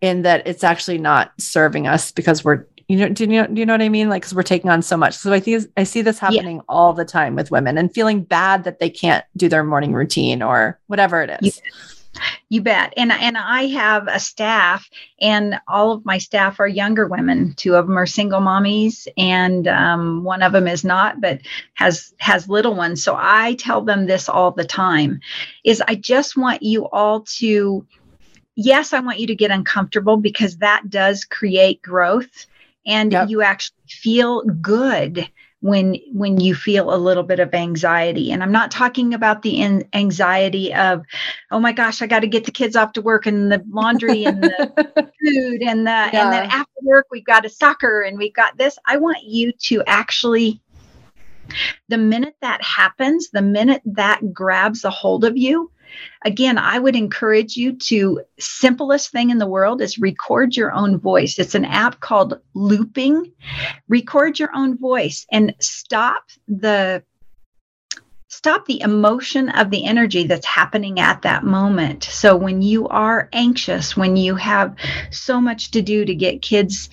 in 0.00 0.22
that 0.22 0.46
it's 0.46 0.64
actually 0.64 0.98
not 0.98 1.32
serving 1.38 1.86
us 1.86 2.12
because 2.12 2.44
we're 2.44 2.66
You 2.88 2.96
know, 2.96 3.08
do 3.08 3.22
you 3.22 3.28
know, 3.30 3.46
do 3.46 3.60
you 3.60 3.66
know 3.66 3.74
what 3.74 3.82
I 3.82 3.88
mean? 3.88 4.08
Like, 4.08 4.22
because 4.22 4.34
we're 4.34 4.42
taking 4.42 4.68
on 4.68 4.82
so 4.82 4.96
much. 4.96 5.14
So 5.14 5.32
I 5.32 5.38
think 5.38 5.64
I 5.76 5.84
see 5.84 6.02
this 6.02 6.18
happening 6.18 6.56
yeah. 6.56 6.62
all 6.68 6.92
the 6.92 7.04
time 7.04 7.36
with 7.36 7.52
women 7.52 7.78
and 7.78 7.94
feeling 7.94 8.24
bad 8.24 8.64
that 8.64 8.80
they 8.80 8.90
can't 8.90 9.24
do 9.36 9.48
their 9.48 9.62
morning 9.62 9.92
routine 9.92 10.42
or 10.42 10.80
whatever 10.88 11.22
it 11.22 11.30
is. 11.40 11.62
Yeah. 11.62 11.70
You 12.48 12.62
bet. 12.62 12.92
And 12.96 13.12
and 13.12 13.36
I 13.36 13.66
have 13.68 14.08
a 14.08 14.18
staff, 14.18 14.90
and 15.20 15.60
all 15.68 15.92
of 15.92 16.04
my 16.04 16.18
staff 16.18 16.58
are 16.58 16.66
younger 16.66 17.06
women. 17.06 17.54
Two 17.54 17.76
of 17.76 17.86
them 17.86 17.96
are 17.96 18.06
single 18.06 18.40
mommies, 18.40 19.06
and 19.16 19.68
um, 19.68 20.24
one 20.24 20.42
of 20.42 20.52
them 20.52 20.66
is 20.66 20.84
not, 20.84 21.20
but 21.20 21.40
has 21.74 22.12
has 22.18 22.48
little 22.48 22.74
ones. 22.74 23.04
So 23.04 23.16
I 23.16 23.54
tell 23.54 23.82
them 23.82 24.06
this 24.06 24.28
all 24.28 24.50
the 24.50 24.64
time: 24.64 25.20
is 25.64 25.80
I 25.86 25.94
just 25.94 26.36
want 26.36 26.62
you 26.64 26.88
all 26.88 27.20
to, 27.38 27.86
yes, 28.56 28.92
I 28.92 28.98
want 28.98 29.20
you 29.20 29.28
to 29.28 29.36
get 29.36 29.52
uncomfortable 29.52 30.16
because 30.16 30.56
that 30.56 30.90
does 30.90 31.24
create 31.24 31.80
growth, 31.82 32.46
and 32.84 33.12
yep. 33.12 33.28
you 33.28 33.42
actually 33.42 33.76
feel 33.86 34.42
good 34.42 35.30
when 35.60 35.96
when 36.12 36.40
you 36.40 36.54
feel 36.54 36.92
a 36.94 36.96
little 36.96 37.22
bit 37.22 37.38
of 37.38 37.54
anxiety 37.54 38.32
and 38.32 38.42
i'm 38.42 38.52
not 38.52 38.70
talking 38.70 39.12
about 39.12 39.42
the 39.42 39.60
in, 39.60 39.86
anxiety 39.92 40.72
of 40.72 41.04
oh 41.50 41.60
my 41.60 41.72
gosh 41.72 42.00
i 42.00 42.06
got 42.06 42.20
to 42.20 42.26
get 42.26 42.44
the 42.44 42.50
kids 42.50 42.76
off 42.76 42.92
to 42.92 43.02
work 43.02 43.26
and 43.26 43.52
the 43.52 43.62
laundry 43.68 44.24
and 44.24 44.42
the 44.42 45.12
food 45.22 45.62
and 45.62 45.86
the 45.86 45.90
yeah. 45.90 46.10
and 46.12 46.32
then 46.32 46.50
after 46.50 46.72
work 46.82 47.06
we've 47.10 47.26
got 47.26 47.44
a 47.44 47.50
soccer 47.50 48.00
and 48.00 48.16
we've 48.16 48.34
got 48.34 48.56
this 48.56 48.78
i 48.86 48.96
want 48.96 49.18
you 49.22 49.52
to 49.52 49.82
actually 49.86 50.60
the 51.88 51.98
minute 51.98 52.36
that 52.40 52.62
happens 52.62 53.28
the 53.30 53.42
minute 53.42 53.82
that 53.84 54.32
grabs 54.32 54.84
a 54.84 54.90
hold 54.90 55.24
of 55.24 55.36
you 55.36 55.70
Again, 56.24 56.58
I 56.58 56.78
would 56.78 56.96
encourage 56.96 57.56
you 57.56 57.76
to 57.76 58.22
simplest 58.38 59.10
thing 59.10 59.30
in 59.30 59.38
the 59.38 59.46
world 59.46 59.80
is 59.80 59.98
record 59.98 60.56
your 60.56 60.72
own 60.72 60.98
voice. 60.98 61.38
It's 61.38 61.54
an 61.54 61.64
app 61.64 62.00
called 62.00 62.40
Looping. 62.54 63.32
Record 63.88 64.38
your 64.38 64.50
own 64.54 64.76
voice 64.78 65.26
and 65.30 65.54
stop 65.60 66.24
the 66.48 67.02
stop 68.28 68.64
the 68.66 68.80
emotion 68.80 69.48
of 69.50 69.70
the 69.70 69.84
energy 69.84 70.26
that's 70.26 70.46
happening 70.46 71.00
at 71.00 71.22
that 71.22 71.44
moment. 71.44 72.04
So 72.04 72.36
when 72.36 72.62
you 72.62 72.86
are 72.88 73.28
anxious, 73.32 73.96
when 73.96 74.16
you 74.16 74.36
have 74.36 74.76
so 75.10 75.40
much 75.40 75.72
to 75.72 75.82
do 75.82 76.04
to 76.04 76.14
get 76.14 76.40
kids 76.40 76.90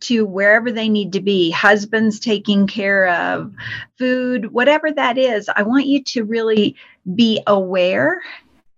to 0.00 0.26
wherever 0.26 0.72
they 0.72 0.88
need 0.88 1.12
to 1.12 1.20
be, 1.20 1.50
husbands 1.50 2.18
taking 2.18 2.66
care 2.66 3.08
of, 3.08 3.54
food, 3.96 4.52
whatever 4.52 4.90
that 4.90 5.16
is, 5.16 5.48
I 5.48 5.62
want 5.62 5.86
you 5.86 6.02
to 6.04 6.24
really 6.24 6.76
be 7.14 7.42
aware. 7.46 8.20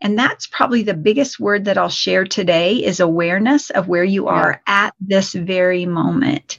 And 0.00 0.18
that's 0.18 0.46
probably 0.46 0.82
the 0.82 0.94
biggest 0.94 1.40
word 1.40 1.64
that 1.64 1.78
I'll 1.78 1.88
share 1.88 2.24
today 2.24 2.84
is 2.84 3.00
awareness 3.00 3.70
of 3.70 3.88
where 3.88 4.04
you 4.04 4.28
are 4.28 4.60
yeah. 4.66 4.87
at 4.87 4.94
this 5.00 5.32
very 5.32 5.87
moment. 5.87 6.58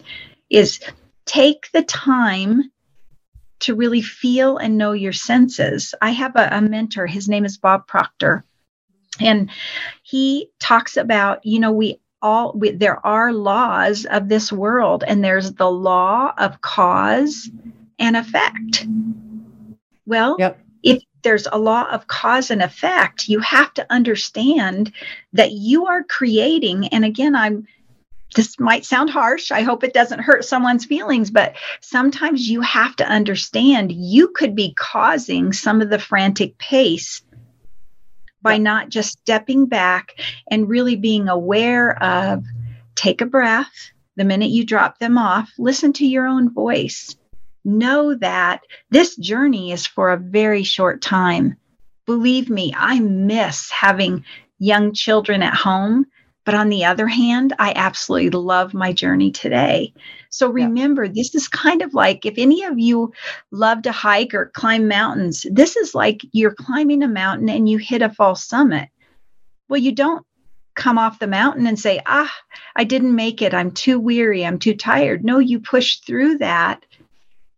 Is 0.49 0.80
take 1.25 1.71
the 1.71 1.84
time 1.84 2.71
to 3.60 3.75
really 3.75 4.01
feel 4.01 4.58
and 4.58 4.78
know 4.78 4.91
your 4.91 5.13
senses. 5.13 5.93
I 6.01 6.12
have 6.12 6.36
a, 6.36 6.49
a 6.51 6.62
mentor, 6.62 7.08
his 7.08 7.28
name 7.28 7.45
is 7.45 7.58
Bob 7.58 7.88
Proctor. 7.88 8.43
And 9.19 9.49
he 10.04 10.49
talks 10.60 10.97
about, 10.97 11.45
you 11.45 11.60
know, 11.60 11.71
we 11.71 11.99
all 12.21 12.54
we, 12.56 12.71
there 12.71 13.06
are 13.06 13.32
laws 13.32 14.06
of 14.06 14.28
this 14.28 14.51
world 14.51 15.04
and 15.06 15.23
there's 15.23 15.54
the 15.54 15.69
law 15.69 16.34
of 16.38 16.60
cause 16.60 17.51
and 17.99 18.17
effect 18.17 18.88
well 20.08 20.36
yep. 20.39 20.60
There's 21.25 21.47
a 21.51 21.57
law 21.57 21.89
of 21.91 22.07
cause 22.07 22.51
and 22.51 22.61
effect 22.61 23.27
you 23.27 23.39
have 23.39 23.73
to 23.73 23.85
understand 23.89 24.91
that 25.33 25.51
you 25.51 25.88
are 25.88 26.03
creating 26.03 26.88
and 26.89 27.03
again 27.03 27.35
i'm 27.35 27.67
this 28.35 28.59
might 28.59 28.85
sound 28.85 29.09
harsh 29.09 29.51
i 29.51 29.61
hope 29.61 29.83
it 29.83 29.93
doesn't 29.93 30.19
hurt 30.19 30.45
someone's 30.45 30.85
feelings 30.85 31.31
but 31.31 31.55
sometimes 31.81 32.47
you 32.49 32.61
have 32.61 32.95
to 32.95 33.05
understand 33.05 33.91
you 33.91 34.29
could 34.29 34.55
be 34.55 34.73
causing 34.75 35.51
some 35.51 35.81
of 35.81 35.89
the 35.89 35.99
frantic 35.99 36.57
pace 36.57 37.21
by 38.41 38.57
not 38.57 38.89
just 38.89 39.19
stepping 39.19 39.65
back 39.65 40.19
and 40.49 40.69
really 40.69 40.95
being 40.95 41.27
aware 41.27 42.01
of 42.01 42.43
take 42.95 43.19
a 43.21 43.25
breath 43.25 43.91
the 44.15 44.23
minute 44.23 44.49
you 44.49 44.65
drop 44.65 44.99
them 44.99 45.17
off, 45.17 45.51
listen 45.57 45.93
to 45.93 46.05
your 46.05 46.27
own 46.27 46.53
voice. 46.53 47.15
Know 47.65 48.15
that 48.15 48.62
this 48.91 49.15
journey 49.17 49.71
is 49.71 49.86
for 49.86 50.12
a 50.12 50.17
very 50.17 50.63
short 50.63 51.01
time. 51.01 51.58
Believe 52.06 52.49
me, 52.49 52.73
I 52.78 52.99
miss 52.99 53.69
having 53.71 54.23
young 54.60 54.93
children 54.93 55.41
at 55.43 55.56
home. 55.56 56.06
But 56.45 56.54
on 56.54 56.69
the 56.69 56.86
other 56.86 57.08
hand, 57.08 57.54
I 57.58 57.73
absolutely 57.75 58.30
love 58.30 58.75
my 58.75 58.93
journey 58.93 59.32
today. 59.32 59.93
So 60.30 60.47
remember, 60.47 61.06
yeah. 61.06 61.12
this 61.15 61.34
is 61.34 61.47
kind 61.47 61.82
of 61.82 61.95
like 61.95 62.23
if 62.23 62.36
any 62.38 62.63
of 62.63 62.78
you 62.78 63.13
love 63.49 63.82
to 63.82 63.91
hike 63.91 64.36
or 64.36 64.51
climb 64.54 64.88
mountains, 64.88 65.45
this 65.49 65.75
is 65.75 65.95
like 65.95 66.21
you're 66.34 66.54
climbing 66.54 67.01
a 67.01 67.08
mountain 67.08 67.49
and 67.49 67.67
you 67.67 67.80
hit 67.80 68.04
a 68.04 68.12
false 68.12 68.43
summit. 68.43 68.89
Well, 69.69 69.82
you 69.82 69.91
don't 69.91 70.23
come 70.75 70.99
off 70.99 71.17
the 71.17 71.25
mountain 71.25 71.65
and 71.65 71.80
say, 71.80 72.01
ah, 72.06 72.32
I 72.75 72.84
didn't 72.84 73.15
make 73.15 73.41
it. 73.41 73.56
I'm 73.56 73.71
too 73.71 73.99
weary. 73.99 74.45
I'm 74.45 74.60
too 74.60 74.75
tired. 74.75 75.23
No, 75.23 75.39
you 75.39 75.60
push 75.60 75.97
through 75.99 76.38
that 76.39 76.86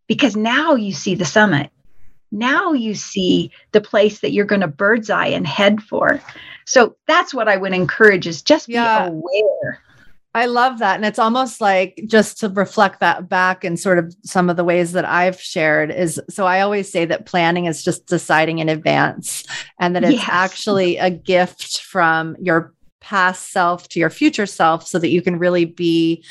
because 0.07 0.35
now 0.35 0.75
you 0.75 0.93
see 0.93 1.15
the 1.15 1.25
summit. 1.25 1.69
Now 2.31 2.73
you 2.73 2.95
see 2.95 3.51
the 3.71 3.81
place 3.81 4.19
that 4.19 4.31
you're 4.31 4.45
going 4.45 4.61
to 4.61 4.67
bird's 4.67 5.09
eye 5.09 5.27
and 5.27 5.47
head 5.47 5.81
for. 5.81 6.21
So 6.65 6.97
that's 7.07 7.33
what 7.33 7.47
I 7.47 7.55
would 7.55 7.73
encourage 7.73 8.27
is 8.27 8.41
just 8.41 8.67
yeah. 8.67 9.09
be 9.09 9.15
aware 9.15 9.81
I 10.37 10.45
love 10.45 10.77
that. 10.79 10.97
And 10.97 11.03
it's 11.03 11.17
almost 11.17 11.61
like 11.61 11.99
just 12.05 12.39
to 12.41 12.49
reflect 12.49 12.99
that 12.99 13.27
back 13.27 13.65
in 13.65 13.75
sort 13.75 13.97
of 13.97 14.15
some 14.23 14.51
of 14.51 14.55
the 14.55 14.63
ways 14.63 14.91
that 14.91 15.03
I've 15.03 15.41
shared 15.41 15.89
is 15.89 16.21
so 16.29 16.45
I 16.45 16.61
always 16.61 16.91
say 16.91 17.05
that 17.05 17.25
planning 17.25 17.65
is 17.65 17.83
just 17.83 18.05
deciding 18.05 18.59
in 18.59 18.69
advance 18.69 19.43
and 19.79 19.95
that 19.95 20.03
it's 20.03 20.19
yes. 20.19 20.29
actually 20.29 20.97
a 20.97 21.09
gift 21.09 21.81
from 21.81 22.35
your 22.39 22.71
past 23.07 23.53
self 23.53 23.87
to 23.87 24.01
your 24.01 24.09
future 24.09 24.45
self 24.45 24.85
so 24.85 24.99
that 24.99 25.07
you 25.07 25.21
can 25.21 25.39
really 25.39 25.63
be 25.63 26.21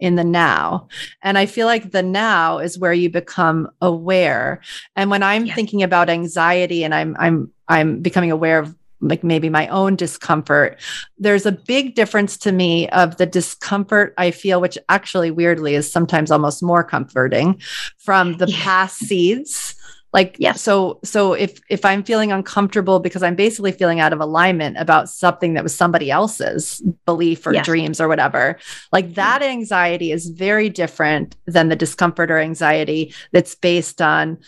in 0.00 0.16
the 0.16 0.24
now. 0.24 0.88
And 1.22 1.38
I 1.38 1.46
feel 1.46 1.68
like 1.68 1.92
the 1.92 2.02
now 2.02 2.58
is 2.58 2.76
where 2.76 2.92
you 2.92 3.08
become 3.08 3.70
aware. 3.80 4.60
And 4.96 5.10
when 5.10 5.22
I'm 5.22 5.46
yes. 5.46 5.54
thinking 5.54 5.84
about 5.84 6.10
anxiety 6.10 6.82
and 6.82 6.92
I'm 6.92 7.14
I'm 7.20 7.52
I'm 7.68 8.00
becoming 8.00 8.32
aware 8.32 8.58
of 8.58 8.74
like 9.00 9.22
maybe 9.22 9.50
my 9.50 9.68
own 9.68 9.96
discomfort 9.96 10.80
there's 11.18 11.44
a 11.44 11.52
big 11.52 11.94
difference 11.94 12.38
to 12.38 12.52
me 12.52 12.88
of 12.90 13.18
the 13.18 13.26
discomfort 13.26 14.14
i 14.16 14.30
feel 14.30 14.62
which 14.62 14.78
actually 14.88 15.30
weirdly 15.30 15.74
is 15.74 15.90
sometimes 15.90 16.30
almost 16.30 16.62
more 16.62 16.82
comforting 16.82 17.60
from 17.98 18.38
the 18.38 18.46
yeah. 18.48 18.56
past 18.62 18.96
seeds 18.98 19.74
like 20.14 20.36
yeah 20.38 20.52
so 20.52 20.98
so 21.04 21.34
if 21.34 21.60
if 21.68 21.84
i'm 21.84 22.02
feeling 22.02 22.32
uncomfortable 22.32 23.00
because 23.00 23.22
i'm 23.22 23.34
basically 23.34 23.72
feeling 23.72 24.00
out 24.00 24.14
of 24.14 24.20
alignment 24.20 24.78
about 24.78 25.10
something 25.10 25.52
that 25.52 25.62
was 25.62 25.74
somebody 25.74 26.10
else's 26.10 26.80
belief 27.04 27.46
or 27.46 27.52
yes. 27.52 27.66
dreams 27.66 28.00
or 28.00 28.08
whatever 28.08 28.56
like 28.92 29.12
that 29.14 29.42
anxiety 29.42 30.10
is 30.12 30.28
very 30.28 30.70
different 30.70 31.36
than 31.46 31.68
the 31.68 31.76
discomfort 31.76 32.30
or 32.30 32.38
anxiety 32.38 33.12
that's 33.32 33.54
based 33.56 34.00
on 34.00 34.38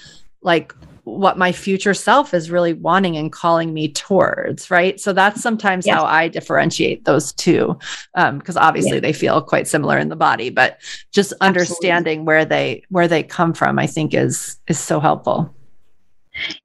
like 0.40 0.72
what 1.02 1.38
my 1.38 1.52
future 1.52 1.94
self 1.94 2.34
is 2.34 2.50
really 2.50 2.72
wanting 2.72 3.16
and 3.16 3.30
calling 3.30 3.72
me 3.72 3.88
towards 3.88 4.70
right 4.72 5.00
so 5.00 5.12
that's 5.12 5.40
sometimes 5.40 5.86
yes. 5.86 5.96
how 5.96 6.04
i 6.04 6.26
differentiate 6.26 7.04
those 7.04 7.32
two 7.32 7.78
because 8.14 8.56
um, 8.56 8.62
obviously 8.62 8.94
yeah. 8.94 9.00
they 9.00 9.12
feel 9.12 9.40
quite 9.40 9.68
similar 9.68 9.98
in 9.98 10.08
the 10.08 10.16
body 10.16 10.50
but 10.50 10.78
just 11.12 11.32
understanding 11.40 12.20
Absolutely. 12.20 12.26
where 12.26 12.44
they 12.44 12.82
where 12.88 13.08
they 13.08 13.22
come 13.22 13.52
from 13.52 13.78
i 13.78 13.86
think 13.86 14.14
is 14.14 14.58
is 14.66 14.80
so 14.80 14.98
helpful 14.98 15.55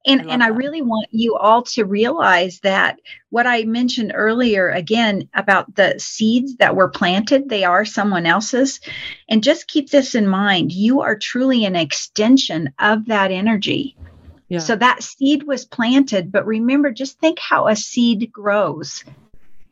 and 0.06 0.22
I 0.22 0.32
and 0.32 0.42
I 0.42 0.48
really 0.48 0.82
want 0.82 1.08
you 1.10 1.36
all 1.36 1.62
to 1.62 1.84
realize 1.84 2.60
that 2.60 3.00
what 3.30 3.46
I 3.46 3.64
mentioned 3.64 4.12
earlier 4.14 4.68
again 4.68 5.28
about 5.34 5.74
the 5.74 5.94
seeds 5.98 6.56
that 6.56 6.76
were 6.76 6.88
planted, 6.88 7.48
they 7.48 7.64
are 7.64 7.84
someone 7.84 8.26
else's. 8.26 8.80
And 9.28 9.42
just 9.42 9.68
keep 9.68 9.90
this 9.90 10.14
in 10.14 10.26
mind, 10.26 10.72
you 10.72 11.00
are 11.00 11.16
truly 11.16 11.64
an 11.64 11.76
extension 11.76 12.72
of 12.78 13.06
that 13.06 13.30
energy. 13.30 13.96
Yeah. 14.48 14.58
So 14.58 14.76
that 14.76 15.02
seed 15.02 15.44
was 15.44 15.64
planted, 15.64 16.30
but 16.30 16.46
remember, 16.46 16.90
just 16.92 17.18
think 17.18 17.38
how 17.38 17.68
a 17.68 17.76
seed 17.76 18.30
grows. 18.30 19.02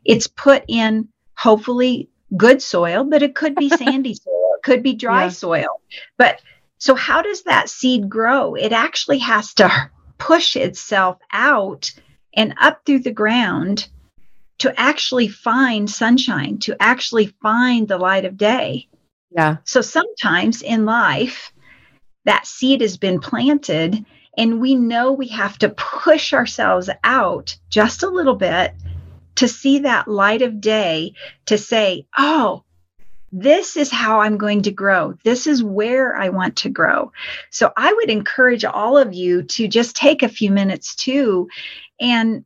It's 0.06 0.26
put 0.26 0.64
in 0.68 1.08
hopefully 1.34 2.08
good 2.36 2.62
soil, 2.62 3.04
but 3.04 3.22
it 3.22 3.34
could 3.34 3.54
be 3.54 3.68
sandy 3.76 4.14
soil, 4.14 4.54
it 4.56 4.62
could 4.62 4.82
be 4.82 4.94
dry 4.94 5.24
yeah. 5.24 5.30
soil. 5.30 5.82
But 6.16 6.40
so, 6.80 6.94
how 6.94 7.20
does 7.20 7.42
that 7.42 7.68
seed 7.68 8.08
grow? 8.08 8.54
It 8.54 8.72
actually 8.72 9.18
has 9.18 9.52
to 9.54 9.90
push 10.16 10.56
itself 10.56 11.18
out 11.30 11.92
and 12.34 12.54
up 12.58 12.86
through 12.86 13.00
the 13.00 13.12
ground 13.12 13.86
to 14.60 14.80
actually 14.80 15.28
find 15.28 15.90
sunshine, 15.90 16.56
to 16.60 16.76
actually 16.80 17.26
find 17.42 17.86
the 17.86 17.98
light 17.98 18.24
of 18.24 18.38
day. 18.38 18.88
Yeah. 19.30 19.58
So, 19.64 19.82
sometimes 19.82 20.62
in 20.62 20.86
life, 20.86 21.52
that 22.24 22.46
seed 22.46 22.80
has 22.80 22.96
been 22.96 23.20
planted 23.20 24.02
and 24.38 24.58
we 24.58 24.74
know 24.74 25.12
we 25.12 25.28
have 25.28 25.58
to 25.58 25.68
push 25.68 26.32
ourselves 26.32 26.88
out 27.04 27.58
just 27.68 28.02
a 28.02 28.08
little 28.08 28.36
bit 28.36 28.72
to 29.34 29.48
see 29.48 29.80
that 29.80 30.08
light 30.08 30.40
of 30.40 30.62
day 30.62 31.12
to 31.44 31.58
say, 31.58 32.06
oh, 32.16 32.64
This 33.32 33.76
is 33.76 33.90
how 33.90 34.20
I'm 34.20 34.38
going 34.38 34.62
to 34.62 34.72
grow. 34.72 35.14
This 35.24 35.46
is 35.46 35.62
where 35.62 36.16
I 36.16 36.30
want 36.30 36.56
to 36.56 36.68
grow. 36.68 37.12
So 37.50 37.72
I 37.76 37.92
would 37.92 38.10
encourage 38.10 38.64
all 38.64 38.98
of 38.98 39.14
you 39.14 39.42
to 39.44 39.68
just 39.68 39.94
take 39.94 40.22
a 40.22 40.28
few 40.28 40.50
minutes 40.50 40.94
too. 40.94 41.48
And 42.00 42.44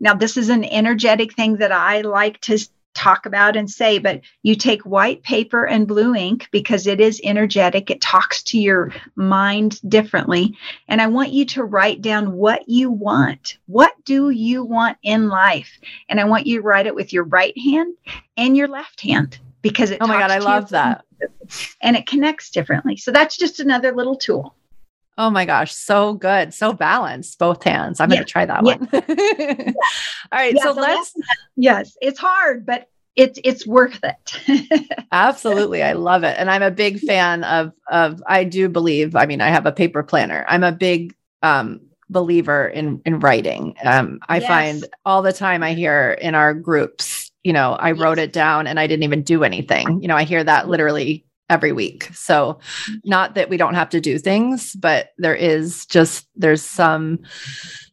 now, 0.00 0.14
this 0.14 0.36
is 0.36 0.48
an 0.48 0.64
energetic 0.64 1.34
thing 1.34 1.56
that 1.58 1.72
I 1.72 2.00
like 2.00 2.40
to 2.42 2.58
talk 2.94 3.26
about 3.26 3.56
and 3.56 3.70
say, 3.70 3.98
but 3.98 4.20
you 4.42 4.54
take 4.54 4.82
white 4.82 5.22
paper 5.22 5.64
and 5.64 5.86
blue 5.86 6.14
ink 6.14 6.48
because 6.52 6.86
it 6.86 7.00
is 7.00 7.20
energetic. 7.24 7.90
It 7.90 8.00
talks 8.00 8.42
to 8.44 8.58
your 8.58 8.92
mind 9.16 9.80
differently. 9.88 10.56
And 10.88 11.00
I 11.00 11.08
want 11.08 11.32
you 11.32 11.44
to 11.46 11.64
write 11.64 12.02
down 12.02 12.32
what 12.32 12.68
you 12.68 12.90
want. 12.90 13.58
What 13.66 13.92
do 14.04 14.30
you 14.30 14.64
want 14.64 14.98
in 15.02 15.28
life? 15.28 15.78
And 16.08 16.20
I 16.20 16.24
want 16.24 16.46
you 16.46 16.58
to 16.58 16.66
write 16.66 16.86
it 16.86 16.94
with 16.94 17.12
your 17.12 17.24
right 17.24 17.56
hand 17.58 17.94
and 18.36 18.56
your 18.56 18.68
left 18.68 19.00
hand 19.00 19.38
because 19.64 19.90
it 19.90 19.98
Oh 20.00 20.06
my 20.06 20.20
God, 20.20 20.30
I 20.30 20.38
love 20.38 20.68
that. 20.68 21.04
And 21.82 21.96
it 21.96 22.06
connects 22.06 22.50
differently. 22.50 22.96
So 22.96 23.10
that's 23.10 23.36
just 23.36 23.58
another 23.58 23.92
little 23.92 24.14
tool. 24.14 24.54
Oh 25.16 25.30
my 25.30 25.44
gosh, 25.44 25.72
so 25.72 26.12
good. 26.14 26.52
So 26.52 26.72
balanced, 26.72 27.38
both 27.38 27.62
hands. 27.64 27.98
I'm 28.00 28.10
Yeah. 28.10 28.16
going 28.16 28.26
to 28.26 28.32
try 28.32 28.46
that 28.46 28.64
Yeah. 28.64 28.76
one. 28.76 28.88
All 30.32 30.38
right, 30.38 30.54
Yeah, 30.54 30.62
so 30.62 30.72
let's 30.72 31.14
Yes, 31.56 31.96
it's 32.02 32.18
hard, 32.18 32.66
but 32.66 32.88
it's 33.16 33.38
it's 33.44 33.66
worth 33.66 34.00
it. 34.02 34.96
Absolutely. 35.12 35.82
I 35.82 35.92
love 35.92 36.24
it. 36.24 36.34
And 36.38 36.50
I'm 36.50 36.62
a 36.62 36.70
big 36.70 36.98
fan 37.00 37.44
of 37.44 37.72
of 37.90 38.22
I 38.26 38.44
do 38.44 38.68
believe, 38.68 39.16
I 39.16 39.24
mean, 39.26 39.40
I 39.40 39.48
have 39.48 39.66
a 39.66 39.72
paper 39.72 40.02
planner. 40.02 40.44
I'm 40.48 40.64
a 40.64 40.72
big 40.72 41.14
um 41.42 41.80
believer 42.10 42.66
in 42.66 43.00
in 43.06 43.20
writing. 43.20 43.76
Um 43.84 44.18
I 44.28 44.40
Yes. 44.40 44.48
find 44.48 44.84
all 45.06 45.22
the 45.22 45.32
time 45.32 45.62
I 45.62 45.74
hear 45.74 46.18
in 46.20 46.34
our 46.34 46.52
groups, 46.54 47.23
you 47.44 47.52
know, 47.52 47.74
I 47.74 47.92
wrote 47.92 48.18
it 48.18 48.32
down 48.32 48.66
and 48.66 48.80
I 48.80 48.86
didn't 48.86 49.04
even 49.04 49.22
do 49.22 49.44
anything. 49.44 50.02
You 50.02 50.08
know, 50.08 50.16
I 50.16 50.24
hear 50.24 50.42
that 50.42 50.68
literally 50.68 51.24
every 51.50 51.72
week. 51.72 52.08
So 52.14 52.58
not 53.04 53.34
that 53.34 53.50
we 53.50 53.56
don't 53.56 53.74
have 53.74 53.90
to 53.90 54.00
do 54.00 54.18
things, 54.18 54.74
but 54.74 55.12
there 55.18 55.34
is 55.34 55.86
just 55.86 56.26
there's 56.34 56.62
some 56.62 57.20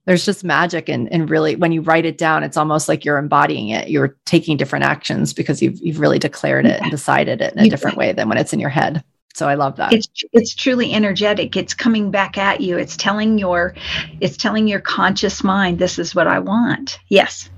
there's 0.05 0.25
just 0.25 0.43
magic 0.43 0.89
and 0.89 1.11
and 1.11 1.29
really 1.29 1.55
when 1.55 1.71
you 1.71 1.81
write 1.81 2.05
it 2.05 2.17
down 2.17 2.43
it's 2.43 2.57
almost 2.57 2.89
like 2.89 3.05
you're 3.05 3.19
embodying 3.19 3.69
it 3.69 3.87
you're 3.87 4.17
taking 4.25 4.57
different 4.57 4.83
actions 4.83 5.31
because 5.31 5.61
you've 5.61 5.79
you've 5.79 5.99
really 5.99 6.17
declared 6.17 6.65
it 6.65 6.81
and 6.81 6.89
decided 6.89 7.39
it 7.39 7.53
in 7.53 7.59
a 7.59 7.69
different 7.69 7.97
way 7.97 8.11
than 8.11 8.27
when 8.27 8.39
it's 8.39 8.51
in 8.51 8.59
your 8.59 8.69
head 8.69 9.03
so 9.35 9.47
i 9.47 9.53
love 9.53 9.75
that 9.75 9.93
it's 9.93 10.07
it's 10.33 10.55
truly 10.55 10.91
energetic. 10.91 11.55
It's 11.55 11.75
coming 11.75 12.09
back 12.09 12.35
at 12.35 12.61
you. 12.61 12.77
It's 12.77 12.97
telling 12.97 13.37
your 13.37 13.75
it's 14.19 14.35
telling 14.35 14.67
your 14.67 14.79
conscious 14.79 15.43
mind 15.43 15.77
this 15.77 15.99
is 15.99 16.15
what 16.15 16.27
I 16.27 16.39
want. 16.39 16.97
Yes. 17.09 17.50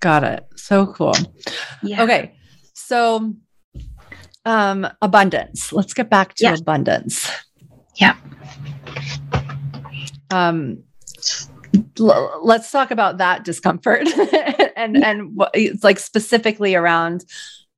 Got 0.00 0.24
it. 0.24 0.44
So 0.56 0.86
cool. 0.86 1.14
Yeah. 1.82 2.02
okay. 2.02 2.34
So 2.74 3.34
um 4.44 4.86
abundance. 5.02 5.72
Let's 5.72 5.94
get 5.94 6.08
back 6.10 6.34
to 6.34 6.44
Yes. 6.44 6.60
abundance. 6.60 7.30
Yeah. 7.96 8.16
um 10.30 10.82
l- 11.98 12.40
let's 12.42 12.70
talk 12.70 12.90
about 12.90 13.18
that 13.18 13.44
discomfort 13.44 14.08
and 14.76 15.02
and 15.04 15.36
what 15.36 15.50
it's 15.54 15.84
like 15.84 15.98
specifically 15.98 16.74
around 16.74 17.24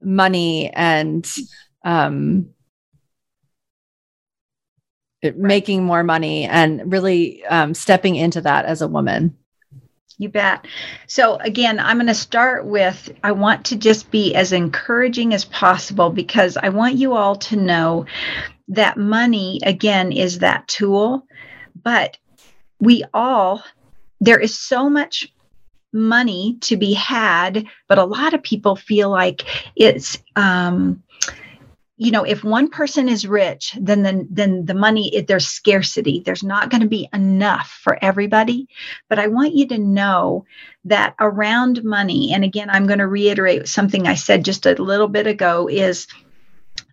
money 0.02 0.70
and 0.70 1.28
um 1.84 2.46
it- 5.22 5.36
making 5.38 5.84
more 5.84 6.02
money 6.02 6.44
and 6.44 6.90
really 6.92 7.44
um, 7.46 7.74
stepping 7.74 8.16
into 8.16 8.40
that 8.40 8.64
as 8.64 8.82
a 8.82 8.88
woman 8.88 9.36
You 10.22 10.28
bet. 10.28 10.68
So, 11.08 11.34
again, 11.38 11.80
I'm 11.80 11.96
going 11.96 12.06
to 12.06 12.14
start 12.14 12.64
with 12.64 13.12
I 13.24 13.32
want 13.32 13.66
to 13.66 13.76
just 13.76 14.08
be 14.12 14.36
as 14.36 14.52
encouraging 14.52 15.34
as 15.34 15.44
possible 15.44 16.10
because 16.10 16.56
I 16.56 16.68
want 16.68 16.94
you 16.94 17.14
all 17.14 17.34
to 17.36 17.56
know 17.56 18.06
that 18.68 18.96
money, 18.96 19.58
again, 19.64 20.12
is 20.12 20.38
that 20.38 20.68
tool. 20.68 21.26
But 21.82 22.18
we 22.78 23.02
all, 23.12 23.64
there 24.20 24.38
is 24.38 24.56
so 24.56 24.88
much 24.88 25.26
money 25.92 26.56
to 26.60 26.76
be 26.76 26.92
had, 26.92 27.66
but 27.88 27.98
a 27.98 28.04
lot 28.04 28.32
of 28.32 28.44
people 28.44 28.76
feel 28.76 29.10
like 29.10 29.42
it's, 29.74 30.18
um, 30.36 31.02
you 31.96 32.10
know, 32.10 32.24
if 32.24 32.42
one 32.42 32.68
person 32.68 33.08
is 33.08 33.26
rich, 33.26 33.76
then 33.78 34.02
the, 34.02 34.26
then 34.30 34.64
the 34.64 34.74
money 34.74 35.14
it, 35.14 35.26
there's 35.26 35.46
scarcity. 35.46 36.22
There's 36.24 36.42
not 36.42 36.70
going 36.70 36.80
to 36.80 36.88
be 36.88 37.08
enough 37.12 37.78
for 37.82 37.98
everybody. 38.02 38.68
But 39.08 39.18
I 39.18 39.26
want 39.28 39.54
you 39.54 39.68
to 39.68 39.78
know 39.78 40.46
that 40.86 41.14
around 41.20 41.84
money, 41.84 42.32
and 42.32 42.44
again, 42.44 42.70
I'm 42.70 42.86
going 42.86 42.98
to 42.98 43.06
reiterate 43.06 43.68
something 43.68 44.06
I 44.06 44.14
said 44.14 44.44
just 44.44 44.66
a 44.66 44.74
little 44.82 45.08
bit 45.08 45.26
ago: 45.26 45.68
is 45.68 46.06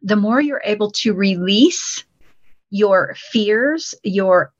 the 0.01 0.17
more 0.17 0.41
you're 0.41 0.61
able 0.63 0.91
to 0.91 1.13
release 1.13 2.03
your 2.69 3.15
fears, 3.17 3.95
your 4.03 4.53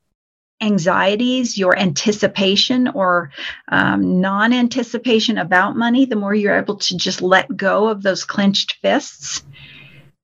anxieties, 0.60 1.56
your 1.56 1.78
anticipation 1.78 2.88
or 2.88 3.30
um, 3.68 4.20
non 4.20 4.52
anticipation 4.52 5.38
about 5.38 5.76
money, 5.76 6.04
the 6.04 6.16
more 6.16 6.34
you're 6.34 6.58
able 6.58 6.76
to 6.76 6.96
just 6.96 7.22
let 7.22 7.56
go 7.56 7.88
of 7.88 8.02
those 8.02 8.24
clenched 8.24 8.76
fists, 8.82 9.42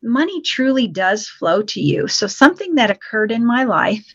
money 0.02 0.42
truly 0.42 0.86
does 0.86 1.26
flow 1.28 1.62
to 1.62 1.80
you. 1.80 2.06
So, 2.08 2.26
something 2.26 2.74
that 2.76 2.90
occurred 2.90 3.32
in 3.32 3.46
my 3.46 3.64
life 3.64 4.14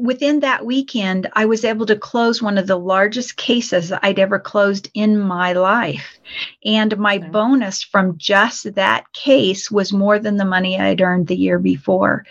within 0.00 0.40
that 0.40 0.64
weekend, 0.64 1.28
I 1.34 1.44
was 1.44 1.64
able 1.64 1.84
to 1.86 1.96
close 1.96 2.40
one 2.40 2.56
of 2.56 2.66
the 2.66 2.78
largest 2.78 3.36
cases 3.36 3.92
I'd 4.02 4.18
ever 4.18 4.38
closed 4.38 4.90
in 4.94 5.18
my 5.18 5.52
life. 5.52 6.18
And 6.64 6.96
my 6.98 7.16
Okay. 7.16 7.28
bonus 7.28 7.82
from 7.82 8.16
just 8.16 8.74
that 8.74 9.12
case 9.12 9.70
was 9.70 9.92
more 9.92 10.18
than 10.18 10.38
the 10.38 10.44
money 10.44 10.78
I'd 10.78 11.02
earned 11.02 11.26
the 11.26 11.36
year 11.36 11.58
before. 11.58 12.24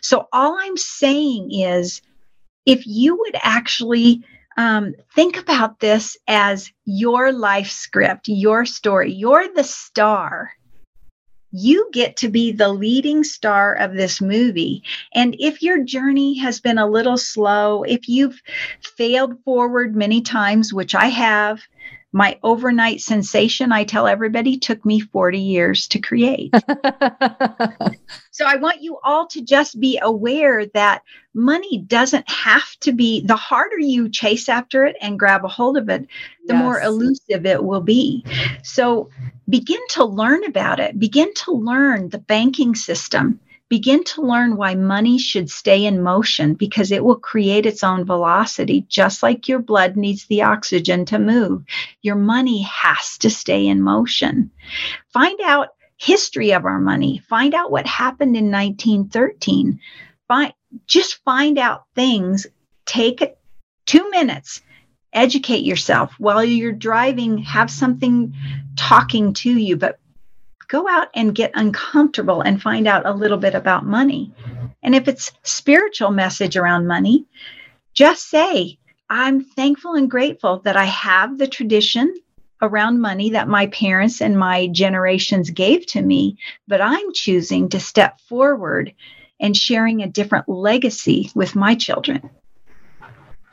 So, 0.00 0.28
all 0.32 0.56
I'm 0.60 0.76
saying 0.76 1.50
is 1.52 2.00
if 2.64 2.86
you 2.86 3.16
would 3.16 3.36
actually 3.42 4.24
um, 4.56 4.94
think 5.14 5.38
about 5.38 5.80
this 5.80 6.16
as 6.26 6.70
your 6.84 7.32
life 7.32 7.70
script, 7.70 8.28
your 8.28 8.64
story. 8.64 9.12
You're 9.12 9.52
the 9.54 9.64
star. 9.64 10.52
You 11.52 11.88
get 11.92 12.16
to 12.18 12.28
be 12.28 12.52
the 12.52 12.68
leading 12.68 13.22
star 13.24 13.74
of 13.74 13.94
this 13.94 14.20
movie. 14.20 14.82
And 15.14 15.36
if 15.38 15.62
your 15.62 15.84
journey 15.84 16.38
has 16.38 16.60
been 16.60 16.78
a 16.78 16.88
little 16.88 17.16
slow, 17.16 17.82
if 17.82 18.08
you've 18.08 18.40
failed 18.82 19.42
forward 19.44 19.94
many 19.94 20.22
times, 20.22 20.72
which 20.72 20.94
I 20.94 21.06
have, 21.06 21.60
my 22.12 22.38
overnight 22.42 23.00
sensation, 23.00 23.72
I 23.72 23.84
tell 23.84 24.06
everybody, 24.06 24.58
took 24.58 24.84
me 24.84 25.00
40 25.00 25.38
years 25.38 25.86
to 25.88 25.98
create. 25.98 26.54
So 28.36 28.44
I 28.44 28.56
want 28.56 28.82
you 28.82 28.98
all 29.02 29.26
to 29.28 29.40
just 29.40 29.80
be 29.80 29.98
aware 30.02 30.66
that 30.74 31.00
money 31.32 31.78
doesn't 31.78 32.28
have 32.28 32.68
to 32.80 32.92
be 32.92 33.22
the 33.22 33.34
harder 33.34 33.78
you 33.78 34.10
chase 34.10 34.50
after 34.50 34.84
it 34.84 34.94
and 35.00 35.18
grab 35.18 35.42
a 35.46 35.48
hold 35.48 35.78
of 35.78 35.88
it, 35.88 36.06
the 36.46 36.52
more 36.52 36.78
elusive 36.78 37.46
it 37.46 37.64
will 37.64 37.80
be. 37.80 38.26
So 38.62 39.08
begin 39.48 39.80
to 39.92 40.04
learn 40.04 40.44
about 40.44 40.80
it. 40.80 40.98
Begin 40.98 41.32
to 41.32 41.52
learn 41.52 42.10
the 42.10 42.18
banking 42.18 42.74
system. 42.74 43.40
begin 43.68 44.04
to 44.04 44.22
learn 44.22 44.56
why 44.56 44.74
money 44.74 45.18
should 45.18 45.50
stay 45.50 45.84
in 45.84 46.02
motion 46.02 46.54
because 46.54 46.92
it 46.92 47.04
will 47.04 47.16
create 47.18 47.66
its 47.66 47.82
own 47.82 48.04
velocity, 48.04 48.82
just 48.88 49.22
like 49.22 49.48
your 49.48 49.58
blood 49.58 49.96
needs 49.96 50.26
the 50.26 50.42
oxygen 50.42 51.04
to 51.04 51.18
move. 51.18 51.64
Your 52.02 52.14
money 52.16 52.62
has 52.62 53.18
to 53.18 53.30
stay 53.30 53.66
in 53.66 53.82
motion. 53.82 54.50
Find 55.12 55.40
out 55.40 55.70
history 55.96 56.52
of 56.52 56.64
our 56.64 56.78
money. 56.78 57.18
Find 57.28 57.54
out 57.54 57.70
what 57.70 57.86
happened 57.86 58.36
in 58.36 58.50
1913. 58.50 59.80
Find, 60.28 60.52
just 60.86 61.22
find 61.24 61.58
out 61.58 61.84
things. 61.94 62.46
Take 62.84 63.34
two 63.86 64.10
minutes 64.10 64.62
educate 65.12 65.64
yourself 65.64 66.12
while 66.18 66.44
you're 66.44 66.72
driving 66.72 67.38
have 67.38 67.70
something 67.70 68.34
talking 68.76 69.32
to 69.32 69.50
you 69.50 69.74
but 69.74 69.98
go 70.68 70.88
out 70.88 71.08
and 71.14 71.34
get 71.34 71.52
uncomfortable 71.54 72.40
and 72.40 72.60
find 72.60 72.86
out 72.86 73.06
a 73.06 73.14
little 73.14 73.38
bit 73.38 73.54
about 73.54 73.86
money. 73.86 74.32
And 74.82 74.94
if 74.94 75.08
it's 75.08 75.32
spiritual 75.42 76.10
message 76.10 76.56
around 76.56 76.86
money, 76.86 77.24
just 77.94 78.28
say, 78.28 78.78
I'm 79.08 79.44
thankful 79.44 79.94
and 79.94 80.10
grateful 80.10 80.58
that 80.64 80.76
I 80.76 80.84
have 80.84 81.38
the 81.38 81.46
tradition 81.46 82.12
around 82.62 83.00
money 83.00 83.30
that 83.30 83.48
my 83.48 83.66
parents 83.68 84.20
and 84.20 84.38
my 84.38 84.68
generations 84.68 85.50
gave 85.50 85.86
to 85.86 86.02
me, 86.02 86.38
but 86.66 86.80
I'm 86.80 87.12
choosing 87.12 87.68
to 87.70 87.80
step 87.80 88.20
forward 88.22 88.94
and 89.40 89.56
sharing 89.56 90.02
a 90.02 90.08
different 90.08 90.48
legacy 90.48 91.30
with 91.34 91.54
my 91.54 91.74
children. 91.74 92.30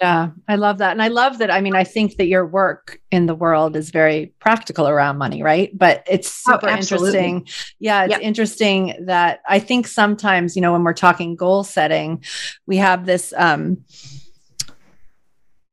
Yeah, 0.01 0.31
I 0.49 0.55
love 0.55 0.79
that. 0.79 0.91
And 0.91 1.01
I 1.01 1.07
love 1.07 1.37
that. 1.37 1.49
I 1.49 1.61
mean, 1.61 1.75
I 1.75 1.85
think 1.85 2.17
that 2.17 2.25
your 2.27 2.45
work 2.45 2.99
in 3.09 3.25
the 3.25 3.35
world 3.35 3.77
is 3.77 3.89
very 3.89 4.33
practical 4.39 4.87
around 4.87 5.17
money, 5.17 5.41
right? 5.43 5.71
But 5.77 6.03
it's 6.09 6.43
oh, 6.45 6.53
super 6.53 6.69
oh, 6.69 6.75
interesting. 6.75 7.47
Yeah, 7.79 8.03
it's 8.03 8.11
yep. 8.11 8.21
interesting 8.21 8.95
that 9.05 9.41
I 9.47 9.59
think 9.59 9.87
sometimes, 9.87 10.57
you 10.57 10.61
know, 10.61 10.73
when 10.73 10.83
we're 10.83 10.93
talking 10.93 11.37
goal 11.37 11.63
setting, 11.63 12.21
we 12.65 12.77
have 12.77 13.05
this 13.05 13.33
um 13.37 13.85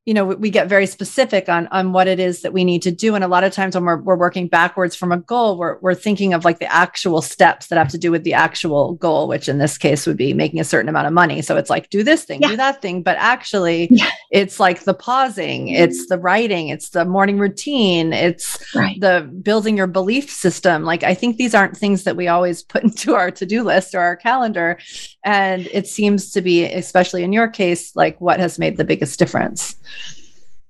you 0.05 0.15
know 0.15 0.25
we 0.25 0.49
get 0.49 0.67
very 0.67 0.87
specific 0.87 1.47
on 1.47 1.67
on 1.67 1.93
what 1.93 2.07
it 2.07 2.19
is 2.19 2.41
that 2.41 2.53
we 2.53 2.63
need 2.63 2.81
to 2.81 2.91
do 2.91 3.13
and 3.13 3.23
a 3.23 3.27
lot 3.27 3.43
of 3.43 3.53
times 3.53 3.75
when 3.75 3.85
we're, 3.85 4.01
we're 4.01 4.17
working 4.17 4.47
backwards 4.47 4.95
from 4.95 5.11
a 5.11 5.17
goal 5.17 5.57
we're, 5.59 5.77
we're 5.79 5.93
thinking 5.93 6.33
of 6.33 6.43
like 6.43 6.57
the 6.57 6.71
actual 6.73 7.21
steps 7.21 7.67
that 7.67 7.77
have 7.77 7.89
to 7.89 7.99
do 7.99 8.09
with 8.09 8.23
the 8.23 8.33
actual 8.33 8.93
goal 8.95 9.27
which 9.27 9.47
in 9.47 9.59
this 9.59 9.77
case 9.77 10.07
would 10.07 10.17
be 10.17 10.33
making 10.33 10.59
a 10.59 10.63
certain 10.63 10.89
amount 10.89 11.05
of 11.05 11.13
money 11.13 11.41
so 11.41 11.55
it's 11.55 11.69
like 11.69 11.87
do 11.89 12.03
this 12.03 12.23
thing 12.23 12.41
yeah. 12.41 12.47
do 12.47 12.57
that 12.57 12.81
thing 12.81 13.03
but 13.03 13.15
actually 13.19 13.87
yeah. 13.91 14.09
it's 14.31 14.59
like 14.59 14.83
the 14.85 14.93
pausing 14.93 15.67
it's 15.67 16.07
the 16.07 16.17
writing 16.17 16.69
it's 16.69 16.89
the 16.89 17.05
morning 17.05 17.37
routine 17.37 18.11
it's 18.11 18.57
right. 18.73 18.99
the 19.01 19.29
building 19.43 19.77
your 19.77 19.87
belief 19.87 20.31
system 20.31 20.83
like 20.83 21.03
i 21.03 21.13
think 21.13 21.37
these 21.37 21.53
aren't 21.53 21.77
things 21.77 22.05
that 22.05 22.15
we 22.15 22.27
always 22.27 22.63
put 22.63 22.83
into 22.91 23.13
our 23.13 23.29
to-do 23.29 23.61
list 23.61 23.93
or 23.93 23.99
our 23.99 24.15
calendar 24.15 24.79
and 25.23 25.67
it 25.71 25.87
seems 25.87 26.31
to 26.31 26.41
be 26.41 26.63
especially 26.63 27.23
in 27.23 27.33
your 27.33 27.47
case 27.47 27.95
like 27.95 28.19
what 28.19 28.39
has 28.39 28.57
made 28.59 28.77
the 28.77 28.83
biggest 28.83 29.19
difference 29.19 29.75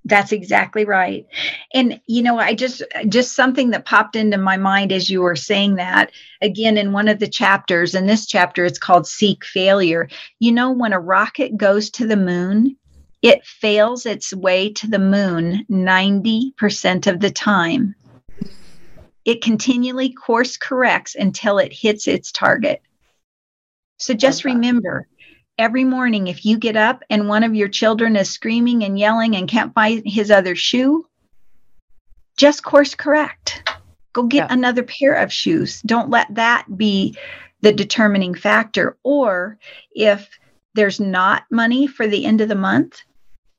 that's 0.05 0.31
exactly 0.31 0.83
right. 0.83 1.27
And 1.73 2.01
you 2.07 2.23
know, 2.23 2.39
I 2.39 2.55
just 2.55 2.81
just 3.07 3.35
something 3.35 3.69
that 3.69 3.85
popped 3.85 4.15
into 4.15 4.37
my 4.37 4.57
mind 4.57 4.91
as 4.91 5.09
you 5.09 5.21
were 5.21 5.35
saying 5.35 5.75
that 5.75 6.11
again 6.41 6.77
in 6.77 6.91
one 6.91 7.07
of 7.07 7.19
the 7.19 7.27
chapters 7.27 7.93
in 7.93 8.07
this 8.07 8.25
chapter 8.25 8.65
it's 8.65 8.79
called 8.79 9.05
seek 9.05 9.45
failure. 9.45 10.09
You 10.39 10.53
know 10.53 10.71
when 10.71 10.93
a 10.93 10.99
rocket 10.99 11.55
goes 11.55 11.91
to 11.91 12.07
the 12.07 12.17
moon, 12.17 12.75
it 13.21 13.45
fails 13.45 14.07
its 14.07 14.33
way 14.33 14.73
to 14.73 14.87
the 14.87 14.99
moon 14.99 15.65
90% 15.69 17.07
of 17.07 17.19
the 17.19 17.29
time. 17.29 17.93
It 19.23 19.43
continually 19.43 20.11
course 20.11 20.57
corrects 20.57 21.13
until 21.13 21.59
it 21.59 21.71
hits 21.71 22.07
its 22.07 22.31
target. 22.31 22.81
So 24.01 24.15
just 24.15 24.45
remember, 24.45 25.07
every 25.59 25.83
morning 25.83 26.27
if 26.27 26.43
you 26.43 26.57
get 26.57 26.75
up 26.75 27.03
and 27.11 27.29
one 27.29 27.43
of 27.43 27.53
your 27.53 27.69
children 27.69 28.15
is 28.15 28.31
screaming 28.31 28.83
and 28.83 28.97
yelling 28.97 29.35
and 29.35 29.47
can't 29.47 29.75
find 29.75 30.01
his 30.05 30.31
other 30.31 30.55
shoe, 30.55 31.07
just 32.35 32.63
course 32.63 32.95
correct. 32.95 33.71
Go 34.13 34.23
get 34.23 34.49
yeah. 34.49 34.53
another 34.53 34.81
pair 34.81 35.13
of 35.13 35.31
shoes. 35.31 35.81
Don't 35.83 36.09
let 36.09 36.33
that 36.33 36.65
be 36.75 37.15
the 37.61 37.71
determining 37.71 38.33
factor. 38.33 38.97
Or 39.03 39.59
if 39.91 40.27
there's 40.73 40.99
not 40.99 41.43
money 41.51 41.85
for 41.85 42.07
the 42.07 42.25
end 42.25 42.41
of 42.41 42.49
the 42.49 42.55
month, 42.55 43.03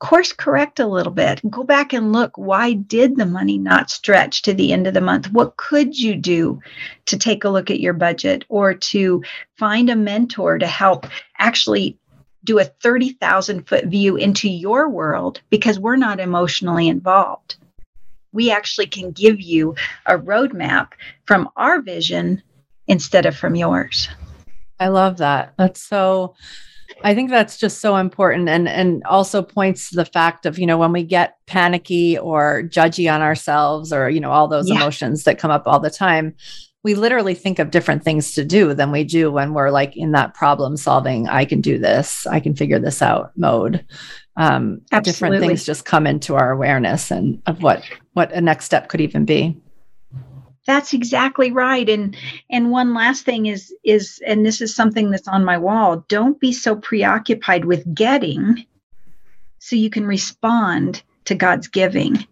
course 0.02 0.32
correct 0.32 0.80
a 0.80 0.86
little 0.86 1.12
bit. 1.12 1.40
Go 1.48 1.62
back 1.62 1.92
and 1.92 2.12
look 2.12 2.36
why 2.36 2.72
did 2.72 3.16
the 3.16 3.24
money 3.24 3.56
not 3.56 3.88
stretch 3.88 4.42
to 4.42 4.52
the 4.52 4.72
end 4.72 4.88
of 4.88 4.94
the 4.94 5.00
month? 5.00 5.30
What 5.30 5.56
could 5.56 5.96
you 5.96 6.16
do 6.16 6.60
to 7.06 7.16
take 7.16 7.44
a 7.44 7.48
look 7.48 7.70
at 7.70 7.78
your 7.78 7.92
budget 7.92 8.44
or 8.48 8.74
to 8.74 9.22
find 9.56 9.88
a 9.88 9.94
mentor 9.94 10.58
to 10.58 10.66
help 10.66 11.06
actually 11.38 11.96
do 12.42 12.58
a 12.58 12.64
30,000 12.64 13.68
foot 13.68 13.84
view 13.84 14.16
into 14.16 14.48
your 14.48 14.88
world 14.88 15.40
because 15.50 15.78
we're 15.78 15.94
not 15.94 16.18
emotionally 16.18 16.88
involved. 16.88 17.54
We 18.32 18.50
actually 18.50 18.86
can 18.86 19.12
give 19.12 19.40
you 19.40 19.76
a 20.06 20.18
roadmap 20.18 20.88
from 21.26 21.48
our 21.54 21.80
vision 21.80 22.42
instead 22.88 23.24
of 23.24 23.36
from 23.36 23.54
yours. 23.54 24.08
I 24.80 24.88
love 24.88 25.18
that. 25.18 25.54
That's 25.56 25.80
so 25.80 26.34
I 27.04 27.14
think 27.14 27.30
that's 27.30 27.58
just 27.58 27.80
so 27.80 27.96
important 27.96 28.48
and 28.48 28.68
and 28.68 29.02
also 29.04 29.42
points 29.42 29.90
to 29.90 29.96
the 29.96 30.04
fact 30.04 30.46
of, 30.46 30.58
you 30.58 30.66
know, 30.66 30.78
when 30.78 30.92
we 30.92 31.02
get 31.02 31.36
panicky 31.46 32.18
or 32.18 32.62
judgy 32.64 33.12
on 33.12 33.20
ourselves 33.20 33.92
or, 33.92 34.08
you 34.08 34.20
know, 34.20 34.30
all 34.30 34.48
those 34.48 34.68
yeah. 34.68 34.76
emotions 34.76 35.24
that 35.24 35.38
come 35.38 35.50
up 35.50 35.64
all 35.66 35.80
the 35.80 35.90
time, 35.90 36.34
we 36.84 36.94
literally 36.94 37.34
think 37.34 37.58
of 37.58 37.70
different 37.70 38.02
things 38.02 38.34
to 38.34 38.44
do 38.44 38.74
than 38.74 38.90
we 38.90 39.04
do 39.04 39.30
when 39.30 39.54
we're 39.54 39.70
like 39.70 39.96
in 39.96 40.12
that 40.12 40.34
problem 40.34 40.76
solving, 40.76 41.28
I 41.28 41.44
can 41.44 41.60
do 41.60 41.78
this, 41.78 42.26
I 42.26 42.40
can 42.40 42.56
figure 42.56 42.80
this 42.80 43.02
out 43.02 43.30
mode. 43.36 43.84
Um, 44.36 44.80
different 45.02 45.40
things 45.40 45.64
just 45.64 45.84
come 45.84 46.06
into 46.06 46.34
our 46.34 46.50
awareness 46.50 47.10
and 47.10 47.40
of 47.46 47.62
what 47.62 47.84
what 48.14 48.32
a 48.32 48.40
next 48.40 48.64
step 48.64 48.88
could 48.88 49.00
even 49.00 49.24
be. 49.24 49.60
That's 50.66 50.92
exactly 50.92 51.50
right. 51.50 51.88
And 51.88 52.16
and 52.50 52.70
one 52.70 52.94
last 52.94 53.24
thing 53.24 53.46
is 53.46 53.74
is 53.84 54.22
and 54.26 54.46
this 54.46 54.60
is 54.60 54.74
something 54.74 55.10
that's 55.10 55.28
on 55.28 55.44
my 55.44 55.58
wall. 55.58 56.04
Don't 56.08 56.38
be 56.38 56.52
so 56.52 56.76
preoccupied 56.76 57.64
with 57.64 57.94
getting 57.94 58.64
so 59.58 59.76
you 59.76 59.90
can 59.90 60.06
respond 60.06 61.02
to 61.24 61.34
God's 61.34 61.68
giving. 61.68 62.26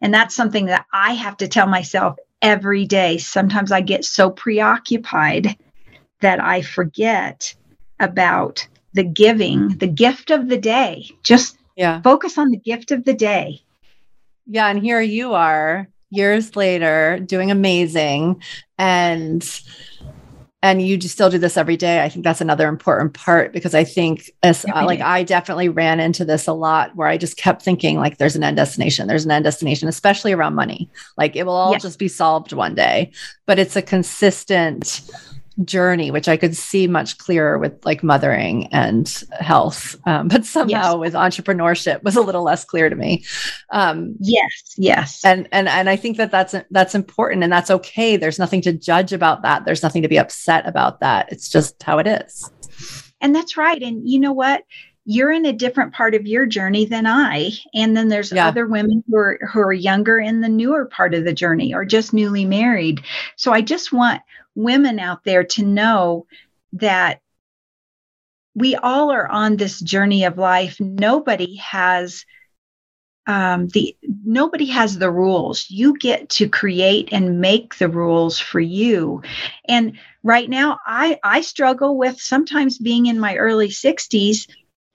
And 0.00 0.12
that's 0.12 0.36
something 0.36 0.66
that 0.66 0.86
I 0.92 1.14
have 1.14 1.36
to 1.38 1.48
tell 1.48 1.66
myself 1.66 2.16
every 2.42 2.86
day. 2.86 3.18
Sometimes 3.18 3.72
I 3.72 3.80
get 3.80 4.04
so 4.04 4.30
preoccupied 4.30 5.56
that 6.20 6.42
I 6.42 6.62
forget 6.62 7.54
about 7.98 8.66
the 8.94 9.04
giving, 9.04 9.76
the 9.78 9.86
gift 9.86 10.30
of 10.30 10.48
the 10.48 10.58
day. 10.58 11.10
Just 11.22 11.58
yeah. 11.76 12.00
focus 12.02 12.38
on 12.38 12.50
the 12.50 12.56
gift 12.56 12.90
of 12.90 13.04
the 13.04 13.14
day. 13.14 13.62
Yeah, 14.46 14.68
and 14.68 14.80
here 14.80 15.00
you 15.00 15.34
are 15.34 15.88
years 16.10 16.56
later 16.56 17.18
doing 17.20 17.50
amazing. 17.50 18.42
And 18.78 19.48
and 20.62 20.82
you 20.82 20.96
just 20.96 21.14
still 21.14 21.30
do 21.30 21.38
this 21.38 21.56
every 21.56 21.76
day. 21.76 22.02
I 22.02 22.08
think 22.08 22.24
that's 22.24 22.40
another 22.40 22.66
important 22.68 23.14
part 23.14 23.52
because 23.52 23.74
i 23.74 23.84
think 23.84 24.30
as 24.42 24.64
uh, 24.64 24.84
like 24.84 25.00
i 25.00 25.22
definitely 25.22 25.68
ran 25.68 26.00
into 26.00 26.24
this 26.24 26.46
a 26.46 26.52
lot 26.52 26.96
where 26.96 27.06
i 27.06 27.16
just 27.16 27.36
kept 27.36 27.62
thinking 27.62 27.98
like 27.98 28.18
there's 28.18 28.34
an 28.34 28.42
end 28.42 28.56
destination 28.56 29.06
there's 29.06 29.24
an 29.24 29.30
end 29.30 29.44
destination 29.44 29.88
especially 29.88 30.32
around 30.32 30.54
money. 30.54 30.90
Like 31.16 31.36
it 31.36 31.44
will 31.46 31.54
all 31.54 31.72
yes. 31.72 31.82
just 31.82 31.98
be 31.98 32.08
solved 32.08 32.52
one 32.52 32.74
day. 32.74 33.12
But 33.46 33.58
it's 33.58 33.76
a 33.76 33.82
consistent 33.82 35.02
journey, 35.64 36.10
which 36.10 36.28
I 36.28 36.36
could 36.36 36.56
see 36.56 36.86
much 36.86 37.18
clearer 37.18 37.58
with 37.58 37.84
like 37.84 38.02
mothering 38.02 38.66
and 38.72 39.24
health. 39.40 39.96
Um, 40.06 40.28
but 40.28 40.44
somehow 40.44 40.92
yes. 40.92 40.96
with 40.96 41.14
entrepreneurship 41.14 42.02
was 42.02 42.16
a 42.16 42.20
little 42.20 42.42
less 42.42 42.64
clear 42.64 42.88
to 42.88 42.96
me. 42.96 43.24
Um, 43.70 44.14
yes, 44.20 44.74
yes. 44.76 45.24
And, 45.24 45.48
and, 45.52 45.68
and 45.68 45.88
I 45.88 45.96
think 45.96 46.16
that 46.18 46.30
that's, 46.30 46.54
that's 46.70 46.94
important 46.94 47.42
and 47.42 47.52
that's 47.52 47.70
okay. 47.70 48.16
There's 48.16 48.38
nothing 48.38 48.60
to 48.62 48.72
judge 48.72 49.12
about 49.12 49.42
that. 49.42 49.64
There's 49.64 49.82
nothing 49.82 50.02
to 50.02 50.08
be 50.08 50.18
upset 50.18 50.66
about 50.66 51.00
that. 51.00 51.30
It's 51.32 51.48
just 51.48 51.82
how 51.82 51.98
it 51.98 52.06
is. 52.06 52.50
And 53.20 53.34
that's 53.34 53.56
right. 53.56 53.82
And 53.82 54.08
you 54.08 54.20
know 54.20 54.32
what? 54.32 54.64
you're 55.08 55.30
in 55.30 55.46
a 55.46 55.52
different 55.52 55.94
part 55.94 56.16
of 56.16 56.26
your 56.26 56.44
journey 56.46 56.84
than 56.84 57.06
I. 57.06 57.52
And 57.72 57.96
then 57.96 58.08
there's 58.08 58.32
yeah. 58.32 58.48
other 58.48 58.66
women 58.66 59.04
who 59.06 59.16
are 59.16 59.38
who 59.52 59.60
are 59.60 59.72
younger 59.72 60.18
in 60.18 60.40
the 60.40 60.48
newer 60.48 60.84
part 60.84 61.14
of 61.14 61.24
the 61.24 61.32
journey 61.32 61.72
or 61.72 61.84
just 61.84 62.12
newly 62.12 62.44
married. 62.44 63.02
So 63.36 63.52
I 63.52 63.60
just 63.60 63.92
want 63.92 64.20
women 64.56 64.98
out 64.98 65.22
there 65.24 65.44
to 65.44 65.64
know 65.64 66.26
that 66.72 67.20
we 68.54 68.74
all 68.74 69.10
are 69.12 69.28
on 69.28 69.56
this 69.56 69.78
journey 69.80 70.24
of 70.24 70.38
life. 70.38 70.80
Nobody 70.80 71.56
has 71.56 72.24
um, 73.26 73.68
the 73.68 73.96
nobody 74.24 74.66
has 74.66 74.98
the 74.98 75.10
rules. 75.10 75.66
You 75.68 75.98
get 75.98 76.28
to 76.30 76.48
create 76.48 77.08
and 77.12 77.40
make 77.40 77.76
the 77.76 77.88
rules 77.88 78.38
for 78.38 78.60
you. 78.60 79.22
And 79.68 79.98
right 80.22 80.48
now, 80.48 80.78
I 80.86 81.18
I 81.22 81.40
struggle 81.40 81.98
with 81.98 82.20
sometimes 82.20 82.78
being 82.78 83.06
in 83.06 83.18
my 83.18 83.36
early 83.36 83.68
60s. 83.68 84.48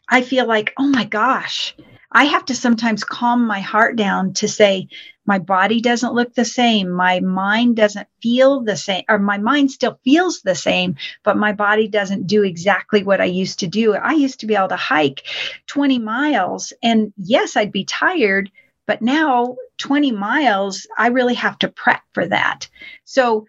I 0.10 0.22
feel 0.22 0.48
like, 0.48 0.74
oh 0.78 0.88
my 0.88 1.06
gosh, 1.06 1.76
I 2.12 2.26
have 2.26 2.46
to 2.46 2.56
sometimes 2.56 3.04
calm 3.04 3.46
my 3.46 3.60
heart 3.60 3.96
down 3.96 4.34
to 4.36 4.48
say, 4.48 4.88
my 5.26 5.40
body 5.40 5.82
doesn't 5.82 6.14
look 6.14 6.34
the 6.34 6.46
same. 6.46 6.90
My 6.90 7.20
mind 7.20 7.76
doesn't 7.76 8.08
feel 8.22 8.62
the 8.62 8.76
same, 8.76 9.04
or 9.08 9.20
my 9.20 9.38
mind 9.38 9.72
still 9.72 10.00
feels 10.04 10.42
the 10.42 10.56
same, 10.56 10.96
but 11.24 11.38
my 11.38 11.54
body 11.54 11.88
doesn't 11.88 12.28
do 12.28 12.44
exactly 12.44 13.04
what 13.04 13.22
I 13.22 13.26
used 13.26 13.60
to 13.60 13.68
do. 13.68 13.94
I 13.94 14.14
used 14.14 14.40
to 14.40 14.48
be 14.48 14.56
able 14.56 14.70
to 14.70 14.76
hike 14.76 15.24
20 15.68 16.00
miles, 16.00 16.74
and 16.82 17.14
yes, 17.18 17.56
I'd 17.56 17.72
be 17.72 17.86
tired, 17.86 18.52
but 18.88 19.02
now 19.02 19.58
20 19.78 20.12
miles, 20.12 20.88
I 20.98 21.08
really 21.08 21.36
have 21.36 21.60
to 21.60 21.68
prep 21.70 22.02
for 22.14 22.28
that. 22.28 22.68
So, 23.06 23.48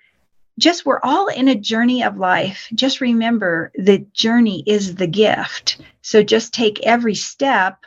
just 0.59 0.85
we're 0.85 1.01
all 1.03 1.29
in 1.29 1.49
a 1.49 1.55
journey 1.55 2.05
of 2.05 2.19
life. 2.19 2.69
Just 2.75 3.01
remember 3.01 3.73
the 3.75 4.07
journey 4.13 4.63
is 4.67 4.95
the 4.95 5.07
gift. 5.07 5.81
So, 6.03 6.23
just 6.23 6.53
take 6.53 6.81
every 6.83 7.15
step 7.15 7.87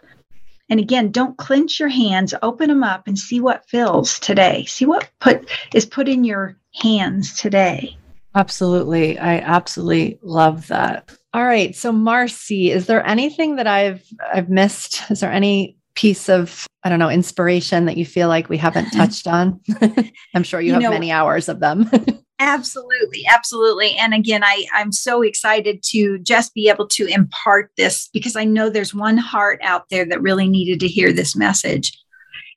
and 0.69 0.79
again, 0.79 1.11
don't 1.11 1.37
clench 1.37 1.79
your 1.79 1.89
hands, 1.89 2.33
open 2.41 2.69
them 2.69 2.83
up 2.83 3.07
and 3.07 3.17
see 3.17 3.39
what 3.39 3.67
fills 3.69 4.19
today. 4.19 4.65
See 4.65 4.85
what 4.85 5.09
put 5.19 5.49
is 5.73 5.85
put 5.85 6.07
in 6.07 6.23
your 6.23 6.57
hands 6.73 7.35
today. 7.39 7.97
Absolutely. 8.33 9.17
I 9.17 9.39
absolutely 9.39 10.19
love 10.21 10.67
that. 10.67 11.09
All 11.33 11.45
right. 11.45 11.75
So 11.75 11.91
Marcy, 11.91 12.71
is 12.71 12.87
there 12.87 13.05
anything 13.05 13.57
that 13.57 13.67
I've 13.67 14.03
I've 14.33 14.49
missed? 14.49 15.09
Is 15.09 15.19
there 15.19 15.31
any 15.31 15.77
piece 15.95 16.29
of 16.29 16.67
I 16.83 16.89
don't 16.89 16.99
know, 16.99 17.09
inspiration 17.09 17.85
that 17.85 17.97
you 17.97 18.05
feel 18.05 18.27
like 18.27 18.49
we 18.49 18.57
haven't 18.57 18.89
touched 18.93 19.27
on? 19.27 19.61
I'm 20.35 20.43
sure 20.43 20.59
you, 20.59 20.67
you 20.67 20.73
have 20.73 20.83
know, 20.83 20.91
many 20.91 21.11
hours 21.11 21.49
of 21.49 21.59
them. 21.59 21.89
Absolutely, 22.39 23.25
absolutely. 23.27 23.95
And 23.95 24.13
again, 24.13 24.43
I, 24.43 24.65
I'm 24.73 24.91
so 24.91 25.21
excited 25.21 25.81
to 25.91 26.19
just 26.19 26.53
be 26.53 26.67
able 26.67 26.87
to 26.89 27.05
impart 27.05 27.71
this 27.77 28.09
because 28.11 28.35
I 28.35 28.43
know 28.43 28.69
there's 28.69 28.93
one 28.93 29.17
heart 29.17 29.59
out 29.63 29.89
there 29.89 30.05
that 30.05 30.21
really 30.21 30.49
needed 30.49 30.81
to 30.81 30.87
hear 30.87 31.13
this 31.13 31.35
message. 31.35 31.97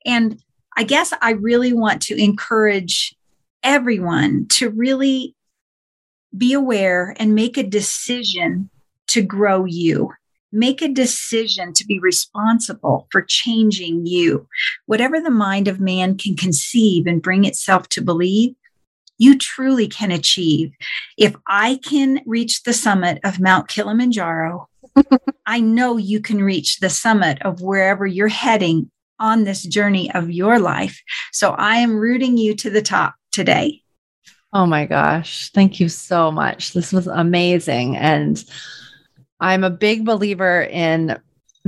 And 0.05 0.43
I 0.77 0.83
guess 0.83 1.13
I 1.23 1.33
really 1.33 1.73
want 1.73 2.03
to 2.03 2.21
encourage 2.21 3.15
everyone 3.63 4.47
to 4.49 4.71
really 4.71 5.37
be 6.37 6.53
aware 6.53 7.15
and 7.19 7.35
make 7.35 7.57
a 7.57 7.63
decision 7.63 8.71
to 9.09 9.23
grow 9.23 9.65
you. 9.65 10.11
Make 10.51 10.83
a 10.83 10.89
decision 10.89 11.73
to 11.75 11.85
be 11.85 11.99
responsible 11.99 13.07
for 13.13 13.23
changing 13.23 14.07
you. 14.07 14.49
Whatever 14.87 15.21
the 15.21 15.31
mind 15.31 15.69
of 15.69 15.79
man 15.79 16.17
can 16.17 16.37
conceive 16.37 17.07
and 17.07 17.23
bring 17.23 17.45
itself 17.45 17.89
to 17.91 18.01
believe, 18.01 18.55
you 19.19 19.37
truly 19.37 19.89
can 19.89 20.11
achieve. 20.11 20.73
If 21.17 21.35
I 21.47 21.81
can 21.85 22.21
reach 22.25 22.63
the 22.63 22.73
summit 22.73 23.19
of 23.25 23.41
Mount 23.41 23.69
Kilimanjaro, 23.69 24.69
I 25.47 25.61
know 25.61 25.97
you 25.97 26.21
can 26.21 26.43
reach 26.43 26.79
the 26.79 26.91
summit 26.91 27.43
of 27.43 27.61
wherever 27.61 28.07
you're 28.07 28.29
heading 28.29 28.91
on 29.21 29.45
this 29.45 29.63
journey 29.63 30.13
of 30.13 30.31
your 30.31 30.59
life. 30.59 31.03
So 31.33 31.51
I 31.51 31.77
am 31.77 31.97
rooting 31.97 32.37
you 32.37 32.55
to 32.57 32.71
the 32.71 32.83
top 32.83 33.15
today. 33.33 33.83
Oh 34.53 34.65
my 34.65 34.87
gosh. 34.87 35.51
Thank 35.51 35.79
you 35.81 35.89
so 35.89 36.31
much. 36.31 36.73
This 36.73 36.93
was 36.93 37.07
amazing. 37.07 37.97
And 37.97 38.43
I'm 39.41 39.65
a 39.65 39.71
big 39.71 40.05
believer 40.05 40.63
in 40.63 41.19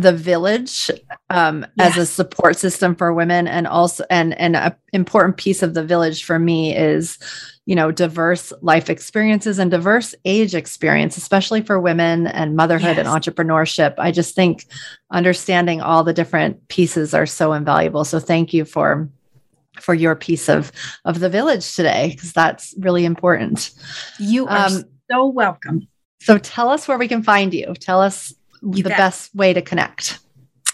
the 0.00 0.12
village 0.12 0.90
um, 1.30 1.66
yes. 1.76 1.96
as 1.96 1.98
a 1.98 2.06
support 2.06 2.56
system 2.56 2.94
for 2.94 3.12
women 3.12 3.46
and 3.46 3.66
also 3.66 4.04
and 4.10 4.38
and 4.38 4.56
an 4.56 4.74
important 4.92 5.36
piece 5.36 5.62
of 5.62 5.74
the 5.74 5.84
village 5.84 6.24
for 6.24 6.38
me 6.38 6.76
is 6.76 7.18
you 7.66 7.74
know 7.74 7.90
diverse 7.90 8.52
life 8.62 8.90
experiences 8.90 9.58
and 9.58 9.70
diverse 9.70 10.14
age 10.24 10.54
experience 10.54 11.16
especially 11.16 11.60
for 11.62 11.80
women 11.80 12.26
and 12.28 12.56
motherhood 12.56 12.96
yes. 12.96 12.98
and 12.98 13.08
entrepreneurship. 13.08 13.94
I 13.98 14.10
just 14.10 14.34
think 14.34 14.66
understanding 15.10 15.80
all 15.80 16.04
the 16.04 16.12
different 16.12 16.68
pieces 16.68 17.14
are 17.14 17.26
so 17.26 17.52
invaluable. 17.52 18.04
So 18.04 18.18
thank 18.18 18.52
you 18.52 18.64
for 18.64 19.08
for 19.80 19.94
your 19.94 20.16
piece 20.16 20.48
of 20.48 20.72
of 21.04 21.20
the 21.20 21.28
village 21.28 21.74
today 21.74 22.10
because 22.10 22.32
that's 22.32 22.74
really 22.78 23.04
important. 23.04 23.70
You 24.18 24.46
are 24.46 24.66
um, 24.66 24.84
so 25.10 25.26
welcome. 25.26 25.88
so 26.20 26.38
tell 26.38 26.68
us 26.68 26.88
where 26.88 26.98
we 26.98 27.08
can 27.08 27.22
find 27.22 27.54
you. 27.54 27.74
Tell 27.80 28.00
us 28.00 28.34
the 28.62 28.82
bet. 28.82 28.96
best 28.96 29.34
way 29.34 29.52
to 29.52 29.62
connect. 29.62 30.20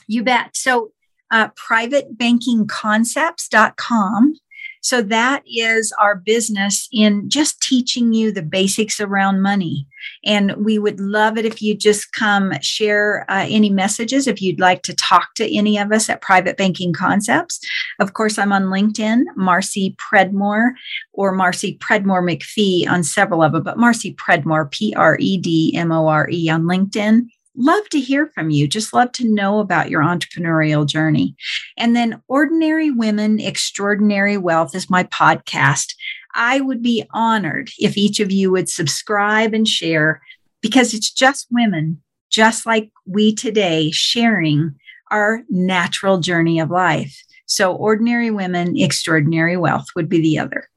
You 0.06 0.22
bet. 0.22 0.56
So, 0.56 0.92
uh, 1.30 1.48
privatebankingconcepts.com. 1.50 4.34
So, 4.82 5.00
that 5.02 5.42
is 5.46 5.92
our 6.00 6.14
business 6.14 6.88
in 6.92 7.28
just 7.28 7.60
teaching 7.60 8.12
you 8.12 8.30
the 8.30 8.42
basics 8.42 9.00
around 9.00 9.42
money. 9.42 9.88
And 10.24 10.64
we 10.64 10.78
would 10.78 11.00
love 11.00 11.36
it 11.36 11.44
if 11.44 11.60
you 11.60 11.76
just 11.76 12.12
come 12.12 12.52
share 12.60 13.26
uh, 13.28 13.44
any 13.48 13.70
messages 13.70 14.28
if 14.28 14.40
you'd 14.40 14.60
like 14.60 14.82
to 14.82 14.94
talk 14.94 15.34
to 15.34 15.56
any 15.56 15.76
of 15.76 15.90
us 15.90 16.08
at 16.08 16.22
Private 16.22 16.56
Banking 16.56 16.92
Concepts. 16.92 17.58
Of 17.98 18.12
course, 18.12 18.38
I'm 18.38 18.52
on 18.52 18.66
LinkedIn, 18.66 19.24
Marcy 19.34 19.96
Predmore 19.98 20.74
or 21.12 21.32
Marcy 21.32 21.76
Predmore 21.78 22.22
McPhee 22.22 22.88
on 22.88 23.02
several 23.02 23.42
of 23.42 23.50
them, 23.52 23.64
but 23.64 23.78
Marcy 23.78 24.14
Predmore, 24.14 24.70
P 24.70 24.94
R 24.96 25.16
E 25.18 25.36
D 25.36 25.74
M 25.76 25.90
O 25.90 26.06
R 26.06 26.28
E 26.30 26.48
on 26.48 26.62
LinkedIn 26.62 27.26
love 27.56 27.88
to 27.90 28.00
hear 28.00 28.26
from 28.26 28.50
you. 28.50 28.68
Just 28.68 28.92
love 28.92 29.12
to 29.12 29.28
know 29.28 29.60
about 29.60 29.90
your 29.90 30.02
entrepreneurial 30.02 30.86
journey. 30.86 31.36
And 31.76 31.96
then 31.96 32.22
Ordinary 32.28 32.90
Women, 32.90 33.40
Extraordinary 33.40 34.36
Wealth 34.38 34.74
is 34.74 34.90
my 34.90 35.04
podcast. 35.04 35.94
I 36.34 36.60
would 36.60 36.82
be 36.82 37.04
honored 37.12 37.70
if 37.78 37.96
each 37.96 38.20
of 38.20 38.30
you 38.30 38.50
would 38.52 38.68
subscribe 38.68 39.54
and 39.54 39.66
share 39.66 40.20
because 40.60 40.94
it's 40.94 41.10
just 41.10 41.46
women, 41.50 42.02
just 42.30 42.66
like 42.66 42.90
we 43.06 43.34
today, 43.34 43.90
sharing 43.90 44.74
our 45.10 45.42
natural 45.48 46.18
journey 46.18 46.60
of 46.60 46.70
life. 46.70 47.22
So, 47.46 47.74
Ordinary 47.74 48.30
Women, 48.30 48.76
Extraordinary 48.76 49.56
Wealth 49.56 49.86
would 49.94 50.08
be 50.08 50.20
the 50.20 50.38
other. 50.38 50.68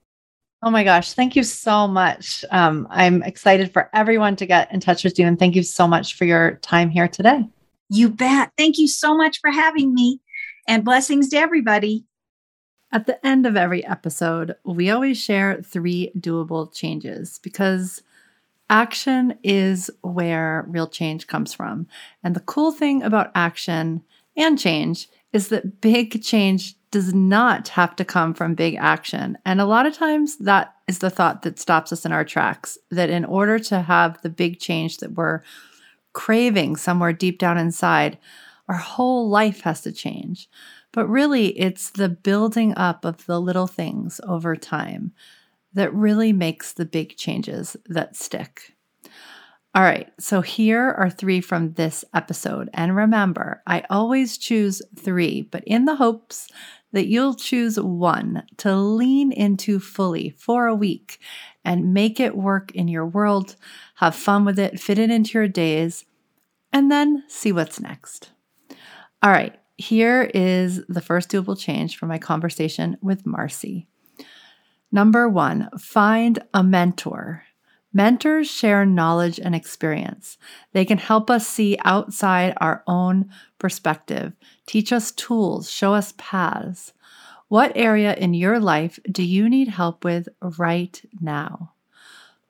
Oh 0.62 0.70
my 0.70 0.84
gosh. 0.84 1.14
Thank 1.14 1.36
you 1.36 1.44
so 1.44 1.88
much. 1.88 2.44
Um, 2.52 2.86
I'm 2.90 3.24
excited 3.24 3.72
for 3.72 3.90
everyone 3.94 4.36
to 4.38 4.46
get 4.46 4.72
in 4.74 4.82
touch 4.82 5.06
with 5.06 5.18
you. 5.18 5.26
And 5.26 5.40
thank 5.40 5.56
you 5.56 5.64
so 5.64 5.88
much 5.88 6.16
for 6.16 6.26
your 6.26 6.56
time 6.56 6.90
here 6.90 7.08
today. 7.08 7.48
You 7.90 8.10
bet. 8.10 8.52
Thank 8.58 8.78
you 8.78 8.88
so 8.88 9.16
much 9.16 9.40
for 9.40 9.52
having 9.52 9.94
me 9.94 10.20
and 10.68 10.84
blessings 10.84 11.30
to 11.30 11.38
everybody. 11.38 12.06
At 12.92 13.06
the 13.06 13.26
end 13.26 13.46
of 13.46 13.56
every 13.56 13.86
episode, 13.86 14.56
we 14.66 14.90
always 14.90 15.22
share 15.22 15.62
three 15.62 16.12
doable 16.18 16.74
changes 16.74 17.40
because 17.42 18.02
action 18.70 19.38
is 19.44 19.90
where 20.02 20.66
real 20.68 20.88
change 20.88 21.28
comes 21.28 21.54
from. 21.54 21.88
And 22.24 22.36
the 22.36 22.42
cool 22.42 22.72
thing 22.72 23.04
about 23.04 23.32
action 23.34 24.04
and 24.36 24.60
change 24.60 25.08
is 25.32 25.50
that 25.50 25.82
big 25.82 26.22
change 26.24 26.76
does 26.92 27.14
not 27.14 27.68
have 27.70 27.96
to 27.96 28.06
come 28.06 28.34
from 28.34 28.56
big 28.56 28.76
action. 28.76 29.38
And 29.46 29.62
a 29.62 29.66
lot 29.66 29.86
of 29.86 29.94
times 29.94 30.38
that 30.38 30.74
is 30.88 31.00
the 31.00 31.10
thought 31.10 31.44
that 31.44 31.60
stops 31.60 31.94
us 31.94 32.06
in 32.06 32.12
our 32.12 32.26
tracks 32.26 32.78
that 32.90 33.10
in 33.10 33.26
order 33.26 33.60
to 33.60 33.82
have 33.82 34.22
the 34.22 34.30
big 34.30 34.60
change 34.60 34.98
that 34.98 35.14
we're 35.14 35.42
craving 36.14 36.76
somewhere 36.76 37.14
deep 37.14 37.38
down 37.38 37.58
inside, 37.58 38.18
our 38.68 38.78
whole 38.78 39.30
life 39.30 39.62
has 39.62 39.82
to 39.82 39.92
change. 39.92 40.50
But 40.92 41.08
really, 41.08 41.58
it's 41.60 41.92
the 41.92 42.10
building 42.10 42.74
up 42.76 43.06
of 43.06 43.26
the 43.28 43.40
little 43.40 43.68
things 43.68 44.20
over 44.28 44.56
time 44.56 45.14
that 45.74 45.94
really 45.94 46.34
makes 46.34 46.74
the 46.74 46.86
big 46.86 47.16
changes 47.16 47.78
that 47.86 48.16
stick. 48.16 48.76
All 49.76 49.84
right, 49.84 50.12
so 50.20 50.42
here 50.42 50.90
are 50.98 51.12
three 51.12 51.42
from 51.42 51.74
this 51.74 52.04
episode. 52.16 52.72
And 52.74 52.96
remember, 52.96 53.62
I 53.68 53.84
always 53.92 54.40
choose 54.40 54.82
three, 54.98 55.44
but 55.44 55.64
in 55.66 55.86
the 55.86 55.96
hopes 55.96 56.48
that 56.92 57.08
you'll 57.08 57.36
choose 57.36 57.80
one 57.80 58.44
to 58.58 58.76
lean 58.76 59.32
into 59.32 59.80
fully 59.80 60.32
for 60.32 60.68
a 60.68 60.76
week 60.76 61.20
and 61.64 61.94
make 61.94 62.20
it 62.20 62.36
work 62.36 62.72
in 62.72 62.88
your 62.88 63.06
world, 63.06 63.56
have 63.96 64.16
fun 64.16 64.46
with 64.46 64.58
it, 64.58 64.80
fit 64.80 64.98
it 64.98 65.12
into 65.12 65.38
your 65.38 65.48
days, 65.48 66.06
and 66.74 66.92
then 66.92 67.24
see 67.28 67.52
what's 67.52 67.80
next. 67.80 68.32
All 69.22 69.32
right, 69.32 69.56
here 69.78 70.30
is 70.34 70.82
the 70.88 71.02
first 71.02 71.30
doable 71.30 71.58
change 71.58 71.98
from 71.98 72.10
my 72.10 72.18
conversation 72.18 72.98
with 73.02 73.26
Marcy. 73.26 73.88
Number 74.92 75.30
one, 75.30 75.70
find 75.78 76.40
a 76.54 76.64
mentor. 76.64 77.44
Mentors 77.92 78.50
share 78.50 78.86
knowledge 78.86 79.40
and 79.40 79.56
experience. 79.56 80.38
They 80.74 80.86
can 80.86 81.00
help 81.00 81.30
us 81.30 81.48
see 81.48 81.78
outside 81.84 82.54
our 82.58 82.84
own 82.86 83.30
perspective, 83.58 84.34
teach 84.68 84.94
us 84.94 85.12
tools, 85.12 85.72
show 85.72 85.94
us 85.94 86.14
paths. 86.18 86.94
What 87.48 87.72
area 87.76 88.14
in 88.14 88.36
your 88.36 88.60
life 88.60 89.00
do 89.12 89.24
you 89.24 89.50
need 89.50 89.70
help 89.70 90.04
with 90.04 90.30
right 90.42 91.02
now? 91.20 91.72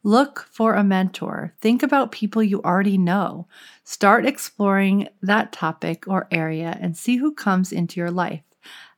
Look 0.03 0.47
for 0.51 0.75
a 0.75 0.83
mentor. 0.83 1.53
Think 1.61 1.83
about 1.83 2.11
people 2.11 2.43
you 2.43 2.61
already 2.63 2.97
know. 2.97 3.47
Start 3.83 4.25
exploring 4.25 5.07
that 5.21 5.51
topic 5.51 6.07
or 6.07 6.27
area 6.31 6.77
and 6.81 6.97
see 6.97 7.17
who 7.17 7.33
comes 7.33 7.71
into 7.71 7.99
your 7.99 8.11
life. 8.11 8.43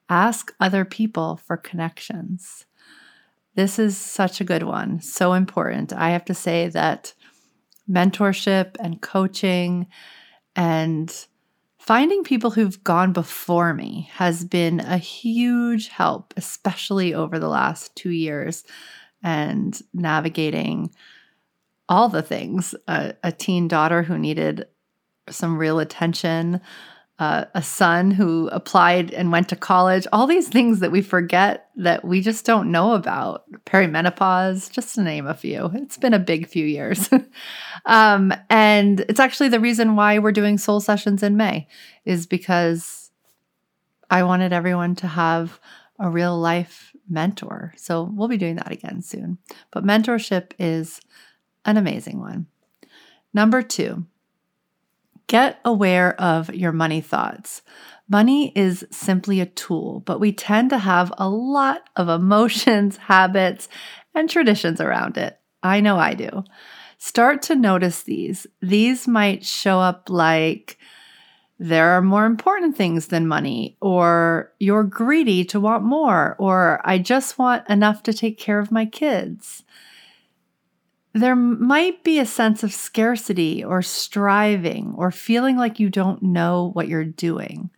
Ask 0.10 0.54
other 0.60 0.86
people 0.86 1.40
for 1.46 1.56
connections. 1.56 2.66
This 3.56 3.80
is 3.80 3.98
such 3.98 4.40
a 4.40 4.46
good 4.46 4.64
one, 4.64 5.02
so 5.02 5.34
important. 5.34 5.94
I 5.94 6.12
have 6.12 6.26
to 6.26 6.34
say 6.34 6.68
that 6.70 7.14
mentorship 7.90 8.76
and 8.80 9.02
coaching 9.02 9.88
and 10.56 11.26
Finding 11.82 12.24
people 12.24 12.52
who've 12.52 12.84
gone 12.84 13.12
before 13.12 13.74
me 13.74 14.08
has 14.14 14.46
been 14.46 14.80
a 14.82 15.00
huge 15.00 15.88
help, 15.88 16.32
especially 16.38 17.12
over 17.12 17.40
the 17.40 17.48
last 17.48 17.96
two 17.96 18.12
years 18.12 18.64
and 19.24 19.82
navigating 19.92 20.94
all 21.90 22.08
the 22.08 22.22
things 22.22 22.76
a, 22.88 23.16
a 23.24 23.32
teen 23.32 23.68
daughter 23.68 24.04
who 24.04 24.20
needed 24.20 24.68
some 25.28 25.58
real 25.58 25.80
attention, 25.80 26.62
uh, 27.22 27.46
a 27.54 27.62
son 27.62 28.10
who 28.10 28.50
applied 28.52 29.12
and 29.12 29.32
went 29.32 29.48
to 29.48 29.56
college, 29.56 30.08
all 30.12 30.26
these 30.26 30.50
things 30.50 30.80
that 30.80 30.92
we 30.92 31.04
forget 31.04 31.70
that 31.76 32.04
we 32.04 32.20
just 32.20 32.48
don't 32.48 32.72
know 32.72 32.94
about. 32.94 33.44
Perimenopause, 33.64 34.72
just 34.72 34.96
to 34.96 35.04
name 35.04 35.28
a 35.28 35.36
few. 35.36 35.70
It's 35.76 36.00
been 36.00 36.16
a 36.16 36.20
big 36.20 36.48
few 36.48 36.66
years. 36.66 37.12
um, 37.86 38.34
and 38.50 39.02
it's 39.02 39.20
actually 39.20 39.50
the 39.50 39.60
reason 39.60 39.96
why 39.96 40.18
we're 40.18 40.32
doing 40.32 40.58
soul 40.58 40.80
sessions 40.80 41.22
in 41.22 41.38
May, 41.38 41.68
is 42.06 42.26
because 42.26 43.12
I 44.10 44.24
wanted 44.24 44.52
everyone 44.52 44.96
to 44.96 45.08
have 45.08 45.60
a 46.00 46.10
real 46.10 46.40
life 46.40 46.92
mentor. 47.08 47.72
So 47.78 48.10
we'll 48.12 48.30
be 48.30 48.38
doing 48.38 48.56
that 48.56 48.72
again 48.72 49.04
soon. 49.04 49.38
But 49.70 49.86
mentorship 49.86 50.54
is 50.58 51.00
an 51.66 51.78
amazing 51.78 52.20
one. 52.20 52.48
Number 53.32 53.62
two, 53.62 54.08
get 55.32 55.62
aware 55.64 56.20
of 56.20 56.54
your 56.54 56.74
money 56.74 57.00
thoughts. 57.00 57.62
Money 58.10 58.52
is 58.54 58.86
simply 58.92 59.40
a 59.40 59.46
tool, 59.46 60.02
but 60.06 60.20
we 60.20 60.34
tend 60.34 60.70
to 60.70 60.78
have 60.78 61.14
a 61.18 61.30
lot 61.30 61.90
of 61.96 62.10
emotions, 62.10 62.98
habits, 63.08 63.70
and 64.14 64.30
traditions 64.30 64.82
around 64.82 65.18
it. 65.18 65.40
I 65.64 65.80
know 65.80 65.98
I 65.98 66.16
do. 66.16 66.44
Start 66.98 67.42
to 67.44 67.56
notice 67.56 68.04
these. 68.04 68.46
These 68.62 69.08
might 69.08 69.46
show 69.46 69.80
up 69.80 70.10
like 70.10 70.78
there 71.58 71.92
are 71.92 72.02
more 72.02 72.26
important 72.26 72.76
things 72.76 73.08
than 73.08 73.26
money, 73.26 73.78
or 73.80 74.52
you're 74.60 74.84
greedy 74.84 75.46
to 75.46 75.62
want 75.62 75.84
more, 75.84 76.36
or 76.40 76.82
I 76.84 76.98
just 76.98 77.40
want 77.40 77.70
enough 77.70 78.04
to 78.04 78.14
take 78.14 78.38
care 78.38 78.60
of 78.60 78.70
my 78.70 78.86
kids 78.86 79.64
there 81.14 81.36
might 81.36 82.04
be 82.04 82.20
a 82.20 82.26
sense 82.26 82.64
of 82.64 82.74
scarcity 82.74 83.64
or 83.64 83.82
striving 83.82 84.94
or 84.98 85.12
feeling 85.12 85.58
like 85.58 85.80
you 85.80 85.90
don't 85.90 86.24
know 86.24 86.72
what 86.74 86.88
you're 86.88 87.04
doing. 87.04 87.70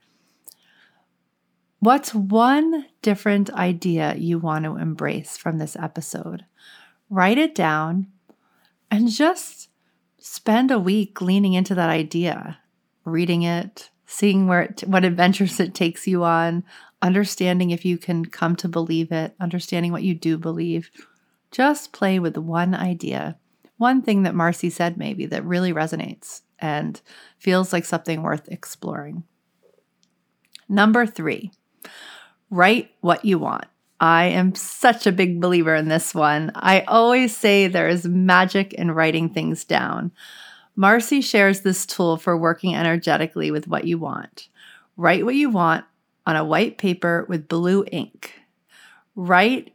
What's 1.79 2.13
one 2.13 2.85
different 3.01 3.49
idea 3.51 4.15
you 4.15 4.39
want 4.39 4.65
to 4.65 4.77
embrace 4.77 5.35
from 5.35 5.57
this 5.57 5.75
episode? 5.75 6.45
Write 7.09 7.37
it 7.37 7.55
down 7.55 8.07
and 8.89 9.09
just 9.09 9.69
spend 10.19 10.71
a 10.71 10.79
week 10.79 11.19
leaning 11.19 11.53
into 11.53 11.75
that 11.75 11.89
idea, 11.89 12.59
reading 13.03 13.41
it, 13.41 13.89
seeing 14.05 14.47
where 14.47 14.61
it, 14.61 14.83
what 14.85 15.03
adventures 15.03 15.59
it 15.59 15.73
takes 15.73 16.07
you 16.07 16.23
on, 16.23 16.63
understanding 17.01 17.71
if 17.71 17.83
you 17.83 17.97
can 17.97 18.25
come 18.25 18.55
to 18.55 18.69
believe 18.69 19.11
it, 19.11 19.35
understanding 19.39 19.91
what 19.91 20.03
you 20.03 20.13
do 20.13 20.37
believe 20.37 20.89
just 21.53 21.93
play 21.93 22.19
with 22.19 22.35
one 22.35 22.73
idea, 22.73 23.37
one 23.77 24.01
thing 24.01 24.23
that 24.23 24.35
Marcy 24.35 24.69
said, 24.69 24.97
maybe 24.97 25.27
that 25.27 25.45
really 25.45 25.71
resonates 25.71 26.41
and 26.59 26.99
feels 27.37 27.71
like 27.71 27.85
something 27.85 28.23
worth 28.23 28.49
exploring. 28.49 29.23
Number 30.67 31.05
three, 31.05 31.51
write 32.49 32.91
what 33.01 33.23
you 33.23 33.37
want. 33.37 33.65
I 33.99 34.25
am 34.25 34.55
such 34.55 35.05
a 35.05 35.11
big 35.11 35.39
believer 35.39 35.75
in 35.75 35.87
this 35.87 36.15
one. 36.15 36.51
I 36.55 36.81
always 36.81 37.37
say 37.37 37.67
there 37.67 37.87
is 37.87 38.05
magic 38.05 38.73
in 38.73 38.91
writing 38.91 39.29
things 39.29 39.63
down. 39.63 40.11
Marcy 40.75 41.21
shares 41.21 41.61
this 41.61 41.85
tool 41.85 42.17
for 42.17 42.35
working 42.35 42.75
energetically 42.75 43.51
with 43.51 43.67
what 43.67 43.85
you 43.85 43.99
want. 43.99 44.49
Write 44.97 45.23
what 45.23 45.35
you 45.35 45.49
want 45.49 45.85
on 46.25 46.35
a 46.35 46.43
white 46.43 46.77
paper 46.77 47.25
with 47.29 47.47
blue 47.47 47.85
ink. 47.91 48.33
Write 49.15 49.72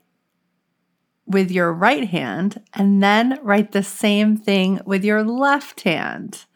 with 1.29 1.51
your 1.51 1.73
right 1.73 2.09
hand 2.09 2.63
and 2.75 3.03
then 3.03 3.39
write 3.43 3.73
the 3.73 3.83
same 3.83 4.37
thing 4.37 4.81
with 4.85 5.05
your 5.05 5.23
left 5.23 5.83
hand. 5.83 6.47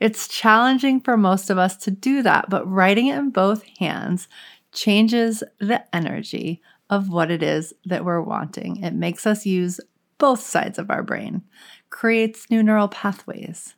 It's 0.00 0.28
challenging 0.28 1.00
for 1.00 1.16
most 1.16 1.50
of 1.50 1.58
us 1.58 1.76
to 1.78 1.90
do 1.90 2.22
that, 2.22 2.50
but 2.50 2.68
writing 2.68 3.06
it 3.06 3.16
in 3.16 3.30
both 3.30 3.64
hands 3.78 4.28
changes 4.72 5.42
the 5.58 5.82
energy 5.94 6.60
of 6.90 7.08
what 7.08 7.30
it 7.30 7.42
is 7.42 7.72
that 7.84 8.04
we're 8.04 8.20
wanting. 8.20 8.82
It 8.82 8.94
makes 8.94 9.26
us 9.26 9.46
use 9.46 9.80
both 10.18 10.40
sides 10.40 10.78
of 10.78 10.90
our 10.90 11.02
brain, 11.02 11.42
creates 11.90 12.50
new 12.50 12.62
neural 12.62 12.88
pathways. 12.88 13.74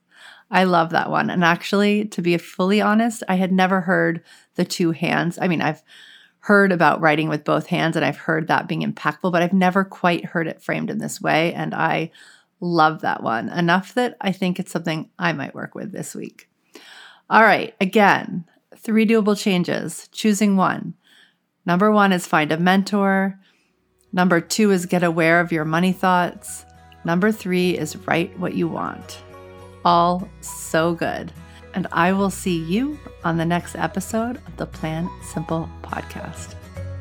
I 0.50 0.64
love 0.64 0.90
that 0.90 1.10
one. 1.10 1.30
And 1.30 1.44
actually, 1.44 2.06
to 2.06 2.22
be 2.22 2.36
fully 2.38 2.80
honest, 2.80 3.22
I 3.28 3.36
had 3.36 3.52
never 3.52 3.82
heard 3.82 4.22
the 4.56 4.64
two 4.64 4.90
hands. 4.90 5.38
I 5.40 5.48
mean, 5.48 5.62
I've 5.62 5.82
heard 6.40 6.72
about 6.72 7.00
writing 7.00 7.28
with 7.28 7.44
both 7.44 7.66
hands 7.66 7.96
and 7.96 8.04
I've 8.04 8.16
heard 8.16 8.48
that 8.48 8.66
being 8.66 8.82
impactful, 8.82 9.30
but 9.30 9.42
I've 9.42 9.52
never 9.52 9.84
quite 9.84 10.24
heard 10.24 10.48
it 10.48 10.62
framed 10.62 10.90
in 10.90 10.98
this 10.98 11.20
way. 11.20 11.52
And 11.52 11.74
I 11.74 12.10
love 12.60 13.02
that 13.02 13.22
one 13.22 13.48
enough 13.50 13.94
that 13.94 14.16
I 14.20 14.32
think 14.32 14.58
it's 14.58 14.72
something 14.72 15.10
I 15.18 15.32
might 15.32 15.54
work 15.54 15.74
with 15.74 15.92
this 15.92 16.14
week. 16.14 16.48
All 17.28 17.42
right, 17.42 17.74
again, 17.80 18.44
three 18.76 19.06
doable 19.06 19.40
changes, 19.40 20.08
choosing 20.12 20.56
one. 20.56 20.94
Number 21.66 21.90
one 21.92 22.12
is 22.12 22.26
find 22.26 22.50
a 22.50 22.58
mentor. 22.58 23.38
Number 24.12 24.40
two 24.40 24.70
is 24.72 24.86
get 24.86 25.02
aware 25.02 25.40
of 25.40 25.52
your 25.52 25.64
money 25.64 25.92
thoughts. 25.92 26.64
Number 27.04 27.30
three 27.30 27.78
is 27.78 27.96
write 28.06 28.36
what 28.38 28.54
you 28.54 28.66
want. 28.66 29.22
All 29.84 30.28
so 30.40 30.94
good 30.94 31.32
and 31.74 31.86
I 31.92 32.12
will 32.12 32.30
see 32.30 32.58
you 32.58 32.98
on 33.24 33.36
the 33.36 33.44
next 33.44 33.76
episode 33.76 34.36
of 34.36 34.56
the 34.56 34.66
Plan 34.66 35.08
Simple 35.22 35.68
podcast. 35.82 36.54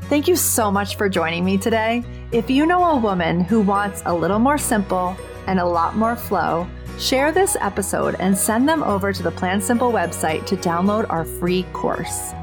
Thank 0.03 0.27
you 0.27 0.35
so 0.35 0.71
much 0.71 0.95
for 0.95 1.07
joining 1.07 1.45
me 1.45 1.57
today. 1.57 2.03
If 2.31 2.49
you 2.49 2.65
know 2.65 2.83
a 2.83 2.97
woman 2.97 3.41
who 3.41 3.61
wants 3.61 4.01
a 4.05 4.13
little 4.13 4.39
more 4.39 4.57
simple 4.57 5.15
and 5.47 5.59
a 5.59 5.65
lot 5.65 5.95
more 5.95 6.15
flow, 6.15 6.67
share 6.97 7.31
this 7.31 7.55
episode 7.61 8.15
and 8.19 8.37
send 8.37 8.67
them 8.67 8.83
over 8.83 9.13
to 9.13 9.23
the 9.23 9.31
Plan 9.31 9.61
Simple 9.61 9.91
website 9.91 10.45
to 10.47 10.57
download 10.57 11.05
our 11.09 11.25
free 11.25 11.63
course. 11.73 12.33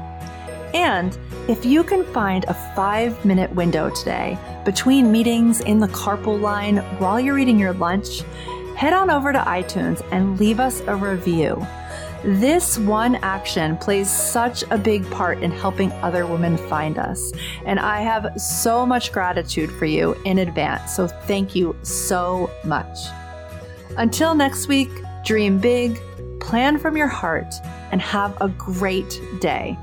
And 0.73 1.17
if 1.47 1.65
you 1.65 1.83
can 1.83 2.03
find 2.13 2.45
a 2.45 2.53
five 2.75 3.23
minute 3.25 3.53
window 3.53 3.89
today 3.89 4.37
between 4.65 5.11
meetings 5.11 5.61
in 5.61 5.79
the 5.79 5.87
carpool 5.87 6.39
line 6.39 6.77
while 6.99 7.19
you're 7.19 7.39
eating 7.39 7.59
your 7.59 7.73
lunch, 7.73 8.21
head 8.75 8.93
on 8.93 9.09
over 9.09 9.33
to 9.33 9.39
iTunes 9.39 10.05
and 10.11 10.39
leave 10.39 10.59
us 10.59 10.81
a 10.87 10.95
review. 10.95 11.65
This 12.23 12.77
one 12.79 13.15
action 13.15 13.77
plays 13.77 14.09
such 14.09 14.63
a 14.71 14.77
big 14.77 15.09
part 15.11 15.41
in 15.43 15.51
helping 15.51 15.91
other 15.93 16.25
women 16.25 16.57
find 16.57 16.97
us. 16.97 17.31
And 17.65 17.79
I 17.79 18.01
have 18.01 18.39
so 18.39 18.85
much 18.85 19.11
gratitude 19.11 19.71
for 19.71 19.85
you 19.85 20.13
in 20.25 20.39
advance. 20.39 20.95
So 20.95 21.07
thank 21.07 21.55
you 21.55 21.75
so 21.83 22.51
much. 22.63 22.97
Until 23.97 24.35
next 24.35 24.67
week, 24.67 24.89
dream 25.23 25.59
big, 25.59 25.99
plan 26.39 26.77
from 26.77 26.97
your 26.97 27.07
heart, 27.07 27.53
and 27.91 28.01
have 28.01 28.35
a 28.41 28.49
great 28.49 29.21
day. 29.39 29.77